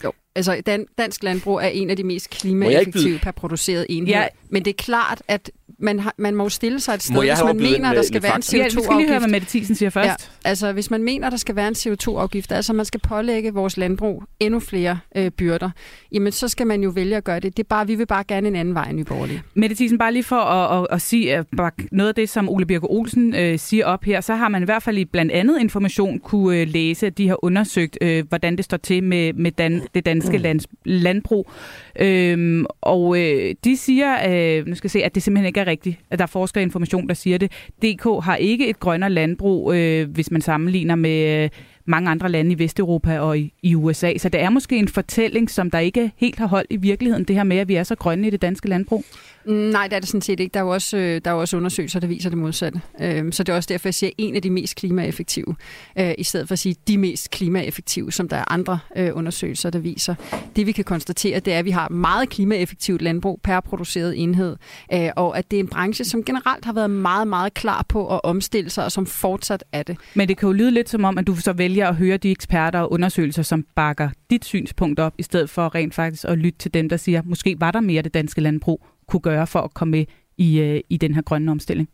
Jo, 0.03 0.11
altså 0.35 0.61
dan, 0.65 0.85
dansk 0.97 1.23
landbrug 1.23 1.57
er 1.57 1.67
en 1.67 1.89
af 1.89 1.97
de 1.97 2.03
mest 2.03 2.29
klimaeffektive 2.29 3.19
per 3.19 3.31
produceret 3.31 3.85
enhed. 3.89 4.13
Ja. 4.13 4.27
Men 4.49 4.65
det 4.65 4.71
er 4.71 4.83
klart, 4.83 5.21
at 5.27 5.51
man, 5.79 5.99
har, 5.99 6.13
man 6.17 6.35
må 6.35 6.49
stille 6.49 6.79
sig 6.79 6.93
et 6.93 7.03
sted, 7.03 7.19
hvis 7.19 7.43
man 7.45 7.57
mener, 7.57 7.93
der 7.93 8.01
skal 8.01 8.23
være 8.23 8.35
en 8.35 8.41
CO2-afgift. 8.41 8.53
Ja, 8.53 8.63
vi 8.63 8.83
skal 8.83 8.97
lige 8.97 9.09
høre, 9.09 9.19
hvad 9.19 9.29
Mette 9.29 9.47
Thiesen 9.49 9.75
siger 9.75 9.89
først. 9.89 10.07
Ja, 10.07 10.49
altså, 10.49 10.71
hvis 10.71 10.91
man 10.91 11.03
mener, 11.03 11.29
der 11.29 11.37
skal 11.37 11.55
være 11.55 11.67
en 11.67 11.73
CO2-afgift, 11.73 12.51
altså 12.51 12.73
man 12.73 12.85
skal 12.85 12.99
pålægge 12.99 13.53
vores 13.53 13.77
landbrug 13.77 14.23
endnu 14.39 14.59
flere 14.59 14.99
øh, 15.15 15.31
byrder, 15.31 15.69
jamen 16.11 16.31
så 16.31 16.47
skal 16.47 16.67
man 16.67 16.83
jo 16.83 16.89
vælge 16.89 17.17
at 17.17 17.23
gøre 17.23 17.39
det. 17.39 17.57
Det 17.57 17.63
er 17.63 17.67
bare, 17.67 17.87
vi 17.87 17.95
vil 17.95 18.05
bare 18.05 18.23
gerne 18.23 18.47
en 18.47 18.55
anden 18.55 18.73
vej 18.73 18.89
end 18.89 19.05
Borgerlige. 19.05 19.41
Mette 19.53 19.75
Thiesen, 19.75 19.97
bare 19.97 20.13
lige 20.13 20.23
for 20.23 20.35
at, 20.35 20.79
at, 20.81 20.87
at 20.91 21.01
sige 21.01 21.35
at 21.35 21.45
noget 21.91 22.09
af 22.09 22.15
det, 22.15 22.29
som 22.29 22.49
Ole 22.49 22.65
Birke 22.65 22.87
Olsen 22.89 23.35
øh, 23.35 23.59
siger 23.59 23.85
op 23.85 24.03
her, 24.03 24.21
så 24.21 24.35
har 24.35 24.49
man 24.49 24.61
i 24.61 24.65
hvert 24.65 24.83
fald 24.83 24.97
i 24.97 25.05
blandt 25.05 25.31
andet 25.31 25.59
information 25.61 26.19
kunne 26.19 26.57
øh, 26.57 26.67
læse, 26.67 27.07
at 27.07 27.17
de 27.17 27.27
har 27.27 27.45
undersøgt, 27.45 27.97
øh, 28.01 28.27
hvordan 28.29 28.55
det 28.55 28.65
står 28.65 28.77
til 28.77 29.03
med, 29.03 29.33
med 29.33 29.51
dan, 29.51 29.81
det 29.93 30.05
danske 30.05 30.18
mm. 30.27 30.37
lands, 30.37 30.67
landbrug. 30.85 31.51
Øhm, 31.99 32.65
og 32.81 33.19
øh, 33.19 33.55
de 33.63 33.77
siger, 33.77 34.15
øh, 34.29 34.67
nu 34.67 34.75
skal 34.75 34.87
jeg 34.87 34.91
se, 34.91 35.03
at 35.03 35.15
det 35.15 35.23
simpelthen 35.23 35.47
ikke 35.47 35.59
er 35.59 35.67
rigtigt, 35.67 35.97
at 36.09 36.19
der 36.19 36.23
er 36.23 36.27
forskerinformation, 36.27 37.07
der 37.07 37.13
siger 37.13 37.37
det. 37.37 37.51
DK 37.81 38.03
har 38.23 38.35
ikke 38.35 38.69
et 38.69 38.79
grønnere 38.79 39.09
landbrug, 39.09 39.73
øh, 39.73 40.09
hvis 40.09 40.31
man 40.31 40.41
sammenligner 40.41 40.95
med 40.95 41.43
øh, 41.43 41.49
mange 41.89 42.09
andre 42.09 42.29
lande 42.29 42.51
i 42.51 42.59
Vesteuropa 42.59 43.19
og 43.19 43.39
i, 43.39 43.53
i 43.63 43.75
USA. 43.75 44.17
Så 44.17 44.29
det 44.29 44.41
er 44.41 44.49
måske 44.49 44.77
en 44.77 44.87
fortælling, 44.87 45.49
som 45.49 45.71
der 45.71 45.79
ikke 45.79 46.11
helt 46.17 46.39
har 46.39 46.47
holdt 46.47 46.67
i 46.69 46.77
virkeligheden, 46.77 47.23
det 47.23 47.35
her 47.35 47.43
med, 47.43 47.57
at 47.57 47.67
vi 47.67 47.75
er 47.75 47.83
så 47.83 47.95
grønne 47.95 48.27
i 48.27 48.29
det 48.29 48.41
danske 48.41 48.69
landbrug. 48.69 49.05
Nej, 49.45 49.87
det 49.87 49.95
er 49.95 49.99
det 49.99 50.09
sådan 50.09 50.21
set 50.21 50.39
ikke. 50.39 50.53
Der 50.53 50.59
er 50.59 50.63
jo 50.63 50.69
også, 50.69 50.97
øh, 50.97 51.21
der 51.25 51.31
er 51.31 51.35
jo 51.35 51.41
også 51.41 51.57
undersøgelser, 51.57 51.99
der 51.99 52.07
viser 52.07 52.29
det 52.29 52.37
modsatte. 52.37 52.81
Øhm, 53.01 53.31
så 53.31 53.43
det 53.43 53.51
er 53.51 53.55
også 53.55 53.67
derfor, 53.67 53.87
jeg 53.87 53.93
siger 53.93 54.11
en 54.17 54.35
af 54.35 54.41
de 54.41 54.49
mest 54.49 54.75
klimaeffektive, 54.75 55.55
øh, 55.99 56.13
i 56.17 56.23
stedet 56.23 56.47
for 56.47 56.53
at 56.53 56.59
sige 56.59 56.75
de 56.87 56.97
mest 56.97 57.31
klimaeffektive, 57.31 58.11
som 58.11 58.29
der 58.29 58.37
er 58.37 58.51
andre 58.51 58.79
øh, 58.95 59.09
undersøgelser, 59.13 59.69
der 59.69 59.79
viser. 59.79 60.15
Det 60.55 60.65
vi 60.65 60.71
kan 60.71 60.83
konstatere, 60.83 61.39
det 61.39 61.53
er, 61.53 61.59
at 61.59 61.65
vi 61.65 61.71
har 61.71 61.89
meget 61.89 62.29
klimaeffektivt 62.29 63.01
landbrug 63.01 63.39
per 63.43 63.59
produceret 63.59 64.23
enhed, 64.23 64.55
og 65.15 65.37
at 65.37 65.51
det 65.51 65.57
er 65.57 65.63
en 65.63 65.67
branche, 65.67 66.05
som 66.05 66.23
generelt 66.23 66.65
har 66.65 66.73
været 66.73 66.89
meget, 66.89 67.27
meget 67.27 67.53
klar 67.53 67.85
på 67.89 68.15
at 68.15 68.21
omstille 68.23 68.69
sig, 68.69 68.85
og 68.85 68.91
som 68.91 69.05
fortsat 69.05 69.63
er 69.71 69.83
det. 69.83 69.97
Men 70.13 70.27
det 70.27 70.37
kan 70.37 70.47
jo 70.47 70.53
lyde 70.53 70.71
lidt 70.71 70.89
som 70.89 71.03
om, 71.03 71.17
at 71.17 71.27
du 71.27 71.35
så 71.35 71.53
vælger 71.53 71.78
at 71.87 71.95
høre 71.95 72.17
de 72.17 72.31
eksperter 72.31 72.79
og 72.79 72.91
undersøgelser, 72.91 73.43
som 73.43 73.65
bakker 73.75 74.09
dit 74.29 74.45
synspunkt 74.45 74.99
op, 74.99 75.13
i 75.17 75.23
stedet 75.23 75.49
for 75.49 75.75
rent 75.75 75.93
faktisk 75.93 76.25
at 76.25 76.37
lytte 76.37 76.59
til 76.59 76.73
dem, 76.73 76.89
der 76.89 76.97
siger, 76.97 77.21
måske 77.25 77.55
var 77.59 77.71
der 77.71 77.79
mere 77.79 78.01
det 78.01 78.13
danske 78.13 78.41
landbrug, 78.41 78.85
kunne 79.07 79.19
gøre 79.19 79.47
for 79.47 79.59
at 79.59 79.73
komme 79.73 79.91
med 79.91 80.05
i, 80.37 80.59
øh, 80.59 80.81
i 80.89 80.97
den 80.97 81.15
her 81.15 81.21
grønne 81.21 81.51
omstilling? 81.51 81.89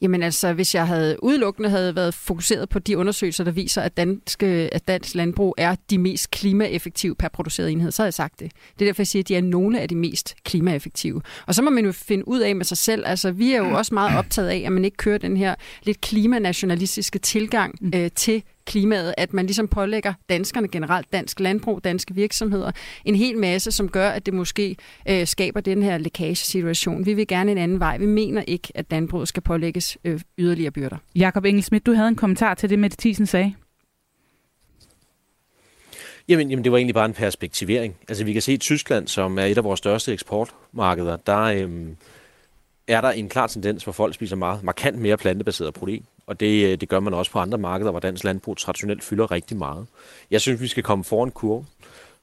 Jamen 0.00 0.22
altså, 0.22 0.52
hvis 0.52 0.74
jeg 0.74 0.86
havde 0.86 1.16
udelukkende 1.22 1.70
havde 1.70 1.96
været 1.96 2.14
fokuseret 2.14 2.68
på 2.68 2.78
de 2.78 2.98
undersøgelser, 2.98 3.44
der 3.44 3.50
viser, 3.50 3.82
at, 3.82 3.96
danske, 3.96 4.46
at 4.72 4.88
dansk 4.88 5.14
landbrug 5.14 5.54
er 5.58 5.76
de 5.90 5.98
mest 5.98 6.30
klimaeffektive 6.30 7.14
per 7.14 7.28
produceret 7.28 7.72
enhed, 7.72 7.90
så 7.90 8.02
havde 8.02 8.06
jeg 8.06 8.14
sagt 8.14 8.40
det. 8.40 8.52
Det 8.78 8.84
er 8.84 8.88
derfor, 8.88 9.02
jeg 9.02 9.06
siger, 9.06 9.22
at 9.22 9.28
de 9.28 9.36
er 9.36 9.40
nogle 9.40 9.80
af 9.80 9.88
de 9.88 9.94
mest 9.94 10.34
klimaeffektive. 10.44 11.22
Og 11.46 11.54
så 11.54 11.62
må 11.62 11.70
man 11.70 11.84
jo 11.84 11.92
finde 11.92 12.28
ud 12.28 12.40
af 12.40 12.56
med 12.56 12.64
sig 12.64 12.76
selv. 12.76 13.02
Altså, 13.06 13.32
vi 13.32 13.52
er 13.52 13.58
jo 13.58 13.70
også 13.70 13.94
meget 13.94 14.18
optaget 14.18 14.48
af, 14.48 14.62
at 14.66 14.72
man 14.72 14.84
ikke 14.84 14.96
kører 14.96 15.18
den 15.18 15.36
her 15.36 15.54
lidt 15.82 16.00
klimanationalistiske 16.00 17.18
tilgang 17.18 17.74
mm. 17.80 17.90
øh, 17.94 18.10
til 18.10 18.42
klimaet, 18.66 19.14
at 19.16 19.32
man 19.32 19.46
ligesom 19.46 19.68
pålægger 19.68 20.14
danskerne 20.28 20.68
generelt, 20.68 21.12
dansk 21.12 21.40
landbrug, 21.40 21.84
danske 21.84 22.14
virksomheder, 22.14 22.70
en 23.04 23.14
hel 23.14 23.38
masse, 23.38 23.72
som 23.72 23.88
gør, 23.88 24.08
at 24.08 24.26
det 24.26 24.34
måske 24.34 24.76
øh, 25.08 25.26
skaber 25.26 25.60
den 25.60 25.82
her 25.82 25.98
lækagesituation. 25.98 27.06
Vi 27.06 27.14
vil 27.14 27.26
gerne 27.26 27.52
en 27.52 27.58
anden 27.58 27.80
vej. 27.80 27.98
Vi 27.98 28.06
mener 28.06 28.42
ikke, 28.42 28.68
at 28.74 28.86
landbruget 28.90 29.28
skal 29.28 29.42
pålægges 29.42 29.98
øh, 30.04 30.20
yderligere 30.38 30.70
byrder. 30.70 30.96
Jakob 31.14 31.44
Engelsmidt, 31.44 31.86
du 31.86 31.92
havde 31.92 32.08
en 32.08 32.16
kommentar 32.16 32.54
til 32.54 32.70
det, 32.70 32.78
Mette 32.78 32.96
Thiesen 33.00 33.26
sagde. 33.26 33.54
Jamen, 36.28 36.50
jamen, 36.50 36.64
det 36.64 36.72
var 36.72 36.78
egentlig 36.78 36.94
bare 36.94 37.06
en 37.06 37.14
perspektivering. 37.14 37.96
Altså, 38.08 38.24
vi 38.24 38.32
kan 38.32 38.42
se, 38.42 38.52
at 38.52 38.60
Tyskland, 38.60 39.08
som 39.08 39.38
er 39.38 39.44
et 39.44 39.58
af 39.58 39.64
vores 39.64 39.78
største 39.78 40.12
eksportmarkeder, 40.12 41.16
der 41.16 41.40
øhm, 41.40 41.96
er 42.88 43.00
der 43.00 43.10
en 43.10 43.28
klar 43.28 43.46
tendens, 43.46 43.84
hvor 43.84 43.92
folk 43.92 44.14
spiser 44.14 44.36
meget 44.36 44.62
markant 44.62 44.98
mere 44.98 45.16
plantebaseret 45.16 45.74
protein. 45.74 46.06
Og 46.26 46.40
det, 46.40 46.66
øh, 46.66 46.80
det 46.80 46.88
gør 46.88 47.00
man 47.00 47.14
også 47.14 47.30
på 47.30 47.38
andre 47.38 47.58
markeder, 47.58 47.90
hvor 47.90 48.00
dansk 48.00 48.24
landbrug 48.24 48.56
traditionelt 48.56 49.04
fylder 49.04 49.30
rigtig 49.30 49.56
meget. 49.56 49.86
Jeg 50.30 50.40
synes, 50.40 50.60
vi 50.60 50.66
skal 50.66 50.82
komme 50.82 51.04
foran 51.04 51.30
kurven, 51.30 51.66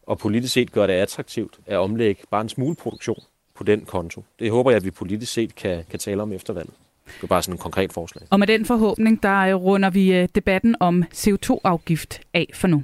og 0.03 0.17
politisk 0.17 0.53
set 0.53 0.71
gøre 0.71 0.87
det 0.87 0.93
attraktivt 0.93 1.59
at 1.65 1.77
omlægge 1.77 2.21
bare 2.31 2.41
en 2.41 2.49
smule 2.49 2.75
produktion 2.75 3.23
på 3.55 3.63
den 3.63 3.81
konto. 3.85 4.23
Det 4.39 4.51
håber 4.51 4.71
jeg, 4.71 4.77
at 4.77 4.85
vi 4.85 4.91
politisk 4.91 5.33
set 5.33 5.55
kan, 5.55 5.83
kan 5.89 5.99
tale 5.99 6.21
om 6.21 6.33
efter 6.33 6.53
valget. 6.53 6.73
Det 7.05 7.23
er 7.23 7.27
bare 7.27 7.43
sådan 7.43 7.53
en 7.53 7.57
konkret 7.59 7.93
forslag. 7.93 8.23
Og 8.29 8.39
med 8.39 8.47
den 8.47 8.65
forhåbning, 8.65 9.23
der 9.23 9.39
øh, 9.39 9.55
runder 9.55 9.89
vi 9.89 10.13
øh, 10.13 10.27
debatten 10.35 10.75
om 10.79 11.03
CO2-afgift 11.13 12.21
af 12.33 12.49
for 12.53 12.67
nu. 12.67 12.83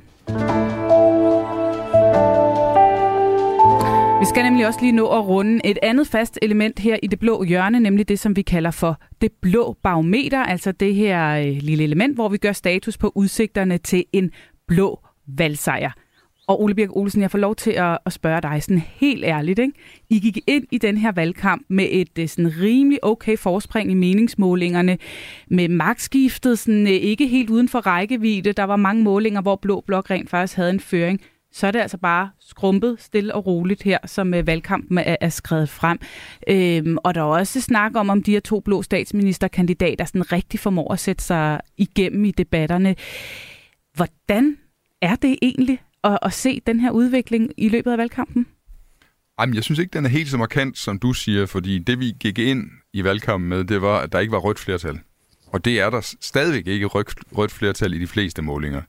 Vi 4.20 4.26
skal 4.26 4.44
nemlig 4.44 4.68
også 4.68 4.80
lige 4.82 4.92
nå 4.92 5.08
at 5.08 5.28
runde 5.28 5.62
et 5.66 5.78
andet 5.84 6.08
fast 6.08 6.40
element 6.42 6.80
her 6.80 6.98
i 7.04 7.08
det 7.08 7.20
blå 7.20 7.44
hjørne, 7.44 7.80
nemlig 7.80 8.10
det, 8.10 8.20
som 8.20 8.36
vi 8.36 8.42
kalder 8.42 8.72
for 8.72 9.02
det 9.22 9.32
blå 9.42 9.78
barometer, 9.84 10.44
altså 10.44 10.72
det 10.72 10.96
her 10.96 11.30
øh, 11.30 11.58
lille 11.62 11.84
element, 11.84 12.16
hvor 12.16 12.30
vi 12.30 12.38
gør 12.38 12.52
status 12.52 12.98
på 12.98 13.12
udsigterne 13.16 13.78
til 13.78 14.06
en 14.14 14.32
blå 14.68 15.00
valgsejr. 15.28 15.92
Og 16.48 16.62
Ole 16.64 16.76
Birk 16.76 16.90
Olsen, 16.96 17.22
jeg 17.22 17.32
får 17.32 17.38
lov 17.38 17.56
til 17.56 17.72
at, 17.72 17.98
at 18.06 18.14
spørge 18.14 18.42
dig 18.42 18.64
sådan 18.64 18.84
helt 18.88 19.26
ærligt. 19.26 19.60
Ikke? 19.60 19.74
I 20.10 20.20
gik 20.20 20.40
ind 20.48 20.66
i 20.72 20.78
den 20.78 20.98
her 20.98 21.12
valgkamp 21.12 21.66
med 21.70 21.88
et 21.92 22.20
øh, 22.20 22.28
sådan 22.28 22.54
rimelig 22.62 23.00
okay 23.04 23.38
forspring 23.38 23.92
i 23.92 23.94
meningsmålingerne, 23.94 24.98
med 25.48 25.68
magtskiftet 25.68 26.60
sådan, 26.60 26.88
øh, 26.88 26.94
ikke 26.94 27.28
helt 27.28 27.50
uden 27.50 27.70
for 27.70 27.80
rækkevidde. 27.80 28.54
Der 28.54 28.64
var 28.64 28.76
mange 28.76 29.04
målinger, 29.04 29.42
hvor 29.42 29.56
Blå 29.56 29.84
Blok 29.88 30.10
rent 30.10 30.30
faktisk 30.30 30.56
havde 30.56 30.70
en 30.70 30.80
føring 30.80 31.22
så 31.52 31.68
er 31.68 31.72
det 31.72 31.80
altså 31.80 31.98
bare 31.98 32.30
skrumpet 32.40 32.96
stille 33.00 33.36
og 33.36 33.46
roligt 33.46 33.84
her, 33.84 33.98
som 34.06 34.34
øh, 34.34 34.48
valgkampen 34.48 34.98
er, 34.98 35.16
er 35.22 35.30
skrevet 35.30 35.70
frem. 35.70 36.00
Øhm, 36.48 36.98
og 37.04 37.16
der 37.16 37.22
er 37.22 37.26
også 37.26 37.62
snak 37.62 37.96
om, 37.96 38.10
om 38.10 38.24
de 38.24 38.32
her 38.32 38.40
to 38.40 38.60
blå 38.60 38.82
statsministerkandidater 38.82 40.06
sådan 40.06 40.32
rigtig 40.32 40.60
formår 40.60 40.94
at 40.94 41.00
sætte 41.00 41.24
sig 41.24 41.60
igennem 41.78 42.26
i 42.26 42.32
debatterne. 42.32 42.96
Hvordan 43.94 44.58
er 45.02 45.16
det 45.16 45.38
egentlig 45.42 45.82
at, 46.04 46.20
at 46.22 46.34
se 46.34 46.62
den 46.68 46.80
her 46.80 46.92
udvikling 46.92 47.52
i 47.58 47.70
løbet 47.70 47.92
af 47.92 47.98
valgkampen? 47.98 48.46
Jamen, 49.42 49.56
jeg 49.56 49.64
synes 49.64 49.80
ikke, 49.80 49.94
den 49.94 50.06
er 50.06 50.10
helt 50.10 50.30
så 50.30 50.38
markant, 50.38 50.78
som 50.78 51.00
du 51.00 51.14
siger, 51.14 51.46
fordi 51.46 51.80
det, 51.80 52.00
vi 52.00 52.14
gik 52.20 52.40
ind 52.40 52.70
i 52.94 53.04
valgkampen 53.04 53.50
med, 53.50 53.64
det 53.64 53.82
var, 53.82 54.00
at 54.00 54.12
der 54.12 54.20
ikke 54.20 54.32
var 54.32 54.40
rødt 54.40 54.60
flertal. 54.60 55.00
Og 55.48 55.66
det 55.66 55.80
er 55.80 55.90
der 55.90 56.16
stadigvæk 56.22 56.68
ikke 56.68 56.86
rødt, 56.86 57.14
rødt 57.38 57.52
flertal 57.52 57.94
i 57.94 58.00
de 58.00 58.08
fleste 58.08 58.42
målinger. 58.42 58.82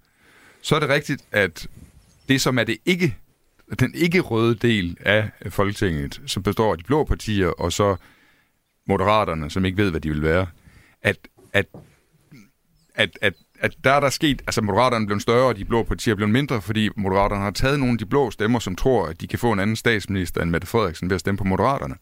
Så 0.62 0.74
er 0.74 0.80
det 0.80 0.88
rigtigt, 0.88 1.24
at 1.32 1.66
det, 2.30 2.40
som 2.40 2.58
er 2.58 2.64
det 2.64 2.78
ikke, 2.84 3.16
den 3.80 3.94
ikke 3.94 4.20
røde 4.20 4.54
del 4.54 4.96
af 5.00 5.30
Folketinget, 5.48 6.20
som 6.26 6.42
består 6.42 6.72
af 6.72 6.78
de 6.78 6.84
blå 6.84 7.04
partier, 7.04 7.48
og 7.48 7.72
så 7.72 7.96
moderaterne, 8.88 9.50
som 9.50 9.64
ikke 9.64 9.76
ved, 9.76 9.90
hvad 9.90 10.00
de 10.00 10.08
vil 10.08 10.22
være, 10.22 10.46
at, 11.02 11.16
at, 11.52 11.66
at, 12.94 13.18
at, 13.22 13.34
at 13.60 13.76
der 13.84 13.90
er 13.90 14.00
der 14.00 14.10
sket, 14.10 14.42
altså 14.46 14.62
moderaterne 14.62 15.06
blev 15.06 15.20
større, 15.20 15.48
og 15.48 15.56
de 15.56 15.64
blå 15.64 15.82
partier 15.82 16.14
blev 16.14 16.28
mindre, 16.28 16.62
fordi 16.62 16.88
moderaterne 16.96 17.42
har 17.42 17.50
taget 17.50 17.78
nogle 17.78 17.92
af 17.92 17.98
de 17.98 18.06
blå 18.06 18.30
stemmer, 18.30 18.58
som 18.58 18.76
tror, 18.76 19.06
at 19.06 19.20
de 19.20 19.26
kan 19.26 19.38
få 19.38 19.52
en 19.52 19.58
anden 19.58 19.76
statsminister 19.76 20.42
end 20.42 20.50
Mette 20.50 20.66
Frederiksen 20.66 21.10
ved 21.10 21.14
at 21.14 21.20
stemme 21.20 21.38
på 21.38 21.44
moderaterne. 21.44 21.94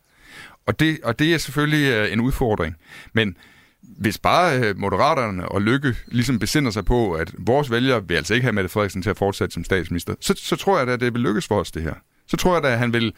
Og 0.66 0.80
det, 0.80 0.98
og 1.04 1.18
det 1.18 1.34
er 1.34 1.38
selvfølgelig 1.38 1.92
øh, 1.92 2.12
en 2.12 2.20
udfordring. 2.20 2.76
Men 3.12 3.36
hvis 3.82 4.18
bare 4.18 4.58
øh, 4.58 4.78
Moderaterne 4.78 5.48
og 5.48 5.62
Lykke 5.62 5.94
ligesom 6.06 6.38
besinder 6.38 6.70
sig 6.70 6.84
på, 6.84 7.12
at 7.12 7.34
vores 7.38 7.70
vælgere 7.70 8.08
vil 8.08 8.14
altså 8.14 8.34
ikke 8.34 8.44
have 8.44 8.52
Mette 8.52 8.68
Frederiksen 8.68 9.02
til 9.02 9.10
at 9.10 9.18
fortsætte 9.18 9.54
som 9.54 9.64
statsminister, 9.64 10.14
så, 10.20 10.34
så 10.36 10.56
tror 10.56 10.78
jeg 10.78 10.86
da, 10.86 10.92
at 10.92 11.00
det 11.00 11.14
vil 11.14 11.22
lykkes 11.22 11.46
for 11.46 11.60
os, 11.60 11.70
det 11.72 11.82
her. 11.82 11.94
Så 12.26 12.36
tror 12.36 12.54
jeg 12.54 12.62
da, 12.62 12.72
at 12.72 12.78
han 12.78 12.92
vil 12.92 13.12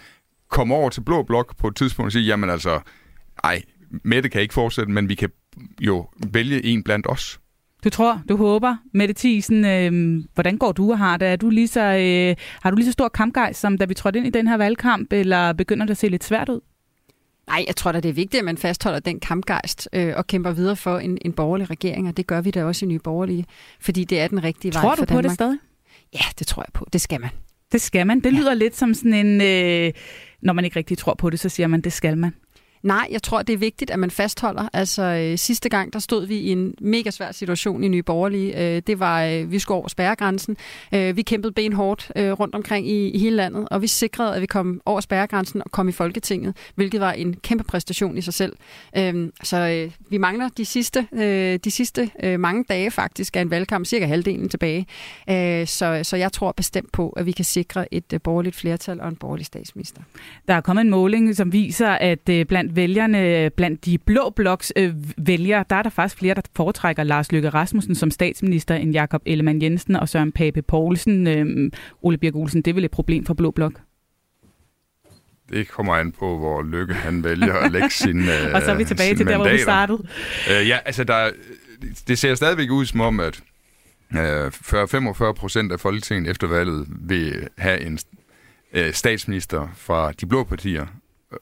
komme 0.48 0.74
over 0.74 0.90
til 0.90 1.00
Blå 1.00 1.22
Blok 1.22 1.56
på 1.56 1.68
et 1.68 1.76
tidspunkt 1.76 2.06
og 2.06 2.12
sige, 2.12 2.24
jamen 2.24 2.50
altså, 2.50 2.80
ej, 3.44 3.62
Mette 4.04 4.28
kan 4.28 4.42
ikke 4.42 4.54
fortsætte, 4.54 4.92
men 4.92 5.08
vi 5.08 5.14
kan 5.14 5.30
jo 5.80 6.06
vælge 6.32 6.64
en 6.64 6.82
blandt 6.82 7.06
os. 7.10 7.40
Du 7.84 7.90
tror, 7.90 8.22
du 8.28 8.36
håber. 8.36 8.76
Mette 8.94 9.14
Thiesen, 9.14 9.64
øh, 9.64 10.22
hvordan 10.34 10.58
går 10.58 10.72
du 10.72 10.90
og 10.90 10.98
har 10.98 11.16
det? 11.16 11.28
Er 11.28 11.36
du 11.36 11.50
lige 11.50 11.68
så, 11.68 11.80
øh, 11.80 12.36
har 12.62 12.70
du 12.70 12.76
lige 12.76 12.86
så 12.86 12.92
stor 12.92 13.08
kampgejst, 13.08 13.60
som 13.60 13.78
da 13.78 13.84
vi 13.84 13.94
trådte 13.94 14.18
ind 14.18 14.26
i 14.26 14.30
den 14.30 14.48
her 14.48 14.56
valgkamp, 14.56 15.12
eller 15.12 15.52
begynder 15.52 15.86
det 15.86 15.90
at 15.90 15.96
se 15.96 16.08
lidt 16.08 16.24
svært 16.24 16.48
ud? 16.48 16.60
Nej, 17.50 17.64
jeg 17.66 17.76
tror 17.76 17.92
da, 17.92 18.00
det 18.00 18.08
er 18.08 18.12
vigtigt, 18.12 18.38
at 18.38 18.44
man 18.44 18.56
fastholder 18.56 19.00
den 19.00 19.20
kampgejst 19.20 19.88
øh, 19.92 20.12
og 20.16 20.26
kæmper 20.26 20.50
videre 20.50 20.76
for 20.76 20.98
en, 20.98 21.18
en 21.24 21.32
borgerlig 21.32 21.70
regering, 21.70 22.08
og 22.08 22.16
det 22.16 22.26
gør 22.26 22.40
vi 22.40 22.50
da 22.50 22.64
også 22.64 22.84
i 22.84 22.88
Nye 22.88 22.98
Borgerlige, 22.98 23.46
fordi 23.80 24.04
det 24.04 24.20
er 24.20 24.28
den 24.28 24.44
rigtige 24.44 24.72
tror 24.72 24.80
vej 24.82 24.96
for 24.96 25.04
Danmark. 25.04 25.08
Tror 25.08 25.16
du 25.16 25.22
på 25.22 25.28
det 25.28 25.34
stadig? 25.34 25.58
Ja, 26.14 26.24
det 26.38 26.46
tror 26.46 26.62
jeg 26.62 26.72
på. 26.72 26.86
Det 26.92 27.00
skal 27.00 27.20
man. 27.20 27.30
Det 27.72 27.80
skal 27.80 28.06
man. 28.06 28.20
Det 28.20 28.32
lyder 28.32 28.50
ja. 28.50 28.54
lidt 28.54 28.76
som 28.76 28.94
sådan 28.94 29.14
en... 29.14 29.40
Øh, 29.40 29.92
når 30.42 30.52
man 30.52 30.64
ikke 30.64 30.78
rigtig 30.78 30.98
tror 30.98 31.14
på 31.14 31.30
det, 31.30 31.40
så 31.40 31.48
siger 31.48 31.66
man, 31.66 31.80
det 31.80 31.92
skal 31.92 32.18
man. 32.18 32.34
Nej, 32.82 33.08
jeg 33.10 33.22
tror, 33.22 33.42
det 33.42 33.52
er 33.52 33.56
vigtigt, 33.56 33.90
at 33.90 33.98
man 33.98 34.10
fastholder. 34.10 34.68
Altså 34.72 35.02
øh, 35.02 35.38
sidste 35.38 35.68
gang, 35.68 35.92
der 35.92 35.98
stod 35.98 36.26
vi 36.26 36.36
i 36.36 36.48
en 36.48 36.74
mega 36.80 37.10
svær 37.10 37.32
situation 37.32 37.84
i 37.84 37.88
Nye 37.88 38.02
Borgerlige. 38.02 38.76
Øh, 38.76 38.82
det 38.86 39.00
var, 39.00 39.24
øh, 39.24 39.52
vi 39.52 39.58
skulle 39.58 39.78
over 39.78 39.88
spærregrænsen. 39.88 40.56
Øh, 40.94 41.16
vi 41.16 41.22
kæmpede 41.22 41.52
benhårdt 41.52 42.12
øh, 42.16 42.32
rundt 42.32 42.54
omkring 42.54 42.88
i, 42.88 43.08
i 43.10 43.18
hele 43.18 43.36
landet, 43.36 43.68
og 43.70 43.82
vi 43.82 43.86
sikrede, 43.86 44.34
at 44.34 44.40
vi 44.40 44.46
kom 44.46 44.80
over 44.86 45.00
spærregrænsen 45.00 45.62
og 45.64 45.70
kom 45.70 45.88
i 45.88 45.92
Folketinget, 45.92 46.56
hvilket 46.74 47.00
var 47.00 47.12
en 47.12 47.36
kæmpe 47.36 47.64
præstation 47.64 48.18
i 48.18 48.20
sig 48.20 48.34
selv. 48.34 48.56
Øh, 48.96 49.28
så 49.42 49.56
øh, 49.56 49.90
vi 50.10 50.18
mangler 50.18 50.48
de 50.48 50.64
sidste, 50.64 51.06
øh, 51.12 51.58
de 51.64 51.70
sidste 51.70 52.10
øh, 52.22 52.40
mange 52.40 52.64
dage 52.68 52.90
faktisk 52.90 53.36
af 53.36 53.40
en 53.40 53.50
valgkamp, 53.50 53.86
cirka 53.86 54.06
halvdelen 54.06 54.48
tilbage. 54.48 54.86
Øh, 55.30 55.66
så, 55.66 56.00
så 56.02 56.16
jeg 56.16 56.32
tror 56.32 56.52
bestemt 56.52 56.92
på, 56.92 57.08
at 57.08 57.26
vi 57.26 57.32
kan 57.32 57.44
sikre 57.44 57.94
et 57.94 58.12
øh, 58.12 58.20
borgerligt 58.20 58.56
flertal 58.56 59.00
og 59.00 59.08
en 59.08 59.16
borgerlig 59.16 59.46
statsminister. 59.46 60.02
Der 60.48 60.54
er 60.54 60.60
kommet 60.60 60.80
en 60.80 60.90
måling, 60.90 61.36
som 61.36 61.52
viser, 61.52 61.88
at 61.88 62.28
øh, 62.28 62.46
blandt 62.46 62.69
blandt 62.70 62.76
vælgerne, 62.76 63.50
blandt 63.50 63.84
de 63.84 63.98
blå 63.98 64.32
bloks 64.36 64.72
øh, 64.76 64.94
vælgere, 65.16 65.64
der 65.70 65.76
er 65.76 65.82
der 65.82 65.90
faktisk 65.90 66.18
flere, 66.18 66.34
der 66.34 66.42
foretrækker 66.56 67.04
Lars 67.04 67.32
Løkke 67.32 67.48
Rasmussen 67.48 67.94
som 67.94 68.10
statsminister 68.10 68.74
end 68.74 68.92
Jakob 68.92 69.22
Ellemann 69.26 69.62
Jensen 69.62 69.96
og 69.96 70.08
Søren 70.08 70.32
Pape 70.32 70.62
Poulsen. 70.62 71.26
Øh, 71.26 71.70
Ole 72.02 72.18
Birk 72.18 72.34
Olsen, 72.34 72.62
det 72.62 72.70
er 72.70 72.74
vel 72.74 72.84
et 72.84 72.90
problem 72.90 73.26
for 73.26 73.34
blå 73.34 73.50
blok? 73.50 73.72
Det 75.52 75.68
kommer 75.68 75.94
an 75.94 76.12
på, 76.12 76.38
hvor 76.38 76.62
Lykke 76.62 76.94
han 76.94 77.24
vælger 77.24 77.54
at 77.54 77.72
lægge 77.72 77.90
sin 77.90 78.18
øh, 78.28 78.54
Og 78.54 78.62
så 78.62 78.70
er 78.70 78.76
vi 78.76 78.84
tilbage 78.84 79.16
til 79.16 79.26
mandater. 79.26 79.38
der, 79.38 79.48
hvor 79.48 79.52
vi 79.52 79.58
startede. 79.58 80.06
Øh, 80.50 80.68
ja, 80.68 80.78
altså 80.84 81.04
der, 81.04 81.30
det 82.08 82.18
ser 82.18 82.34
stadigvæk 82.34 82.70
ud 82.70 82.86
som 82.86 83.00
om, 83.00 83.20
at 83.20 83.42
øh, 84.16 84.46
40-45 84.46 85.32
procent 85.32 85.72
af 85.72 85.80
Folketinget 85.80 86.30
efter 86.30 86.46
valget 86.46 86.86
vil 86.88 87.48
have 87.58 87.80
en 87.80 87.98
øh, 88.72 88.92
statsminister 88.92 89.68
fra 89.76 90.12
de 90.12 90.26
blå 90.26 90.44
partier, 90.44 90.86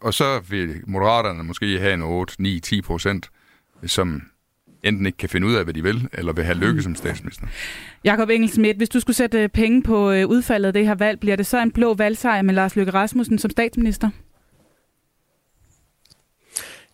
og 0.00 0.14
så 0.14 0.40
vil 0.48 0.82
moderaterne 0.86 1.42
måske 1.44 1.78
have 1.78 1.94
en 1.94 2.02
8, 2.02 2.42
9, 2.42 2.60
10 2.60 2.82
procent, 2.82 3.30
som 3.86 4.22
enten 4.82 5.06
ikke 5.06 5.18
kan 5.18 5.28
finde 5.28 5.46
ud 5.46 5.54
af, 5.54 5.64
hvad 5.64 5.74
de 5.74 5.82
vil, 5.82 6.08
eller 6.12 6.32
vil 6.32 6.44
have 6.44 6.58
lykke 6.58 6.82
som 6.82 6.94
statsminister. 6.94 7.46
Jakob 8.04 8.30
Engelsmidt, 8.30 8.76
hvis 8.76 8.88
du 8.88 9.00
skulle 9.00 9.16
sætte 9.16 9.42
øh, 9.42 9.48
penge 9.48 9.82
på 9.82 10.10
øh, 10.10 10.26
udfaldet 10.26 10.66
af 10.66 10.72
det 10.72 10.86
her 10.86 10.94
valg, 10.94 11.20
bliver 11.20 11.36
det 11.36 11.46
så 11.46 11.62
en 11.62 11.70
blå 11.70 11.94
valgsejr 11.94 12.42
med 12.42 12.54
Lars 12.54 12.76
Løkke 12.76 12.92
Rasmussen 12.92 13.38
som 13.38 13.50
statsminister? 13.50 14.10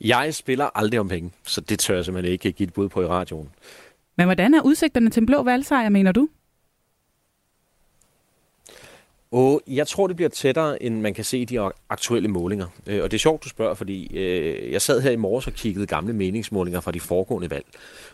Jeg 0.00 0.34
spiller 0.34 0.70
aldrig 0.74 1.00
om 1.00 1.08
penge, 1.08 1.32
så 1.46 1.60
det 1.60 1.78
tør 1.78 1.94
jeg 1.94 2.04
simpelthen 2.04 2.32
ikke 2.32 2.52
give 2.52 2.66
et 2.66 2.72
bud 2.72 2.88
på 2.88 3.02
i 3.02 3.06
radioen. 3.06 3.48
Men 4.16 4.26
hvordan 4.26 4.54
er 4.54 4.62
udsigterne 4.62 5.10
til 5.10 5.20
en 5.20 5.26
blå 5.26 5.42
valgsejr, 5.42 5.88
mener 5.88 6.12
du? 6.12 6.28
Og 9.34 9.62
jeg 9.66 9.86
tror, 9.86 10.06
det 10.06 10.16
bliver 10.16 10.28
tættere, 10.28 10.82
end 10.82 11.00
man 11.00 11.14
kan 11.14 11.24
se 11.24 11.38
i 11.38 11.44
de 11.44 11.70
aktuelle 11.88 12.28
målinger. 12.28 12.66
Øh, 12.86 13.02
og 13.02 13.10
det 13.10 13.16
er 13.16 13.20
sjovt, 13.20 13.44
du 13.44 13.48
spørger, 13.48 13.74
fordi 13.74 14.16
øh, 14.16 14.72
jeg 14.72 14.82
sad 14.82 15.00
her 15.00 15.10
i 15.10 15.16
morges 15.16 15.46
og 15.46 15.52
kiggede 15.52 15.86
gamle 15.86 16.12
meningsmålinger 16.12 16.80
fra 16.80 16.92
de 16.92 17.00
foregående 17.00 17.50
valg. 17.50 17.64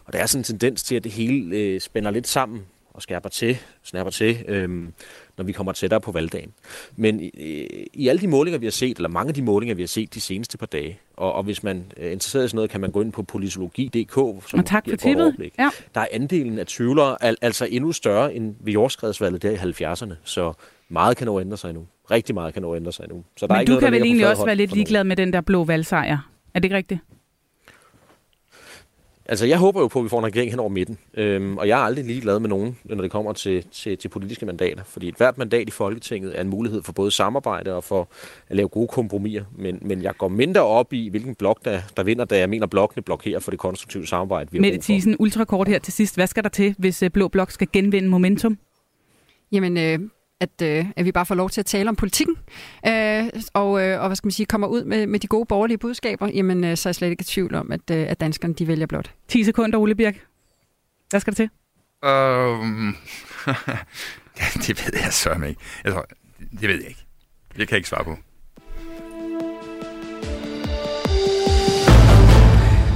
Og 0.04 0.12
der 0.12 0.18
er 0.18 0.26
sådan 0.26 0.40
en 0.40 0.44
tendens 0.44 0.82
til, 0.82 0.94
at 0.94 1.04
det 1.04 1.12
hele 1.12 1.56
øh, 1.56 1.80
spænder 1.80 2.10
lidt 2.10 2.28
sammen 2.28 2.62
og 2.94 3.02
skærper 3.02 3.28
til, 3.28 3.58
snapper 3.82 4.10
til, 4.10 4.44
øhm, 4.48 4.92
når 5.36 5.44
vi 5.44 5.52
kommer 5.52 5.72
tættere 5.72 6.00
på 6.00 6.12
valgdagen. 6.12 6.52
Men 6.96 7.20
øh, 7.20 7.66
i 7.94 8.08
alle 8.08 8.20
de 8.20 8.28
målinger, 8.28 8.58
vi 8.58 8.66
har 8.66 8.70
set, 8.70 8.96
eller 8.96 9.08
mange 9.08 9.28
af 9.28 9.34
de 9.34 9.42
målinger, 9.42 9.74
vi 9.74 9.82
har 9.82 9.86
set 9.86 10.14
de 10.14 10.20
seneste 10.20 10.58
par 10.58 10.66
dage, 10.66 10.98
og, 11.16 11.32
og 11.32 11.42
hvis 11.42 11.62
man 11.62 11.92
er 11.96 12.10
interesseret 12.10 12.44
i 12.44 12.48
sådan 12.48 12.56
noget, 12.56 12.70
kan 12.70 12.80
man 12.80 12.90
gå 12.90 13.00
ind 13.00 13.12
på 13.12 13.22
politologi.dk, 13.22 14.14
som 14.50 14.58
og 14.58 14.66
tak 14.66 14.88
for 14.88 14.96
tippet. 14.96 15.50
Ja. 15.58 15.70
Der 15.94 16.00
er 16.00 16.06
andelen 16.12 16.58
af 16.58 16.66
tvivlere 16.66 17.24
al, 17.24 17.36
altså 17.40 17.64
endnu 17.70 17.92
større 17.92 18.34
end 18.34 18.54
ved 18.60 18.72
jordskredsvalget 18.72 19.42
der 19.42 19.50
i 19.50 19.56
70'erne. 19.56 20.14
Så 20.24 20.52
meget 20.90 21.16
kan 21.16 21.26
nå 21.26 21.40
ændre 21.40 21.56
sig 21.56 21.72
nu. 21.72 21.86
Rigtig 22.10 22.34
meget 22.34 22.54
kan 22.54 22.62
nå 22.62 22.76
ændre 22.76 22.92
sig 22.92 23.08
nu. 23.08 23.24
Så 23.36 23.46
der 23.46 23.52
Men 23.52 23.56
er 23.56 23.60
ikke 23.60 23.70
du 23.70 23.72
noget, 23.72 23.84
kan 23.84 23.92
vel 23.92 24.02
egentlig 24.02 24.28
også 24.28 24.44
være 24.44 24.54
lidt 24.54 24.72
ligeglad 24.72 25.04
med 25.04 25.16
den 25.16 25.32
der 25.32 25.40
blå 25.40 25.64
valgsejr. 25.64 26.30
Er 26.54 26.58
det 26.58 26.64
ikke 26.64 26.76
rigtigt? 26.76 27.00
Altså, 29.26 29.46
jeg 29.46 29.58
håber 29.58 29.80
jo 29.80 29.88
på, 29.88 29.98
at 29.98 30.04
vi 30.04 30.08
får 30.08 30.18
en 30.18 30.24
regering 30.24 30.50
hen 30.50 30.60
over 30.60 30.68
midten. 30.68 30.98
Øhm, 31.14 31.58
og 31.58 31.68
jeg 31.68 31.80
er 31.80 31.84
aldrig 31.84 32.04
lige 32.04 32.20
glad 32.20 32.40
med 32.40 32.48
nogen, 32.48 32.78
når 32.84 33.02
det 33.02 33.10
kommer 33.10 33.32
til, 33.32 33.64
til, 33.72 33.98
til 33.98 34.08
politiske 34.08 34.46
mandater. 34.46 34.82
Fordi 34.84 35.08
et 35.08 35.14
hvert 35.14 35.38
mandat 35.38 35.68
i 35.68 35.70
Folketinget 35.70 36.38
er 36.38 36.40
en 36.40 36.48
mulighed 36.48 36.82
for 36.82 36.92
både 36.92 37.10
samarbejde 37.10 37.74
og 37.74 37.84
for 37.84 38.08
at 38.48 38.56
lave 38.56 38.68
gode 38.68 38.88
kompromiser. 38.88 39.44
Men, 39.58 39.78
men 39.82 40.02
jeg 40.02 40.16
går 40.18 40.28
mindre 40.28 40.62
op 40.62 40.92
i, 40.92 41.08
hvilken 41.08 41.34
blok, 41.34 41.64
der, 41.64 41.80
der 41.96 42.02
vinder, 42.02 42.24
da 42.24 42.38
jeg 42.38 42.50
mener, 42.50 42.66
blokkene 42.66 43.02
blokerer 43.02 43.38
for 43.40 43.50
det 43.50 43.60
konstruktive 43.60 44.06
samarbejde, 44.06 44.50
vi 44.52 44.58
har 44.58 44.62
Mette. 44.62 44.78
Thiesen, 44.80 45.16
ultrakort 45.18 45.68
her 45.68 45.78
til 45.78 45.92
sidst. 45.92 46.14
Hvad 46.14 46.26
skal 46.26 46.42
der 46.42 46.48
til, 46.48 46.74
hvis 46.78 47.02
øh, 47.02 47.10
Blå 47.10 47.28
Blok 47.28 47.50
skal 47.50 47.68
genvinde 47.72 48.08
momentum? 48.08 48.58
Jamen, 49.52 49.76
øh, 49.76 49.98
at, 50.40 50.62
øh, 50.62 50.86
at 50.96 51.04
vi 51.04 51.12
bare 51.12 51.26
får 51.26 51.34
lov 51.34 51.50
til 51.50 51.60
at 51.60 51.66
tale 51.66 51.88
om 51.88 51.96
politikken, 51.96 52.36
øh, 52.86 53.24
og, 53.54 53.82
øh, 53.82 54.00
og 54.00 54.06
hvad 54.06 54.16
skal 54.16 54.26
man 54.26 54.32
sige, 54.32 54.46
kommer 54.46 54.66
ud 54.66 54.84
med, 54.84 55.06
med 55.06 55.20
de 55.20 55.26
gode 55.26 55.46
borgerlige 55.46 55.78
budskaber, 55.78 56.28
jamen, 56.28 56.64
øh, 56.64 56.76
så 56.76 56.88
er 56.88 56.90
jeg 56.90 56.94
slet 56.94 57.10
ikke 57.10 57.20
i 57.20 57.24
tvivl 57.24 57.54
om, 57.54 57.72
at, 57.72 57.90
øh, 57.90 58.06
at 58.08 58.20
danskerne 58.20 58.54
de 58.54 58.68
vælger 58.68 58.86
blot. 58.86 59.14
10 59.28 59.44
sekunder, 59.44 59.78
Ole 59.78 59.94
Birk. 59.94 60.26
Hvad 61.10 61.20
skal 61.20 61.32
der 61.32 61.36
til? 61.36 61.50
Um, 62.02 62.96
ja, 64.40 64.46
det 64.66 64.68
ved 64.86 65.00
jeg 65.02 65.12
så 65.12 65.44
ikke. 65.48 65.60
Tror, 65.88 66.06
det 66.60 66.68
ved 66.68 66.76
jeg 66.76 66.88
ikke. 66.88 67.04
Det 67.48 67.56
kan 67.56 67.70
jeg 67.70 67.76
ikke 67.76 67.88
svare 67.88 68.04
på. 68.04 68.16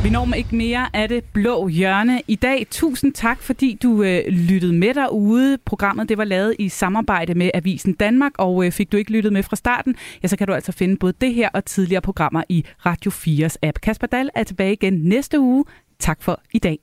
Vi 0.04 0.10
når 0.10 0.34
ikke 0.34 0.56
mere 0.56 0.96
af 0.96 1.08
det 1.08 1.24
blå 1.24 1.68
hjørne 1.68 2.22
i 2.28 2.36
dag. 2.36 2.66
Tusind 2.70 3.12
tak, 3.12 3.42
fordi 3.42 3.78
du 3.82 4.02
øh, 4.02 4.26
lyttede 4.26 4.72
med 4.72 4.94
derude. 4.94 5.58
Programmet 5.58 6.08
det 6.08 6.18
var 6.18 6.24
lavet 6.24 6.56
i 6.58 6.68
samarbejde 6.68 7.34
med 7.34 7.50
Avisen 7.54 7.94
Danmark, 7.94 8.32
og 8.38 8.66
øh, 8.66 8.72
fik 8.72 8.92
du 8.92 8.96
ikke 8.96 9.12
lyttet 9.12 9.32
med 9.32 9.42
fra 9.42 9.56
starten, 9.56 9.96
ja, 10.22 10.28
så 10.28 10.36
kan 10.36 10.46
du 10.46 10.52
altså 10.52 10.72
finde 10.72 10.96
både 10.96 11.12
det 11.20 11.34
her 11.34 11.48
og 11.54 11.64
tidligere 11.64 12.00
programmer 12.00 12.42
i 12.48 12.64
Radio 12.86 13.10
4's 13.10 13.56
app. 13.62 13.80
Kasper 13.80 14.06
Dahl 14.06 14.30
er 14.34 14.44
tilbage 14.44 14.72
igen 14.72 14.92
næste 14.92 15.40
uge. 15.40 15.64
Tak 15.98 16.22
for 16.22 16.40
i 16.52 16.58
dag. 16.58 16.78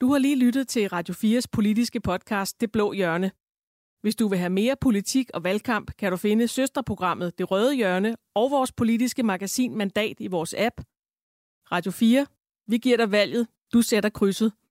Du 0.00 0.12
har 0.12 0.18
lige 0.18 0.38
lyttet 0.38 0.68
til 0.68 0.88
Radio 0.88 1.14
4's 1.14 1.44
politiske 1.52 2.00
podcast 2.00 2.60
Det 2.60 2.72
Blå 2.72 2.92
Hjørne. 2.92 3.30
Hvis 4.00 4.16
du 4.16 4.28
vil 4.28 4.38
have 4.38 4.50
mere 4.50 4.76
politik 4.80 5.30
og 5.34 5.44
valgkamp, 5.44 5.96
kan 5.96 6.10
du 6.10 6.16
finde 6.16 6.48
søsterprogrammet 6.48 7.38
Det 7.38 7.50
Røde 7.50 7.74
Hjørne 7.74 8.16
og 8.34 8.50
vores 8.50 8.72
politiske 8.72 9.22
magasin 9.22 9.76
Mandat 9.76 10.16
i 10.20 10.26
vores 10.26 10.54
app. 10.58 10.80
Radio 11.72 11.92
4. 11.92 12.26
Vi 12.66 12.78
giver 12.78 12.96
dig 12.96 13.10
valget. 13.10 13.48
Du 13.72 13.82
sætter 13.82 14.10
krydset. 14.10 14.52